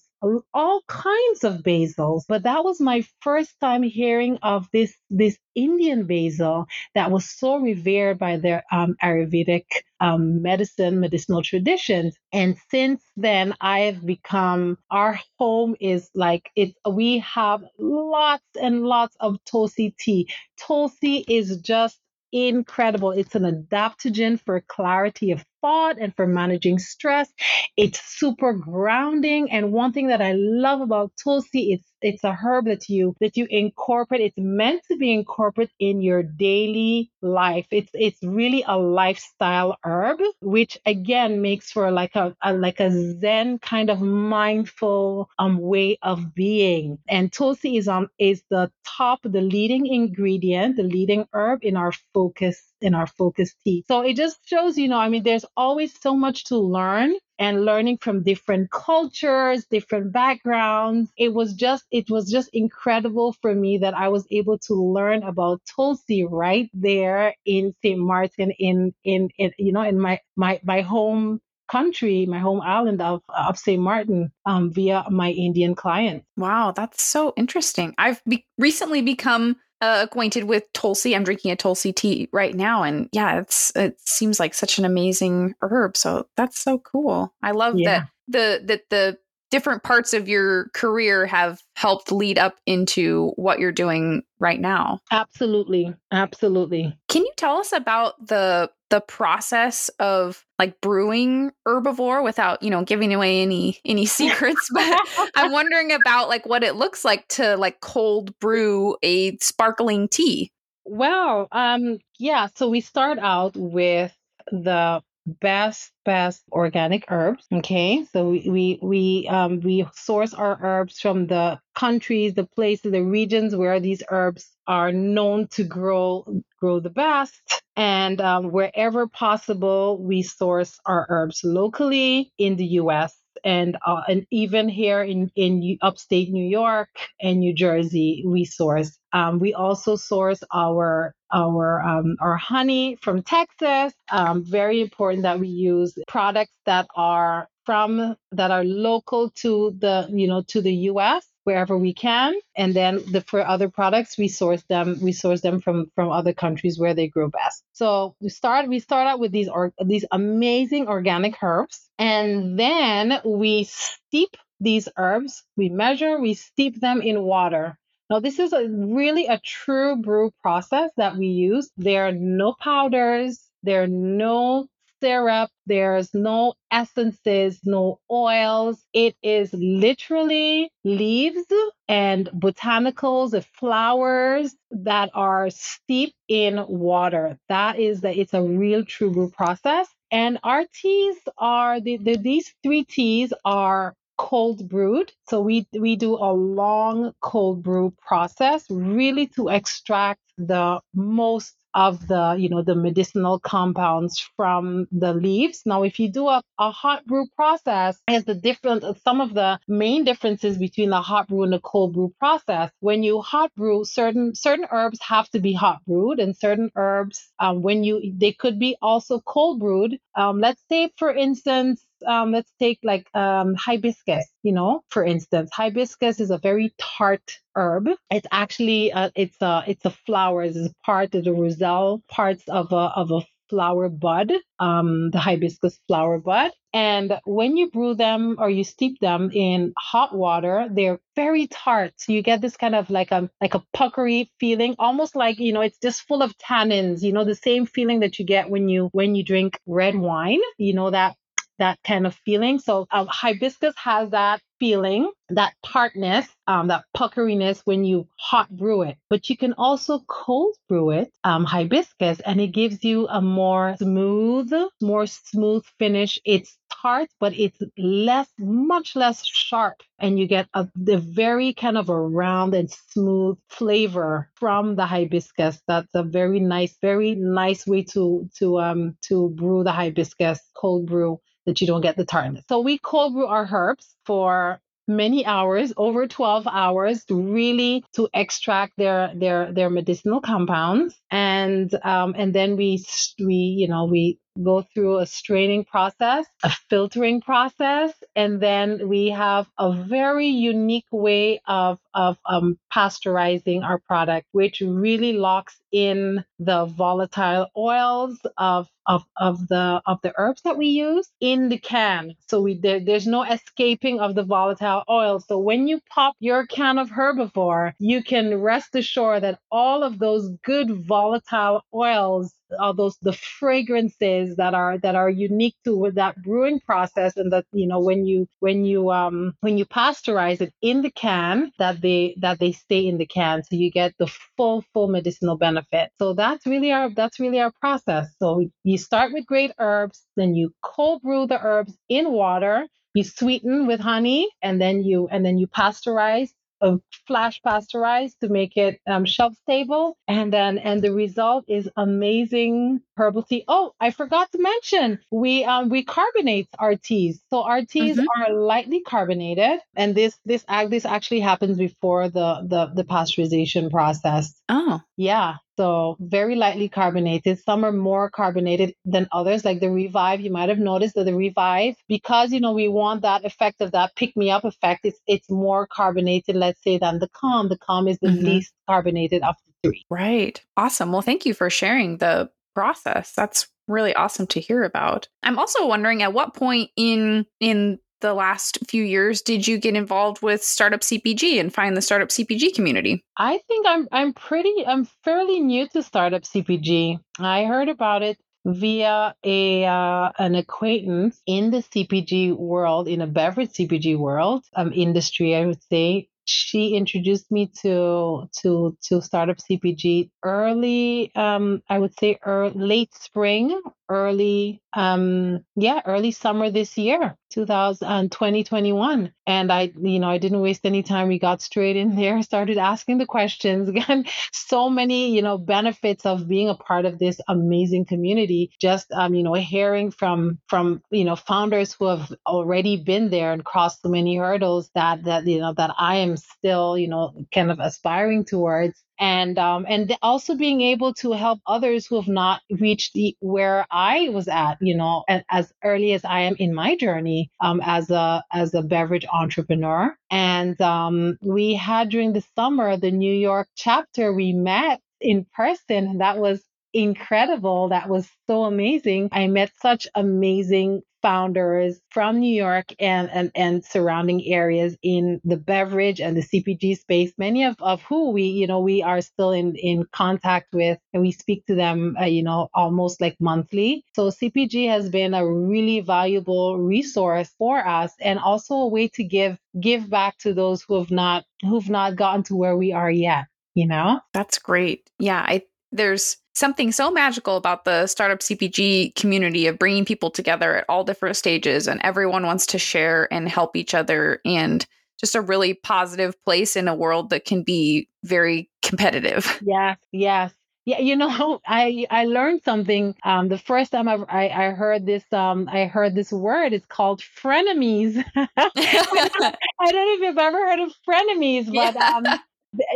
all 0.53 0.81
kinds 0.87 1.43
of 1.43 1.63
basils, 1.63 2.23
but 2.27 2.43
that 2.43 2.63
was 2.63 2.81
my 2.81 3.03
first 3.21 3.53
time 3.61 3.83
hearing 3.83 4.37
of 4.43 4.67
this 4.73 4.95
this 5.09 5.37
Indian 5.55 6.07
basil 6.07 6.65
that 6.95 7.11
was 7.11 7.29
so 7.29 7.57
revered 7.57 8.19
by 8.19 8.37
their 8.37 8.63
um, 8.71 8.95
Ayurvedic 9.03 9.65
um, 9.99 10.41
medicine, 10.41 10.99
medicinal 10.99 11.41
traditions. 11.43 12.15
And 12.33 12.57
since 12.69 13.03
then, 13.17 13.53
I've 13.61 14.05
become 14.05 14.77
our 14.91 15.19
home 15.37 15.75
is 15.79 16.09
like 16.15 16.49
it. 16.55 16.75
We 16.89 17.19
have 17.19 17.63
lots 17.77 18.43
and 18.61 18.83
lots 18.83 19.15
of 19.19 19.37
Tulsi 19.45 19.95
tea. 19.99 20.29
Tulsi 20.59 21.25
is 21.27 21.57
just 21.57 21.99
incredible. 22.31 23.11
It's 23.11 23.35
an 23.35 23.43
adaptogen 23.43 24.39
for 24.41 24.61
clarity 24.61 25.31
of 25.31 25.43
thought 25.61 25.97
and 25.99 26.15
for 26.15 26.27
managing 26.27 26.79
stress. 26.79 27.29
It's 27.77 28.01
super 28.01 28.53
grounding. 28.53 29.51
And 29.51 29.71
one 29.71 29.93
thing 29.93 30.07
that 30.07 30.21
I 30.21 30.33
love 30.35 30.81
about 30.81 31.11
Tulsi, 31.23 31.73
it's 31.73 31.88
it's 32.01 32.23
a 32.23 32.33
herb 32.33 32.65
that 32.65 32.89
you 32.89 33.15
that 33.19 33.37
you 33.37 33.47
incorporate. 33.49 34.21
It's 34.21 34.37
meant 34.37 34.83
to 34.89 34.97
be 34.97 35.13
incorporated 35.13 35.73
in 35.79 36.01
your 36.01 36.23
daily 36.23 37.11
life. 37.21 37.67
It's 37.71 37.91
it's 37.93 38.23
really 38.23 38.63
a 38.67 38.77
lifestyle 38.77 39.77
herb, 39.85 40.19
which 40.41 40.77
again 40.85 41.41
makes 41.41 41.71
for 41.71 41.91
like 41.91 42.15
a, 42.15 42.35
a 42.43 42.53
like 42.53 42.79
a 42.79 42.91
Zen 43.19 43.59
kind 43.59 43.89
of 43.89 44.01
mindful 44.01 45.29
um 45.39 45.59
way 45.59 45.97
of 46.01 46.33
being. 46.35 46.99
And 47.07 47.31
Tulsi 47.31 47.77
is 47.77 47.87
on 47.87 48.09
is 48.19 48.43
the 48.49 48.71
top, 48.85 49.19
the 49.23 49.41
leading 49.41 49.87
ingredient, 49.87 50.77
the 50.77 50.83
leading 50.83 51.25
herb 51.33 51.59
in 51.63 51.77
our 51.77 51.93
focus 52.13 52.61
in 52.81 52.93
our 52.95 53.07
focus 53.07 53.53
tea. 53.63 53.83
So 53.87 54.01
it 54.01 54.15
just 54.15 54.37
shows, 54.45 54.77
you 54.77 54.87
know, 54.87 54.97
I 54.97 55.09
mean, 55.09 55.23
there's 55.23 55.45
always 55.55 55.93
so 55.99 56.15
much 56.15 56.45
to 56.45 56.57
learn 56.57 57.13
and 57.37 57.63
learning 57.63 57.97
from 58.01 58.23
different 58.23 58.69
cultures, 58.71 59.65
different 59.71 60.11
backgrounds. 60.11 61.09
It 61.17 61.33
was 61.33 61.53
just, 61.53 61.85
it 61.91 62.09
was 62.09 62.29
just 62.29 62.49
incredible 62.53 63.33
for 63.41 63.55
me 63.55 63.77
that 63.79 63.93
I 63.93 64.09
was 64.09 64.25
able 64.29 64.57
to 64.67 64.73
learn 64.73 65.23
about 65.23 65.61
Tulsi 65.75 66.25
right 66.25 66.69
there 66.73 67.33
in 67.45 67.73
St. 67.81 67.99
Martin 67.99 68.51
in, 68.59 68.93
in, 69.03 69.29
in, 69.37 69.51
you 69.57 69.71
know, 69.71 69.83
in 69.83 69.99
my, 69.99 70.19
my, 70.35 70.59
my 70.63 70.81
home 70.81 71.39
country, 71.69 72.25
my 72.25 72.39
home 72.39 72.61
island 72.61 73.01
of, 73.01 73.21
of 73.29 73.57
St. 73.57 73.81
Martin, 73.81 74.31
um, 74.45 74.73
via 74.73 75.05
my 75.09 75.29
Indian 75.31 75.75
client. 75.75 76.23
Wow, 76.35 76.71
that's 76.71 77.03
so 77.03 77.33
interesting. 77.37 77.93
I've 77.97 78.21
be- 78.25 78.45
recently 78.57 79.01
become 79.01 79.55
uh, 79.81 80.01
acquainted 80.03 80.45
with 80.45 80.63
Tulsi. 80.73 81.15
I'm 81.15 81.23
drinking 81.23 81.51
a 81.51 81.55
Tulsi 81.55 81.93
tea 81.93 82.29
right 82.31 82.55
now, 82.55 82.83
and 82.83 83.09
yeah, 83.11 83.39
it's 83.39 83.71
it 83.75 83.99
seems 83.99 84.39
like 84.39 84.53
such 84.53 84.77
an 84.77 84.85
amazing 84.85 85.55
herb. 85.61 85.95
So 85.95 86.27
that's 86.35 86.59
so 86.59 86.79
cool. 86.79 87.33
I 87.41 87.51
love 87.51 87.75
yeah. 87.77 87.99
that 87.99 88.09
the 88.27 88.65
that 88.65 88.89
the 88.89 89.17
different 89.49 89.83
parts 89.83 90.13
of 90.13 90.27
your 90.27 90.69
career 90.73 91.25
have 91.25 91.61
helped 91.75 92.11
lead 92.11 92.37
up 92.37 92.55
into 92.65 93.31
what 93.35 93.59
you're 93.59 93.71
doing 93.71 94.21
right 94.39 94.59
now. 94.59 94.99
Absolutely. 95.11 95.93
Absolutely. 96.11 96.95
Can 97.07 97.23
you 97.23 97.31
tell 97.35 97.57
us 97.57 97.73
about 97.73 98.13
the 98.27 98.69
the 98.89 99.01
process 99.01 99.89
of 99.99 100.43
like 100.57 100.79
brewing 100.81 101.51
Hrbvor 101.67 102.23
without 102.23 102.61
you 102.63 102.69
know 102.69 102.83
giving 102.83 103.13
away 103.13 103.41
any 103.41 103.79
any 103.85 104.05
secrets 104.05 104.67
but 104.73 104.99
i'm 105.35 105.51
wondering 105.59 105.91
about 105.91 106.27
like 106.27 106.45
what 106.45 106.63
it 106.63 106.75
looks 106.75 107.05
like 107.05 107.27
to 107.29 107.55
like 107.57 107.79
cold 107.81 108.37
brew 108.39 108.97
a 109.03 109.37
sparkling 109.37 110.07
tea. 110.07 110.51
Well 110.85 111.47
um 111.51 111.99
yeah 112.17 112.47
so 112.55 112.69
we 112.69 112.81
start 112.81 113.19
out 113.19 113.55
with 113.55 114.15
the 114.51 115.01
best 115.41 115.91
best 116.05 116.43
organic 116.51 117.05
herbs. 117.09 117.45
Okay, 117.53 118.05
so 118.11 118.29
we 118.29 118.49
we 118.49 118.79
we, 118.81 119.27
um, 119.27 119.59
we 119.61 119.85
source 119.93 120.33
our 120.33 120.57
herbs 120.61 120.99
from 120.99 121.27
the 121.27 121.59
countries, 121.75 122.33
the 122.33 122.45
places, 122.45 122.91
the 122.91 123.03
regions 123.03 123.55
where 123.55 123.79
these 123.79 124.03
herbs 124.09 124.49
are 124.67 124.91
known 124.91 125.47
to 125.49 125.63
grow 125.63 126.25
grow 126.59 126.79
the 126.79 126.89
best. 126.89 127.41
And 127.75 128.19
um, 128.19 128.51
wherever 128.51 129.07
possible, 129.07 130.01
we 130.01 130.23
source 130.23 130.77
our 130.85 131.05
herbs 131.09 131.41
locally 131.43 132.33
in 132.37 132.57
the 132.57 132.65
U.S 132.81 133.15
and 133.43 133.77
uh, 133.85 134.01
and 134.07 134.25
even 134.31 134.69
here 134.69 135.03
in 135.03 135.31
in 135.35 135.77
upstate 135.81 136.31
New 136.31 136.47
York 136.47 136.89
and 137.21 137.39
New 137.39 137.53
Jersey, 137.53 138.23
we 138.25 138.45
source. 138.45 138.97
Um, 139.13 139.39
we 139.39 139.53
also 139.53 139.95
source 139.95 140.41
our 140.53 141.13
our 141.33 141.81
um, 141.81 142.17
our 142.19 142.37
honey 142.37 142.97
from 143.01 143.23
Texas. 143.23 143.93
Um, 144.11 144.43
very 144.43 144.81
important 144.81 145.23
that 145.23 145.39
we 145.39 145.47
use 145.47 145.97
products 146.07 146.53
that 146.65 146.87
are 146.95 147.47
from 147.65 148.15
that 148.31 148.51
are 148.51 148.63
local 148.63 149.31
to 149.41 149.75
the 149.79 150.07
you 150.11 150.27
know 150.27 150.43
to 150.47 150.61
the 150.61 150.73
U.S 150.91 151.25
wherever 151.43 151.77
we 151.77 151.93
can. 151.93 152.35
And 152.55 152.73
then 152.73 152.99
the, 153.11 153.21
for 153.21 153.45
other 153.45 153.69
products 153.69 154.17
we 154.17 154.27
source 154.27 154.63
them 154.69 154.99
we 155.01 155.11
source 155.11 155.41
them 155.41 155.59
from 155.61 155.91
from 155.95 156.09
other 156.09 156.33
countries 156.33 156.79
where 156.79 156.93
they 156.93 157.07
grow 157.07 157.29
best. 157.29 157.63
So 157.73 158.15
we 158.21 158.29
start 158.29 158.67
we 158.67 158.79
start 158.79 159.07
out 159.07 159.19
with 159.19 159.31
these 159.31 159.49
or, 159.49 159.73
these 159.83 160.05
amazing 160.11 160.87
organic 160.87 161.41
herbs. 161.41 161.89
And 161.97 162.59
then 162.59 163.19
we 163.25 163.65
steep 163.65 164.35
these 164.59 164.89
herbs. 164.97 165.43
We 165.55 165.69
measure 165.69 166.19
we 166.19 166.33
steep 166.33 166.79
them 166.79 167.01
in 167.01 167.23
water. 167.23 167.77
Now, 168.09 168.19
this 168.19 168.39
is 168.39 168.53
a 168.53 168.67
really 168.67 169.27
a 169.27 169.39
true 169.39 169.95
brew 169.97 170.31
process 170.41 170.89
that 170.97 171.15
we 171.15 171.27
use. 171.27 171.69
There 171.77 172.07
are 172.07 172.11
no 172.11 172.55
powders, 172.59 173.39
there 173.61 173.83
are 173.83 173.87
no 173.87 174.67
syrup, 175.01 175.49
there's 175.67 176.13
no 176.13 176.55
essences, 176.71 177.59
no 177.63 177.99
oils. 178.11 178.83
It 178.93 179.15
is 179.23 179.53
literally 179.53 180.71
leaves 180.83 181.45
and 181.87 182.27
botanicals, 182.33 183.33
and 183.33 183.45
flowers 183.45 184.55
that 184.71 185.09
are 185.13 185.49
steeped 185.49 186.15
in 186.27 186.65
water. 186.67 187.37
That 187.49 187.79
is 187.79 188.01
that 188.01 188.17
it's 188.17 188.33
a 188.33 188.41
real 188.41 188.85
true 188.85 189.11
brew 189.11 189.29
process. 189.29 189.87
And 190.11 190.39
our 190.43 190.65
teas 190.73 191.17
are 191.37 191.79
the, 191.81 191.97
the, 191.97 192.17
these 192.17 192.53
three 192.63 192.83
teas 192.83 193.33
are 193.45 193.93
cold 194.19 194.67
brewed. 194.69 195.11
So 195.29 195.41
we 195.41 195.67
we 195.79 195.95
do 195.95 196.15
a 196.15 196.33
long 196.33 197.13
cold 197.21 197.63
brew 197.63 197.93
process 198.05 198.65
really 198.69 199.27
to 199.37 199.47
extract 199.47 200.21
the 200.37 200.81
most 200.93 201.55
of 201.75 202.07
the 202.07 202.35
you 202.37 202.49
know 202.49 202.63
the 202.63 202.75
medicinal 202.75 203.39
compounds 203.39 204.19
from 204.35 204.87
the 204.91 205.13
leaves. 205.13 205.61
Now 205.65 205.83
if 205.83 205.99
you 205.99 206.11
do 206.11 206.27
a, 206.27 206.41
a 206.59 206.71
hot 206.71 207.05
brew 207.05 207.27
process 207.35 207.97
is 208.11 208.25
the 208.25 208.35
different 208.35 208.83
some 209.03 209.21
of 209.21 209.33
the 209.33 209.59
main 209.67 210.03
differences 210.03 210.57
between 210.57 210.89
the 210.89 211.01
hot 211.01 211.27
brew 211.29 211.43
and 211.43 211.53
the 211.53 211.59
cold 211.61 211.93
brew 211.93 212.13
process. 212.19 212.71
When 212.81 213.03
you 213.03 213.21
hot 213.21 213.53
brew 213.55 213.85
certain 213.85 214.35
certain 214.35 214.65
herbs 214.71 214.99
have 215.01 215.29
to 215.29 215.39
be 215.39 215.53
hot 215.53 215.79
brewed 215.85 216.19
and 216.19 216.35
certain 216.35 216.71
herbs 216.75 217.31
um, 217.39 217.61
when 217.61 217.83
you 217.83 218.13
they 218.17 218.33
could 218.33 218.59
be 218.59 218.75
also 218.81 219.21
cold 219.21 219.59
brewed. 219.61 219.97
Um, 220.15 220.41
let's 220.41 220.63
say 220.69 220.89
for 220.97 221.11
instance 221.13 221.85
um, 222.07 222.31
let's 222.31 222.51
take 222.59 222.79
like 222.83 223.07
um, 223.15 223.55
hibiscus, 223.55 224.25
you 224.43 224.51
know, 224.53 224.81
for 224.89 225.03
instance, 225.03 225.49
hibiscus 225.53 226.19
is 226.19 226.31
a 226.31 226.37
very 226.37 226.73
tart 226.77 227.39
herb. 227.55 227.89
It's 228.11 228.27
actually 228.31 228.91
uh, 228.91 229.09
it's 229.15 229.37
a 229.41 229.63
it's 229.67 229.85
a 229.85 229.91
flower. 229.91 230.43
It's 230.43 230.57
part 230.85 231.15
of 231.15 231.23
the 231.23 231.33
roselle 231.33 232.01
parts 232.09 232.43
of 232.47 232.71
a 232.71 232.91
of 232.95 233.11
a 233.11 233.21
flower 233.49 233.89
bud, 233.89 234.31
um, 234.59 235.09
the 235.11 235.19
hibiscus 235.19 235.79
flower 235.87 236.19
bud. 236.19 236.51
And 236.73 237.19
when 237.25 237.57
you 237.57 237.71
brew 237.71 237.95
them 237.95 238.35
or 238.37 238.49
you 238.49 238.63
steep 238.63 238.99
them 238.99 239.31
in 239.33 239.73
hot 239.77 240.15
water, 240.15 240.67
they're 240.71 240.99
very 241.15 241.47
tart. 241.47 241.93
So 241.97 242.13
you 242.13 242.21
get 242.21 242.41
this 242.41 242.57
kind 242.57 242.75
of 242.75 242.89
like 242.91 243.11
a 243.11 243.29
like 243.41 243.55
a 243.55 243.63
puckery 243.73 244.31
feeling, 244.39 244.75
almost 244.77 245.15
like 245.15 245.39
you 245.39 245.51
know 245.51 245.61
it's 245.61 245.79
just 245.79 246.03
full 246.07 246.21
of 246.21 246.37
tannins. 246.37 247.01
You 247.01 247.11
know 247.11 247.25
the 247.25 247.35
same 247.35 247.65
feeling 247.65 248.01
that 248.01 248.19
you 248.19 248.25
get 248.25 248.49
when 248.49 248.69
you 248.69 248.89
when 248.91 249.15
you 249.15 249.23
drink 249.23 249.59
red 249.65 249.95
wine. 249.95 250.41
You 250.57 250.73
know 250.73 250.91
that 250.91 251.15
that 251.59 251.79
kind 251.83 252.07
of 252.07 252.15
feeling. 252.25 252.59
So 252.59 252.87
um, 252.91 253.07
hibiscus 253.07 253.75
has 253.77 254.09
that 254.11 254.41
feeling, 254.59 255.09
that 255.29 255.53
tartness, 255.65 256.27
um, 256.47 256.67
that 256.67 256.83
puckeriness 256.95 257.61
when 257.65 257.85
you 257.85 258.07
hot 258.19 258.49
brew 258.49 258.81
it. 258.81 258.97
But 259.09 259.29
you 259.29 259.37
can 259.37 259.53
also 259.53 259.99
cold 260.07 260.55
brew 260.67 260.91
it, 260.91 261.11
um, 261.23 261.45
hibiscus, 261.45 262.19
and 262.21 262.41
it 262.41 262.47
gives 262.47 262.83
you 262.83 263.07
a 263.07 263.21
more 263.21 263.75
smooth, 263.77 264.51
more 264.81 265.07
smooth 265.07 265.63
finish. 265.77 266.19
It's 266.25 266.57
tart, 266.81 267.09
but 267.19 267.33
it's 267.37 267.59
less, 267.77 268.27
much 268.37 268.95
less 268.95 269.25
sharp, 269.25 269.81
and 269.99 270.19
you 270.19 270.27
get 270.27 270.47
a 270.53 270.67
the 270.75 270.97
very 270.97 271.53
kind 271.53 271.77
of 271.77 271.89
a 271.89 271.99
round 271.99 272.53
and 272.53 272.69
smooth 272.69 273.37
flavor 273.49 274.29
from 274.35 274.75
the 274.75 274.85
hibiscus. 274.85 275.61
That's 275.67 275.93
a 275.93 276.03
very 276.03 276.39
nice, 276.39 276.77
very 276.81 277.15
nice 277.15 277.65
way 277.65 277.83
to 277.93 278.29
to 278.39 278.59
um 278.59 278.97
to 279.07 279.29
brew 279.29 279.63
the 279.63 279.71
hibiscus 279.71 280.39
cold 280.55 280.87
brew 280.87 281.19
that 281.49 281.59
you 281.61 281.67
don't 281.67 281.81
get 281.81 281.97
the 281.97 282.05
tartness. 282.05 282.45
So 282.47 282.61
we 282.61 282.77
cold 282.77 283.13
brew 283.13 283.25
our 283.25 283.47
herbs 283.51 283.95
for 284.05 284.61
many 284.87 285.25
hours, 285.25 285.73
over 285.77 286.07
12 286.07 286.47
hours, 286.47 287.05
really 287.09 287.83
to 287.93 288.09
extract 288.13 288.73
their 288.77 289.11
their 289.15 289.51
their 289.51 289.69
medicinal 289.69 290.21
compounds, 290.21 290.95
and 291.11 291.73
um, 291.83 292.15
and 292.17 292.33
then 292.33 292.57
we 292.57 292.83
we 293.19 293.35
you 293.35 293.67
know 293.67 293.85
we 293.85 294.19
go 294.41 294.61
through 294.73 294.99
a 294.99 295.05
straining 295.05 295.65
process, 295.65 296.25
a 296.43 296.49
filtering 296.69 297.21
process, 297.21 297.93
and 298.15 298.41
then 298.41 298.87
we 298.87 299.09
have 299.09 299.47
a 299.57 299.71
very 299.73 300.27
unique 300.27 300.87
way 300.91 301.41
of 301.47 301.77
of 301.93 302.17
um, 302.25 302.57
pasteurizing 302.73 303.63
our 303.63 303.79
product, 303.79 304.27
which 304.31 304.61
really 304.61 305.13
locks 305.13 305.57
in 305.71 306.23
the 306.39 306.65
volatile 306.65 307.47
oils 307.57 308.17
of 308.37 308.67
of, 308.87 309.03
of 309.17 309.47
the 309.49 309.81
of 309.85 309.99
the 310.01 310.11
herbs 310.17 310.41
that 310.43 310.57
we 310.57 310.67
use 310.67 311.07
in 311.21 311.49
the 311.49 311.59
can. 311.59 312.15
So 312.27 312.41
we 312.41 312.55
there, 312.59 312.79
there's 312.79 313.05
no 313.07 313.23
escaping 313.23 313.99
of 313.99 314.15
the 314.15 314.23
volatile 314.23 314.83
oils. 314.89 315.25
So 315.27 315.37
when 315.37 315.67
you 315.67 315.79
pop 315.89 316.15
your 316.19 316.45
can 316.47 316.79
of 316.79 316.89
Hrbvor, 316.89 317.73
you 317.79 318.03
can 318.03 318.35
rest 318.41 318.75
assured 318.75 319.23
that 319.23 319.39
all 319.51 319.83
of 319.83 319.99
those 319.99 320.29
good 320.43 320.71
volatile 320.71 321.63
oils 321.73 322.33
all 322.59 322.73
those 322.73 322.97
the 323.01 323.13
fragrances 323.13 324.35
that 324.37 324.53
are 324.53 324.77
that 324.79 324.95
are 324.95 325.09
unique 325.09 325.55
to 325.65 325.91
that 325.93 326.21
brewing 326.23 326.59
process 326.61 327.15
and 327.17 327.31
that 327.31 327.45
you 327.51 327.67
know 327.67 327.79
when 327.79 328.05
you 328.05 328.27
when 328.39 328.65
you 328.65 328.91
um 328.91 329.33
when 329.41 329.57
you 329.57 329.65
pasteurize 329.65 330.41
it 330.41 330.53
in 330.61 330.81
the 330.81 330.91
can 330.91 331.51
that 331.59 331.78
they 331.81 332.15
that 332.19 332.39
they 332.39 332.51
stay 332.51 332.87
in 332.87 332.97
the 332.97 333.05
can 333.05 333.43
so 333.43 333.55
you 333.55 333.71
get 333.71 333.93
the 333.99 334.07
full 334.37 334.63
full 334.73 334.87
medicinal 334.87 335.37
benefit. 335.37 335.91
So 335.99 336.13
that's 336.13 336.45
really 336.45 336.71
our 336.71 336.89
that's 336.93 337.19
really 337.19 337.39
our 337.39 337.51
process. 337.59 338.07
So 338.19 338.47
you 338.63 338.77
start 338.77 339.13
with 339.13 339.25
great 339.25 339.51
herbs 339.59 340.05
then 340.15 340.35
you 340.35 340.53
cold 340.63 341.01
brew 341.01 341.27
the 341.27 341.39
herbs 341.41 341.77
in 341.89 342.11
water 342.11 342.67
you 342.93 343.03
sweeten 343.03 343.67
with 343.67 343.79
honey 343.79 344.29
and 344.41 344.61
then 344.61 344.83
you 344.83 345.07
and 345.11 345.25
then 345.25 345.37
you 345.37 345.47
pasteurize 345.47 346.29
of 346.61 346.81
flash 347.07 347.41
pasteurized 347.41 348.17
to 348.21 348.29
make 348.29 348.57
it 348.57 348.79
um, 348.87 349.05
shelf 349.05 349.33
stable. 349.41 349.97
And 350.07 350.31
then 350.33 350.57
and 350.57 350.81
the 350.81 350.91
result 350.91 351.45
is 351.47 351.69
amazing 351.75 352.81
herbal 352.97 353.23
tea. 353.23 353.45
Oh 353.47 353.73
i 353.79 353.91
forgot 353.91 354.31
to 354.33 354.41
mention 354.41 354.99
we 355.11 355.45
um 355.45 355.69
we 355.69 355.83
carbonate 355.83 356.49
our 356.57 356.75
teas. 356.75 357.21
So 357.29 357.43
our 357.43 357.63
teas 357.63 357.97
mm-hmm. 357.97 358.21
are 358.21 358.33
lightly 358.33 358.81
carbonated. 358.81 359.59
And 359.75 359.95
this 359.95 360.17
this 360.25 360.45
this 360.67 360.85
actually 360.85 361.21
happens 361.21 361.57
before 361.57 362.09
the 362.09 362.45
the 362.47 362.71
the 362.73 362.83
pasteurization 362.83 363.71
process. 363.71 364.33
Oh. 364.49 364.81
Yeah 364.97 365.35
so 365.59 365.97
very 365.99 366.35
lightly 366.35 366.69
carbonated. 366.69 367.37
Some 367.43 367.65
are 367.65 367.73
more 367.73 368.09
carbonated 368.09 368.75
than 368.85 369.09
others, 369.11 369.43
like 369.43 369.59
the 369.59 369.69
Revive. 369.69 370.21
You 370.21 370.31
might 370.31 370.47
have 370.47 370.57
noticed 370.57 370.95
that 370.95 371.03
the 371.03 371.13
Revive, 371.13 371.75
because 371.89 372.31
you 372.31 372.39
know 372.39 372.53
we 372.53 372.69
want 372.69 373.01
that 373.01 373.25
effect 373.25 373.59
of 373.59 373.73
that 373.73 373.93
pick 373.97 374.15
me 374.15 374.31
up 374.31 374.45
effect, 374.45 374.85
it's 374.85 375.01
it's 375.05 375.29
more 375.29 375.67
carbonated, 375.67 376.37
let's 376.37 376.63
say, 376.63 376.77
than 376.77 376.99
the 376.99 377.09
Calm. 377.09 377.49
The 377.49 377.57
Calm 377.57 377.89
is 377.89 377.97
the 378.01 378.07
mm-hmm. 378.07 378.25
least 378.25 378.53
carbonated 378.69 379.21
of 379.21 379.35
the 379.45 379.69
three. 379.69 379.85
Right. 379.89 380.41
Awesome. 380.55 380.93
Well, 380.93 381.01
thank 381.01 381.25
you 381.25 381.33
for 381.33 381.49
sharing 381.49 381.97
the 381.97 382.29
process. 382.55 383.11
That's 383.11 383.49
really 383.67 383.93
awesome 383.95 384.27
to 384.27 384.39
hear 384.39 384.63
about. 384.63 385.09
I'm 385.23 385.37
also 385.37 385.67
wondering 385.67 386.03
at 386.03 386.13
what 386.13 386.35
point 386.35 386.69
in 386.77 387.25
in 387.41 387.79
the 388.01 388.13
last 388.13 388.59
few 388.67 388.83
years 388.83 389.21
did 389.21 389.47
you 389.47 389.57
get 389.57 389.75
involved 389.75 390.21
with 390.21 390.43
startup 390.43 390.81
cpg 390.81 391.39
and 391.39 391.53
find 391.53 391.75
the 391.75 391.81
startup 391.81 392.09
cpg 392.09 392.53
community? 392.53 393.03
I 393.17 393.39
think 393.47 393.65
i'm 393.67 393.87
i'm 393.91 394.13
pretty 394.13 394.65
i'm 394.65 394.85
fairly 395.03 395.39
new 395.39 395.67
to 395.69 395.83
startup 395.83 396.23
cpg 396.23 396.99
i 397.19 397.45
heard 397.45 397.69
about 397.69 398.03
it 398.03 398.17
via 398.45 399.13
a 399.23 399.65
uh, 399.65 400.11
an 400.17 400.35
acquaintance 400.35 401.21
in 401.27 401.51
the 401.51 401.57
cpg 401.57 402.35
world 402.35 402.87
in 402.87 403.01
a 403.01 403.07
beverage 403.07 403.51
cpg 403.51 403.97
world 403.97 404.45
um, 404.55 404.71
industry 404.73 405.35
i 405.35 405.45
would 405.45 405.61
say. 405.63 406.07
She 406.25 406.75
introduced 406.75 407.31
me 407.31 407.49
to 407.63 408.29
to 408.41 408.77
to 408.83 409.01
startup 409.01 409.37
CPG 409.37 410.11
early, 410.23 411.11
um, 411.15 411.63
I 411.67 411.79
would 411.79 411.97
say 411.97 412.19
early, 412.23 412.53
late 412.53 412.93
spring, 412.93 413.59
early, 413.89 414.61
um, 414.73 415.43
yeah, 415.55 415.81
early 415.85 416.11
summer 416.11 416.51
this 416.51 416.77
year, 416.77 417.15
2000, 417.31 418.11
2021. 418.11 419.11
And 419.27 419.51
I, 419.51 419.71
you 419.81 419.99
know, 419.99 420.09
I 420.09 420.19
didn't 420.19 420.41
waste 420.41 420.65
any 420.65 420.83
time. 420.83 421.07
We 421.07 421.19
got 421.19 421.41
straight 421.41 421.75
in 421.75 421.95
there, 421.95 422.21
started 422.23 422.57
asking 422.57 422.99
the 422.99 423.05
questions. 423.05 423.67
Again, 423.69 424.05
so 424.31 424.69
many, 424.69 425.15
you 425.15 425.21
know, 425.21 425.37
benefits 425.37 426.05
of 426.05 426.27
being 426.27 426.49
a 426.49 426.55
part 426.55 426.85
of 426.85 426.99
this 426.99 427.19
amazing 427.27 427.85
community. 427.85 428.51
Just, 428.61 428.91
um, 428.91 429.15
you 429.15 429.23
know, 429.23 429.33
hearing 429.33 429.91
from, 429.91 430.39
from, 430.47 430.81
you 430.91 431.05
know, 431.05 431.15
founders 431.15 431.73
who 431.73 431.87
have 431.87 432.13
already 432.25 432.77
been 432.77 433.09
there 433.09 433.33
and 433.33 433.43
crossed 433.43 433.81
so 433.81 433.89
many 433.89 434.17
hurdles 434.17 434.69
that, 434.75 435.03
that, 435.05 435.25
you 435.25 435.39
know, 435.39 435.53
that 435.53 435.71
I 435.77 435.97
am 435.97 436.15
still, 436.17 436.77
you 436.77 436.87
know, 436.87 437.13
kind 437.33 437.51
of 437.51 437.59
aspiring 437.59 438.25
towards 438.25 438.81
and 438.99 439.37
um, 439.39 439.65
and 439.69 439.95
also 440.01 440.35
being 440.35 440.61
able 440.61 440.93
to 440.95 441.13
help 441.13 441.39
others 441.47 441.87
who 441.87 441.95
have 441.95 442.07
not 442.07 442.41
reached 442.59 442.93
the, 442.93 443.15
where 443.19 443.65
I 443.71 444.09
was 444.09 444.27
at, 444.27 444.57
you 444.61 444.75
know, 444.75 445.03
as 445.29 445.53
early 445.63 445.93
as 445.93 446.05
I 446.05 446.21
am 446.21 446.35
in 446.37 446.53
my 446.53 446.75
journey 446.75 447.31
um, 447.41 447.61
as 447.63 447.89
a 447.89 448.23
as 448.31 448.53
a 448.53 448.61
beverage 448.61 449.05
entrepreneur. 449.11 449.95
And 450.11 450.59
um, 450.61 451.17
we 451.21 451.55
had 451.55 451.89
during 451.89 452.13
the 452.13 452.23
summer 452.35 452.77
the 452.77 452.91
New 452.91 453.13
York 453.13 453.47
chapter. 453.55 454.13
We 454.13 454.33
met 454.33 454.81
in 455.01 455.25
person, 455.33 455.99
that 455.99 456.17
was 456.17 456.43
incredible. 456.73 457.69
That 457.69 457.89
was 457.89 458.07
so 458.27 458.43
amazing. 458.43 459.09
I 459.11 459.27
met 459.27 459.51
such 459.61 459.87
amazing 459.95 460.81
founders 461.01 461.79
from 461.89 462.19
New 462.19 462.33
York 462.33 462.73
and, 462.79 463.09
and, 463.11 463.31
and 463.35 463.63
surrounding 463.63 464.25
areas 464.25 464.77
in 464.81 465.21
the 465.23 465.37
beverage 465.37 465.99
and 465.99 466.17
the 466.17 466.21
CPG 466.21 466.77
space, 466.77 467.13
many 467.17 467.43
of, 467.43 467.55
of 467.59 467.81
who 467.83 468.11
we, 468.11 468.23
you 468.23 468.47
know, 468.47 468.59
we 468.59 468.81
are 468.83 469.01
still 469.01 469.31
in, 469.31 469.55
in 469.55 469.85
contact 469.91 470.53
with 470.53 470.77
and 470.93 471.01
we 471.01 471.11
speak 471.11 471.45
to 471.47 471.55
them, 471.55 471.95
uh, 471.99 472.05
you 472.05 472.23
know, 472.23 472.49
almost 472.53 473.01
like 473.01 473.15
monthly. 473.19 473.83
So 473.95 474.09
CPG 474.09 474.69
has 474.69 474.89
been 474.89 475.13
a 475.13 475.27
really 475.27 475.81
valuable 475.81 476.59
resource 476.59 477.33
for 477.37 477.65
us 477.65 477.93
and 477.99 478.19
also 478.19 478.55
a 478.55 478.67
way 478.67 478.87
to 478.89 479.03
give, 479.03 479.37
give 479.59 479.89
back 479.89 480.17
to 480.19 480.33
those 480.33 480.63
who 480.63 480.77
have 480.77 480.91
not, 480.91 481.25
who've 481.41 481.69
not 481.69 481.95
gotten 481.95 482.23
to 482.23 482.35
where 482.35 482.57
we 482.57 482.71
are 482.71 482.91
yet 482.91 483.25
you 483.55 483.67
know 483.67 483.99
that's 484.13 484.37
great 484.37 484.89
yeah 484.99 485.25
i 485.27 485.41
there's 485.71 486.17
something 486.39 486.71
so 486.71 486.89
magical 486.89 487.35
about 487.35 487.65
the 487.65 487.85
startup 487.85 488.19
CPG 488.19 488.95
community 488.95 489.45
of 489.45 489.59
bringing 489.59 489.85
people 489.85 490.09
together 490.09 490.55
at 490.55 490.65
all 490.69 490.83
different 490.83 491.17
stages 491.17 491.67
and 491.67 491.81
everyone 491.83 492.25
wants 492.25 492.45
to 492.47 492.57
share 492.57 493.07
and 493.11 493.27
help 493.27 493.55
each 493.55 493.73
other 493.73 494.21
and 494.25 494.65
just 494.99 495.15
a 495.15 495.21
really 495.21 495.53
positive 495.53 496.15
place 496.25 496.55
in 496.55 496.67
a 496.67 496.75
world 496.75 497.09
that 497.09 497.25
can 497.25 497.43
be 497.43 497.87
very 498.03 498.49
competitive. 498.61 499.39
Yes, 499.45 499.77
yes. 499.91 500.33
Yeah, 500.65 500.79
you 500.79 500.95
know, 500.95 501.39
I 501.47 501.85
I 501.89 502.05
learned 502.05 502.43
something. 502.43 502.95
Um, 503.03 503.27
the 503.27 503.37
first 503.37 503.71
time 503.71 503.87
I, 503.87 503.95
I, 504.07 504.47
I 504.47 504.49
heard 504.51 504.85
this 504.85 505.03
um 505.11 505.49
I 505.51 505.65
heard 505.65 505.95
this 505.95 506.11
word. 506.11 506.53
It's 506.53 506.65
called 506.65 507.01
frenemies. 507.01 508.03
I 508.15 508.27
don't 508.45 508.55
know 508.55 509.93
if 509.95 510.01
you've 510.01 510.17
ever 510.17 510.37
heard 510.37 510.59
of 510.59 510.71
frenemies, 510.87 511.45
but 511.45 511.75
yeah. 511.75 511.93
um, 511.95 512.19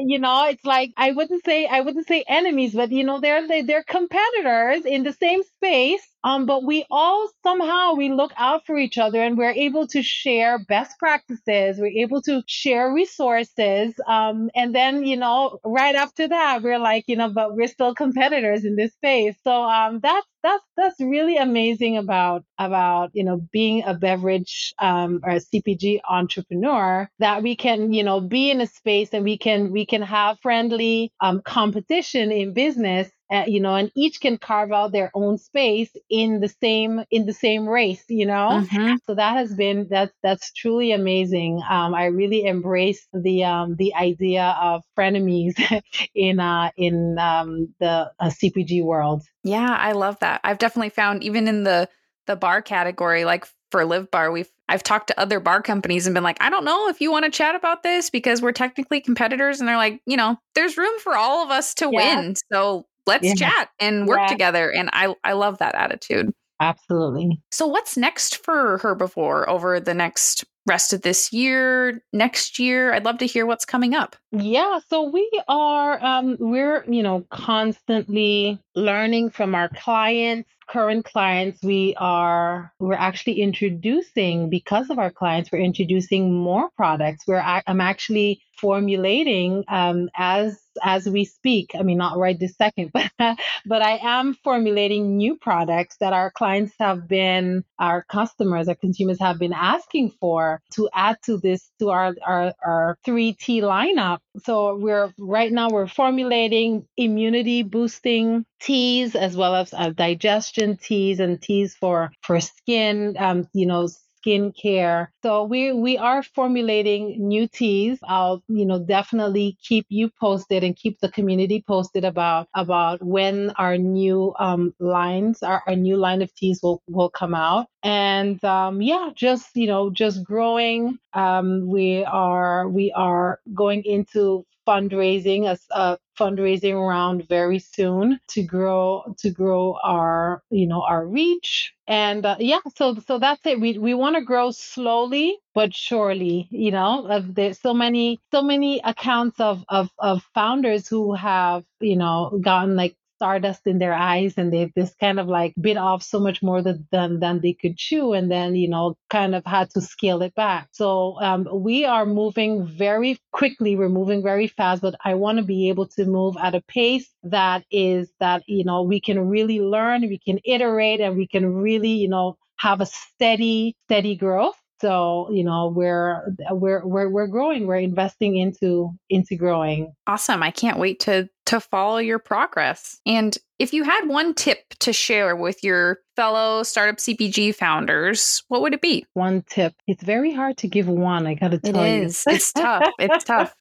you 0.01 0.19
know 0.19 0.47
it's 0.49 0.65
like 0.65 0.91
i 0.97 1.11
wouldn't 1.11 1.43
say 1.45 1.65
i 1.67 1.81
wouldn't 1.81 2.07
say 2.07 2.23
enemies 2.27 2.73
but 2.73 2.91
you 2.91 3.03
know 3.03 3.19
they're 3.19 3.47
they're 3.63 3.83
competitors 3.83 4.85
in 4.85 5.03
the 5.03 5.13
same 5.13 5.41
space 5.63 6.01
um, 6.23 6.45
but 6.45 6.63
we 6.63 6.85
all 6.89 7.29
somehow 7.43 7.93
we 7.95 8.09
look 8.09 8.31
out 8.37 8.65
for 8.65 8.77
each 8.77 8.97
other 8.97 9.21
and 9.21 9.37
we're 9.37 9.51
able 9.51 9.87
to 9.87 10.01
share 10.01 10.57
best 10.57 10.97
practices. 10.97 11.79
We're 11.79 12.03
able 12.03 12.21
to 12.23 12.43
share 12.47 12.93
resources. 12.93 13.93
Um, 14.07 14.49
and 14.55 14.73
then, 14.73 15.05
you 15.05 15.17
know, 15.17 15.59
right 15.65 15.95
after 15.95 16.27
that, 16.29 16.63
we're 16.63 16.79
like, 16.79 17.05
you 17.07 17.17
know, 17.17 17.29
but 17.29 17.55
we're 17.55 17.67
still 17.67 17.93
competitors 17.93 18.63
in 18.63 18.75
this 18.75 18.93
space. 18.93 19.35
So 19.43 19.51
um, 19.51 19.99
that's 20.01 20.27
that's 20.43 20.63
that's 20.75 20.99
really 20.99 21.37
amazing 21.37 21.97
about 21.97 22.43
about 22.59 23.11
you 23.13 23.23
know 23.23 23.41
being 23.53 23.83
a 23.85 23.93
beverage 23.93 24.73
um, 24.79 25.21
or 25.23 25.31
a 25.31 25.39
CPG 25.39 26.01
entrepreneur 26.09 27.09
that 27.19 27.43
we 27.43 27.55
can 27.55 27.93
you 27.93 28.03
know 28.03 28.19
be 28.19 28.51
in 28.51 28.59
a 28.59 28.67
space 28.67 29.09
and 29.13 29.23
we 29.23 29.37
can 29.37 29.71
we 29.71 29.85
can 29.85 30.01
have 30.01 30.37
friendly 30.41 31.13
um, 31.21 31.41
competition 31.45 32.31
in 32.31 32.53
business 32.53 33.09
uh, 33.31 33.45
you 33.47 33.59
know, 33.59 33.75
and 33.75 33.91
each 33.95 34.21
can 34.21 34.37
carve 34.37 34.71
out 34.71 34.91
their 34.91 35.09
own 35.13 35.37
space 35.37 35.89
in 36.09 36.39
the 36.39 36.49
same 36.49 37.03
in 37.09 37.25
the 37.25 37.33
same 37.33 37.67
race, 37.67 38.03
you 38.07 38.25
know. 38.25 38.63
Mm-hmm. 38.63 38.95
So 39.07 39.15
that 39.15 39.37
has 39.37 39.53
been 39.53 39.87
that's 39.89 40.13
that's 40.21 40.51
truly 40.51 40.91
amazing. 40.91 41.61
Um, 41.67 41.95
I 41.95 42.05
really 42.05 42.45
embrace 42.45 43.07
the 43.13 43.45
um, 43.45 43.75
the 43.77 43.95
idea 43.95 44.55
of 44.61 44.83
frenemies 44.97 45.55
in 46.15 46.39
uh, 46.39 46.71
in 46.77 47.17
um, 47.17 47.73
the 47.79 48.11
uh, 48.19 48.29
CPG 48.29 48.83
world. 48.83 49.23
Yeah, 49.43 49.75
I 49.79 49.93
love 49.93 50.19
that. 50.19 50.41
I've 50.43 50.59
definitely 50.59 50.89
found 50.89 51.23
even 51.23 51.47
in 51.47 51.63
the 51.63 51.89
the 52.27 52.35
bar 52.35 52.61
category, 52.61 53.25
like 53.25 53.47
for 53.71 53.85
Live 53.85 54.11
Bar, 54.11 54.31
we've 54.31 54.51
I've 54.69 54.83
talked 54.83 55.07
to 55.07 55.19
other 55.19 55.39
bar 55.39 55.61
companies 55.61 56.05
and 56.05 56.13
been 56.13 56.23
like, 56.23 56.37
I 56.41 56.49
don't 56.49 56.63
know 56.63 56.87
if 56.89 57.01
you 57.01 57.11
want 57.11 57.25
to 57.25 57.31
chat 57.31 57.55
about 57.55 57.83
this 57.83 58.09
because 58.09 58.41
we're 58.41 58.51
technically 58.51 59.01
competitors, 59.01 59.59
and 59.59 59.67
they're 59.67 59.77
like, 59.77 60.01
you 60.05 60.15
know, 60.15 60.37
there's 60.55 60.77
room 60.77 60.99
for 60.99 61.17
all 61.17 61.43
of 61.43 61.49
us 61.49 61.73
to 61.75 61.89
yeah. 61.91 62.21
win. 62.21 62.35
So 62.51 62.85
let's 63.05 63.25
yeah. 63.25 63.33
chat 63.33 63.69
and 63.79 64.07
work 64.07 64.19
yeah. 64.21 64.27
together. 64.27 64.71
And 64.71 64.89
I 64.93 65.13
I 65.23 65.33
love 65.33 65.57
that 65.59 65.75
attitude. 65.75 66.31
Absolutely. 66.59 67.41
So 67.51 67.67
what's 67.67 67.97
next 67.97 68.43
for 68.43 68.79
Hrbvor 68.79 69.47
over 69.47 69.79
the 69.79 69.93
next 69.93 70.45
rest 70.65 70.93
of 70.93 71.01
this 71.01 71.33
year, 71.33 72.01
next 72.13 72.57
year? 72.57 72.93
I'd 72.93 73.03
love 73.03 73.17
to 73.17 73.25
hear 73.25 73.45
what's 73.45 73.65
coming 73.65 73.93
up. 73.93 74.15
Yeah, 74.31 74.79
so 74.89 75.09
we 75.09 75.29
are 75.47 76.03
um 76.03 76.37
we're, 76.39 76.85
you 76.87 77.03
know, 77.03 77.25
constantly 77.31 78.59
learning 78.75 79.29
from 79.29 79.55
our 79.55 79.69
clients 79.69 80.49
current 80.67 81.05
clients 81.05 81.61
we 81.61 81.93
are 81.97 82.71
we're 82.79 82.93
actually 82.93 83.41
introducing 83.41 84.49
because 84.49 84.89
of 84.89 84.97
our 84.97 85.11
clients 85.11 85.51
we're 85.51 85.59
introducing 85.59 86.33
more 86.33 86.69
products 86.77 87.25
we're 87.27 87.61
i'm 87.67 87.81
actually 87.81 88.41
formulating 88.63 89.63
um, 89.67 90.09
as 90.15 90.57
as 90.81 91.07
we 91.07 91.25
speak. 91.25 91.71
I 91.77 91.83
mean, 91.83 91.97
not 91.97 92.17
right 92.17 92.39
this 92.39 92.55
second, 92.55 92.91
but 92.93 93.11
but 93.17 93.81
I 93.81 93.99
am 94.01 94.35
formulating 94.43 95.17
new 95.17 95.35
products 95.35 95.97
that 95.99 96.13
our 96.13 96.31
clients 96.31 96.73
have 96.79 97.07
been, 97.07 97.65
our 97.77 98.03
customers, 98.03 98.69
our 98.69 98.75
consumers 98.75 99.19
have 99.19 99.37
been 99.37 99.53
asking 99.53 100.11
for 100.19 100.61
to 100.75 100.89
add 100.93 101.17
to 101.25 101.37
this 101.37 101.69
to 101.79 101.89
our 101.89 102.15
our, 102.25 102.53
our 102.65 102.97
three 103.03 103.33
T 103.33 103.61
lineup. 103.61 104.19
So 104.39 104.75
we're 104.77 105.13
right 105.19 105.51
now 105.51 105.69
we're 105.69 105.87
formulating 105.87 106.87
immunity 106.97 107.63
boosting 107.63 108.45
teas 108.61 109.15
as 109.15 109.37
well 109.37 109.55
as 109.55 109.73
uh, 109.73 109.91
digestion 109.91 110.77
teas 110.77 111.19
and 111.19 111.41
teas 111.41 111.75
for 111.75 112.11
for 112.23 112.39
skin. 112.39 113.15
Um, 113.19 113.47
you 113.53 113.67
know, 113.67 113.87
skincare. 114.25 115.07
So 115.21 115.43
we 115.43 115.71
we 115.73 115.97
are 115.97 116.23
formulating 116.23 117.27
new 117.27 117.47
teas. 117.47 117.99
I'll 118.03 118.43
you 118.47 118.65
know 118.65 118.79
definitely 118.83 119.57
keep 119.63 119.85
you 119.89 120.09
posted 120.19 120.63
and 120.63 120.75
keep 120.75 120.99
the 120.99 121.09
community 121.11 121.63
posted 121.67 122.03
about 122.03 122.47
about 122.55 123.03
when 123.05 123.51
our 123.51 123.77
new 123.77 124.33
um, 124.39 124.73
lines, 124.79 125.43
our, 125.43 125.61
our 125.67 125.75
new 125.75 125.97
line 125.97 126.21
of 126.23 126.33
teas 126.35 126.59
will 126.63 126.81
will 126.87 127.09
come 127.09 127.35
out. 127.35 127.67
And 127.83 128.43
um, 128.43 128.81
yeah, 128.81 129.09
just 129.15 129.49
you 129.55 129.67
know 129.67 129.91
just 129.91 130.23
growing. 130.23 130.97
Um, 131.13 131.67
we 131.67 132.03
are 132.03 132.67
we 132.69 132.91
are 132.91 133.39
going 133.53 133.83
into 133.85 134.45
fundraising 134.67 135.45
a, 135.45 135.57
a, 135.77 135.97
fundraising 136.17 136.75
round 136.87 137.27
very 137.27 137.59
soon 137.59 138.19
to 138.29 138.43
grow 138.43 139.03
to 139.17 139.29
grow 139.31 139.77
our 139.83 140.41
you 140.49 140.67
know 140.67 140.81
our 140.83 141.05
reach. 141.05 141.73
And 141.87 142.25
uh, 142.25 142.37
yeah 142.39 142.59
so 142.75 142.95
so 143.07 143.19
that's 143.19 143.45
it. 143.45 143.59
We 143.59 143.77
we 143.77 143.93
want 143.93 144.15
to 144.15 144.21
grow 144.21 144.51
slowly 144.51 145.37
but 145.53 145.73
surely 145.73 146.47
you 146.51 146.71
know 146.71 147.21
there's 147.29 147.59
so 147.59 147.73
many 147.73 148.19
so 148.31 148.41
many 148.41 148.79
accounts 148.83 149.39
of 149.39 149.63
of 149.69 149.89
of 149.99 150.23
founders 150.33 150.87
who 150.87 151.13
have 151.13 151.63
you 151.79 151.95
know 151.95 152.39
gotten 152.41 152.75
like 152.75 152.95
stardust 153.15 153.61
in 153.65 153.79
their 153.79 153.93
eyes 153.93 154.33
and 154.37 154.51
they've 154.51 154.73
just 154.77 154.97
kind 154.99 155.19
of 155.19 155.27
like 155.27 155.53
bit 155.59 155.77
off 155.77 156.03
so 156.03 156.19
much 156.19 156.41
more 156.41 156.61
than, 156.61 156.87
than, 156.91 157.41
they 157.41 157.53
could 157.53 157.77
chew 157.77 158.13
and 158.13 158.31
then, 158.31 158.55
you 158.55 158.69
know, 158.69 158.95
kind 159.09 159.35
of 159.35 159.45
had 159.45 159.69
to 159.71 159.81
scale 159.81 160.21
it 160.21 160.33
back. 160.35 160.69
So 160.71 161.17
um, 161.21 161.47
we 161.51 161.85
are 161.85 162.05
moving 162.05 162.65
very 162.65 163.17
quickly. 163.31 163.75
We're 163.75 163.89
moving 163.89 164.21
very 164.21 164.47
fast, 164.47 164.81
but 164.81 164.95
I 165.03 165.15
want 165.15 165.37
to 165.39 165.43
be 165.43 165.69
able 165.69 165.87
to 165.87 166.05
move 166.05 166.35
at 166.41 166.55
a 166.55 166.61
pace 166.61 167.09
that 167.23 167.63
is 167.71 168.11
that, 168.19 168.43
you 168.47 168.63
know, 168.63 168.83
we 168.83 169.01
can 169.01 169.19
really 169.27 169.59
learn, 169.59 170.01
we 170.01 170.19
can 170.19 170.39
iterate 170.45 171.01
and 171.01 171.15
we 171.15 171.27
can 171.27 171.53
really, 171.53 171.91
you 171.91 172.09
know, 172.09 172.37
have 172.57 172.81
a 172.81 172.85
steady, 172.85 173.75
steady 173.87 174.15
growth 174.15 174.55
so 174.83 175.29
you 175.31 175.45
know 175.45 175.71
we're 175.73 176.35
we're 176.51 176.85
we're 176.85 177.09
we're 177.09 177.27
growing 177.27 177.67
we're 177.67 177.77
investing 177.77 178.35
into 178.35 178.91
into 179.09 179.35
growing 179.37 179.93
awesome 180.07 180.43
i 180.43 180.51
can't 180.51 180.77
wait 180.77 180.99
to 180.99 181.29
to 181.53 181.59
follow 181.59 181.99
your 181.99 182.17
progress. 182.17 182.99
And 183.05 183.37
if 183.59 183.73
you 183.73 183.83
had 183.83 184.07
one 184.07 184.33
tip 184.33 184.73
to 184.79 184.91
share 184.91 185.35
with 185.35 185.63
your 185.63 185.99
fellow 186.15 186.63
startup 186.63 186.97
cpg 186.97 187.55
founders 187.55 188.43
what 188.47 188.61
would 188.61 188.73
it 188.73 188.81
be? 188.81 189.05
One 189.13 189.43
tip. 189.47 189.73
It's 189.87 190.03
very 190.03 190.33
hard 190.33 190.57
to 190.57 190.67
give 190.67 190.87
one 190.87 191.27
i 191.27 191.35
gotta 191.35 191.59
tell 191.59 191.83
it 191.83 192.05
is. 192.05 192.23
you 192.27 192.33
it's 192.33 192.51
tough. 192.51 192.83
It's 192.97 193.23
tough. 193.33 193.55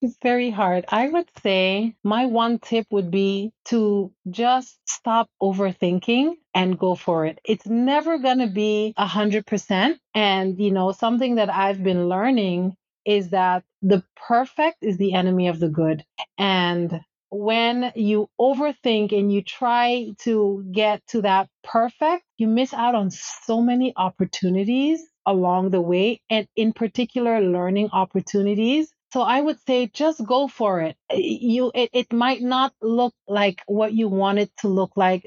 It's 0.00 0.16
very 0.22 0.50
hard. 0.50 0.86
I 0.88 1.08
would 1.08 1.28
say 1.42 1.94
my 2.02 2.26
one 2.26 2.58
tip 2.58 2.86
would 2.90 3.10
be 3.10 3.52
to 3.66 4.10
just 4.30 4.78
stop 4.86 5.28
overthinking 5.40 6.32
and 6.54 6.78
go 6.78 6.94
for 6.94 7.26
it. 7.26 7.38
It's 7.44 7.66
never 7.66 8.18
going 8.18 8.40
to 8.40 8.48
be 8.48 8.94
a 8.96 9.06
hundred 9.06 9.46
percent. 9.46 10.00
And, 10.14 10.58
you 10.58 10.72
know, 10.72 10.92
something 10.92 11.36
that 11.36 11.50
I've 11.50 11.82
been 11.82 12.08
learning 12.08 12.76
is 13.04 13.30
that 13.30 13.64
the 13.82 14.04
perfect 14.16 14.78
is 14.82 14.96
the 14.96 15.14
enemy 15.14 15.48
of 15.48 15.58
the 15.58 15.68
good. 15.68 16.04
And 16.38 17.00
when 17.30 17.92
you 17.96 18.28
overthink 18.40 19.12
and 19.18 19.32
you 19.32 19.42
try 19.42 20.10
to 20.20 20.64
get 20.70 21.06
to 21.08 21.22
that 21.22 21.48
perfect, 21.64 22.24
you 22.36 22.46
miss 22.46 22.74
out 22.74 22.94
on 22.94 23.10
so 23.10 23.62
many 23.62 23.92
opportunities 23.96 25.02
along 25.24 25.70
the 25.70 25.80
way, 25.80 26.20
and 26.28 26.46
in 26.56 26.72
particular, 26.72 27.40
learning 27.40 27.88
opportunities. 27.92 28.92
So 29.12 29.22
I 29.22 29.40
would 29.40 29.58
say 29.66 29.90
just 29.92 30.24
go 30.26 30.48
for 30.48 30.80
it. 30.80 30.96
You, 31.12 31.70
it, 31.74 31.90
it 31.92 32.12
might 32.12 32.42
not 32.42 32.72
look 32.82 33.14
like 33.28 33.62
what 33.66 33.92
you 33.92 34.08
want 34.08 34.38
it 34.38 34.50
to 34.58 34.68
look 34.68 34.92
like 34.96 35.26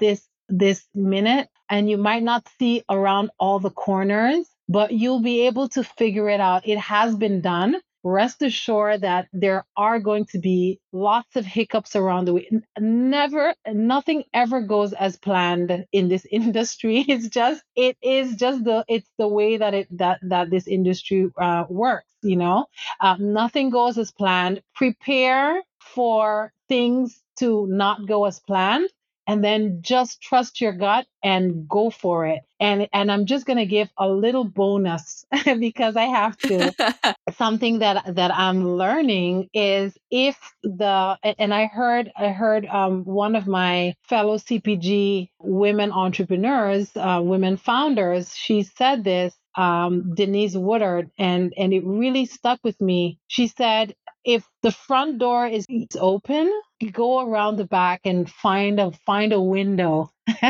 this 0.00 0.26
this 0.48 0.86
minute, 0.94 1.48
and 1.68 1.88
you 1.90 1.96
might 1.98 2.22
not 2.22 2.48
see 2.58 2.82
around 2.88 3.30
all 3.38 3.58
the 3.58 3.70
corners, 3.70 4.48
but 4.68 4.92
you'll 4.92 5.22
be 5.22 5.46
able 5.46 5.68
to 5.70 5.84
figure 5.84 6.28
it 6.28 6.40
out. 6.40 6.66
It 6.66 6.78
has 6.78 7.16
been 7.16 7.40
done 7.40 7.76
rest 8.04 8.40
assured 8.42 9.00
that 9.00 9.26
there 9.32 9.64
are 9.76 9.98
going 9.98 10.24
to 10.26 10.38
be 10.38 10.78
lots 10.92 11.34
of 11.34 11.44
hiccups 11.44 11.96
around 11.96 12.26
the 12.26 12.34
way. 12.34 12.48
Never, 12.78 13.54
nothing 13.68 14.22
ever 14.32 14.60
goes 14.60 14.92
as 14.92 15.16
planned 15.16 15.84
in 15.92 16.08
this 16.08 16.24
industry. 16.30 17.04
It's 17.08 17.28
just, 17.28 17.62
it 17.74 17.96
is 18.02 18.36
just 18.36 18.64
the, 18.64 18.84
it's 18.88 19.10
the 19.18 19.28
way 19.28 19.56
that 19.56 19.74
it, 19.74 19.88
that, 19.98 20.20
that 20.22 20.50
this 20.50 20.68
industry 20.68 21.28
uh, 21.40 21.64
works, 21.68 22.06
you 22.22 22.36
know, 22.36 22.66
uh, 23.00 23.16
nothing 23.18 23.70
goes 23.70 23.98
as 23.98 24.12
planned. 24.12 24.62
Prepare 24.74 25.62
for 25.80 26.52
things 26.68 27.20
to 27.38 27.66
not 27.68 28.06
go 28.06 28.24
as 28.24 28.40
planned 28.40 28.88
and 29.26 29.44
then 29.44 29.78
just 29.82 30.20
trust 30.20 30.60
your 30.60 30.72
gut 30.72 31.06
and 31.22 31.68
go 31.68 31.90
for 31.90 32.26
it. 32.26 32.40
And 32.60 32.88
and 32.92 33.10
I'm 33.12 33.26
just 33.26 33.46
going 33.46 33.58
to 33.58 33.66
give 33.66 33.88
a 33.98 34.08
little 34.08 34.44
bonus 34.44 35.24
because 35.58 35.96
I 35.96 36.04
have 36.04 36.36
to. 36.38 36.74
Something 37.36 37.80
that 37.80 38.14
that 38.14 38.30
I'm 38.32 38.76
learning 38.76 39.48
is 39.52 39.96
if 40.10 40.38
the 40.62 41.18
and 41.38 41.52
I 41.52 41.66
heard 41.66 42.10
I 42.16 42.28
heard 42.28 42.66
um, 42.66 43.04
one 43.04 43.36
of 43.36 43.46
my 43.46 43.94
fellow 44.08 44.38
CPG 44.38 45.30
women 45.40 45.92
entrepreneurs, 45.92 46.90
uh, 46.96 47.20
women 47.22 47.56
founders, 47.56 48.34
she 48.34 48.62
said 48.62 49.04
this 49.04 49.34
um, 49.56 50.14
Denise 50.14 50.54
Woodard, 50.54 51.10
and 51.18 51.52
and 51.56 51.72
it 51.72 51.84
really 51.84 52.26
stuck 52.26 52.60
with 52.62 52.80
me. 52.80 53.18
She 53.26 53.48
said, 53.48 53.94
if 54.24 54.44
the 54.62 54.72
front 54.72 55.18
door 55.18 55.46
is 55.46 55.66
open, 55.98 56.52
go 56.92 57.20
around 57.20 57.56
the 57.56 57.64
back 57.64 58.02
and 58.04 58.30
find 58.30 58.78
a 58.80 58.92
find 59.04 59.32
a 59.32 59.40
window. 59.40 60.10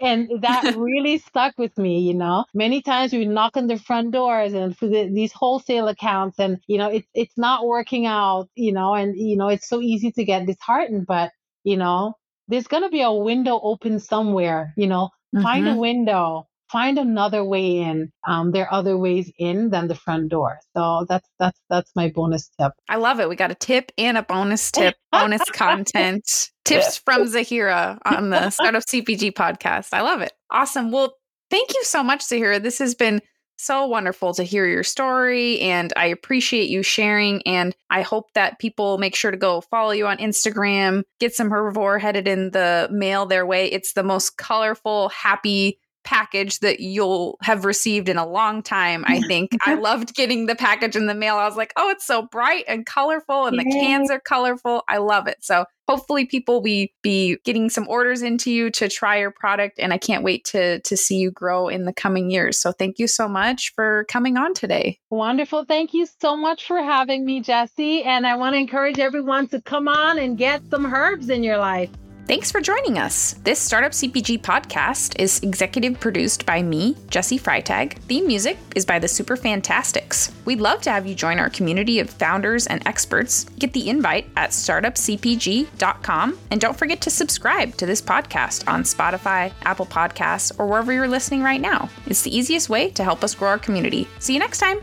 and 0.00 0.28
that 0.42 0.74
really 0.76 1.18
stuck 1.18 1.54
with 1.58 1.76
me, 1.78 2.00
you 2.00 2.14
know. 2.14 2.44
Many 2.54 2.82
times 2.82 3.12
we 3.12 3.24
knock 3.24 3.56
on 3.56 3.66
the 3.66 3.78
front 3.78 4.12
doors 4.12 4.52
and 4.52 4.76
for 4.76 4.86
the, 4.86 5.10
these 5.12 5.32
wholesale 5.32 5.88
accounts 5.88 6.38
and 6.38 6.58
you 6.66 6.78
know 6.78 6.88
it's 6.88 7.08
it's 7.14 7.36
not 7.38 7.66
working 7.66 8.06
out, 8.06 8.48
you 8.54 8.72
know, 8.72 8.94
and 8.94 9.16
you 9.16 9.36
know 9.36 9.48
it's 9.48 9.68
so 9.68 9.80
easy 9.80 10.12
to 10.12 10.24
get 10.24 10.46
disheartened, 10.46 11.06
but 11.06 11.32
you 11.64 11.76
know, 11.76 12.14
there's 12.48 12.66
going 12.66 12.82
to 12.82 12.88
be 12.88 13.02
a 13.02 13.12
window 13.12 13.58
open 13.62 13.98
somewhere, 13.98 14.72
you 14.76 14.86
know. 14.86 15.10
Mm-hmm. 15.34 15.42
Find 15.42 15.66
a 15.66 15.70
mm-hmm. 15.70 15.80
window 15.80 16.48
find 16.70 16.98
another 16.98 17.44
way 17.44 17.78
in. 17.78 18.12
Um, 18.26 18.52
there 18.52 18.64
are 18.64 18.72
other 18.72 18.96
ways 18.96 19.30
in 19.38 19.70
than 19.70 19.88
the 19.88 19.94
front 19.94 20.28
door. 20.30 20.58
So 20.76 21.06
that's 21.08 21.28
that's 21.38 21.60
that's 21.68 21.90
my 21.94 22.10
bonus 22.14 22.50
tip. 22.60 22.72
I 22.88 22.96
love 22.96 23.20
it. 23.20 23.28
We 23.28 23.36
got 23.36 23.50
a 23.50 23.56
tip 23.56 23.92
and 23.98 24.16
a 24.16 24.22
bonus 24.22 24.70
tip, 24.72 24.96
bonus 25.12 25.42
content, 25.52 26.50
tips 26.64 26.98
from 26.98 27.24
Zahira 27.24 27.98
on 28.04 28.30
the 28.30 28.50
Startup 28.50 28.82
CPG 28.82 29.32
podcast. 29.32 29.88
I 29.92 30.02
love 30.02 30.20
it. 30.20 30.32
Awesome. 30.50 30.90
Well, 30.90 31.14
thank 31.50 31.74
you 31.74 31.84
so 31.84 32.02
much, 32.02 32.20
Zahira. 32.20 32.62
This 32.62 32.78
has 32.78 32.94
been 32.94 33.20
so 33.56 33.86
wonderful 33.86 34.32
to 34.32 34.42
hear 34.42 34.66
your 34.66 34.82
story 34.82 35.60
and 35.60 35.92
I 35.94 36.06
appreciate 36.06 36.70
you 36.70 36.82
sharing 36.82 37.42
and 37.46 37.76
I 37.90 38.00
hope 38.00 38.32
that 38.32 38.58
people 38.58 38.96
make 38.96 39.14
sure 39.14 39.30
to 39.30 39.36
go 39.36 39.60
follow 39.60 39.90
you 39.90 40.06
on 40.06 40.16
Instagram, 40.16 41.02
get 41.18 41.34
some 41.34 41.50
Hrbvor 41.50 42.00
headed 42.00 42.26
in 42.26 42.52
the 42.52 42.88
mail 42.90 43.26
their 43.26 43.44
way. 43.44 43.70
It's 43.70 43.92
the 43.92 44.02
most 44.02 44.38
colorful, 44.38 45.10
happy 45.10 45.78
package 46.04 46.60
that 46.60 46.80
you'll 46.80 47.38
have 47.42 47.64
received 47.64 48.08
in 48.08 48.16
a 48.16 48.26
long 48.26 48.62
time. 48.62 49.04
I 49.06 49.20
think 49.28 49.52
I 49.66 49.74
loved 49.74 50.14
getting 50.14 50.46
the 50.46 50.54
package 50.54 50.96
in 50.96 51.06
the 51.06 51.14
mail. 51.14 51.36
I 51.36 51.46
was 51.46 51.56
like, 51.56 51.72
oh, 51.76 51.90
it's 51.90 52.06
so 52.06 52.22
bright 52.22 52.64
and 52.68 52.86
colorful, 52.86 53.46
and 53.46 53.56
Yay. 53.56 53.64
the 53.64 53.70
cans 53.70 54.10
are 54.10 54.20
colorful. 54.20 54.82
I 54.88 54.98
love 54.98 55.26
it. 55.26 55.38
So 55.40 55.64
hopefully 55.90 56.24
people 56.24 56.62
will 56.62 56.86
be 57.02 57.36
getting 57.44 57.68
some 57.68 57.88
orders 57.88 58.22
into 58.22 58.52
you 58.52 58.70
to 58.70 58.88
try 58.88 59.18
your 59.18 59.32
product 59.32 59.80
and 59.80 59.92
i 59.92 59.98
can't 59.98 60.22
wait 60.22 60.44
to 60.44 60.78
to 60.82 60.96
see 60.96 61.16
you 61.16 61.32
grow 61.32 61.66
in 61.66 61.84
the 61.84 61.92
coming 61.92 62.30
years 62.30 62.60
so 62.60 62.70
thank 62.70 63.00
you 63.00 63.08
so 63.08 63.26
much 63.26 63.72
for 63.74 64.04
coming 64.08 64.36
on 64.36 64.54
today 64.54 64.96
wonderful 65.10 65.64
thank 65.64 65.92
you 65.92 66.06
so 66.20 66.36
much 66.36 66.64
for 66.64 66.78
having 66.78 67.24
me 67.24 67.42
Jessi. 67.42 68.06
and 68.06 68.24
i 68.24 68.36
want 68.36 68.54
to 68.54 68.58
encourage 68.58 69.00
everyone 69.00 69.48
to 69.48 69.60
come 69.60 69.88
on 69.88 70.16
and 70.16 70.38
get 70.38 70.62
some 70.70 70.86
herbs 70.94 71.28
in 71.28 71.42
your 71.42 71.58
life 71.58 71.90
Thanks 72.26 72.52
for 72.52 72.60
joining 72.60 72.96
us. 72.96 73.34
This 73.42 73.58
Startup 73.58 73.90
CPG 73.90 74.40
podcast 74.40 75.18
is 75.18 75.40
executive 75.40 75.98
produced 75.98 76.46
by 76.46 76.62
me, 76.62 76.94
Jessi 77.08 77.40
Freitag. 77.40 77.94
Theme 78.02 78.26
music 78.28 78.56
is 78.76 78.86
by 78.86 79.00
the 79.00 79.08
Super 79.08 79.36
Fantastics. 79.36 80.30
We'd 80.44 80.60
love 80.60 80.80
to 80.82 80.90
have 80.92 81.08
you 81.08 81.16
join 81.16 81.40
our 81.40 81.50
community 81.50 81.98
of 81.98 82.08
founders 82.08 82.68
and 82.68 82.86
experts. 82.86 83.44
Get 83.58 83.72
the 83.72 83.88
invite 83.88 84.28
at 84.36 84.50
startupcpg.com. 84.50 86.38
And 86.52 86.60
don't 86.60 86.78
forget 86.78 87.00
to 87.00 87.10
subscribe 87.10 87.74
to 87.78 87.86
this 87.86 88.00
podcast 88.00 88.68
on 88.68 88.84
Spotify, 88.84 89.52
Apple 89.62 89.86
Podcasts, 89.86 90.56
or 90.56 90.66
wherever 90.66 90.92
you're 90.92 91.08
listening 91.08 91.42
right 91.42 91.60
now. 91.60 91.88
It's 92.06 92.22
the 92.22 92.36
easiest 92.36 92.68
way 92.68 92.90
to 92.90 93.02
help 93.02 93.24
us 93.24 93.34
grow 93.34 93.48
our 93.48 93.58
community. 93.58 94.06
See 94.20 94.34
you 94.34 94.38
next 94.38 94.58
time. 94.58 94.78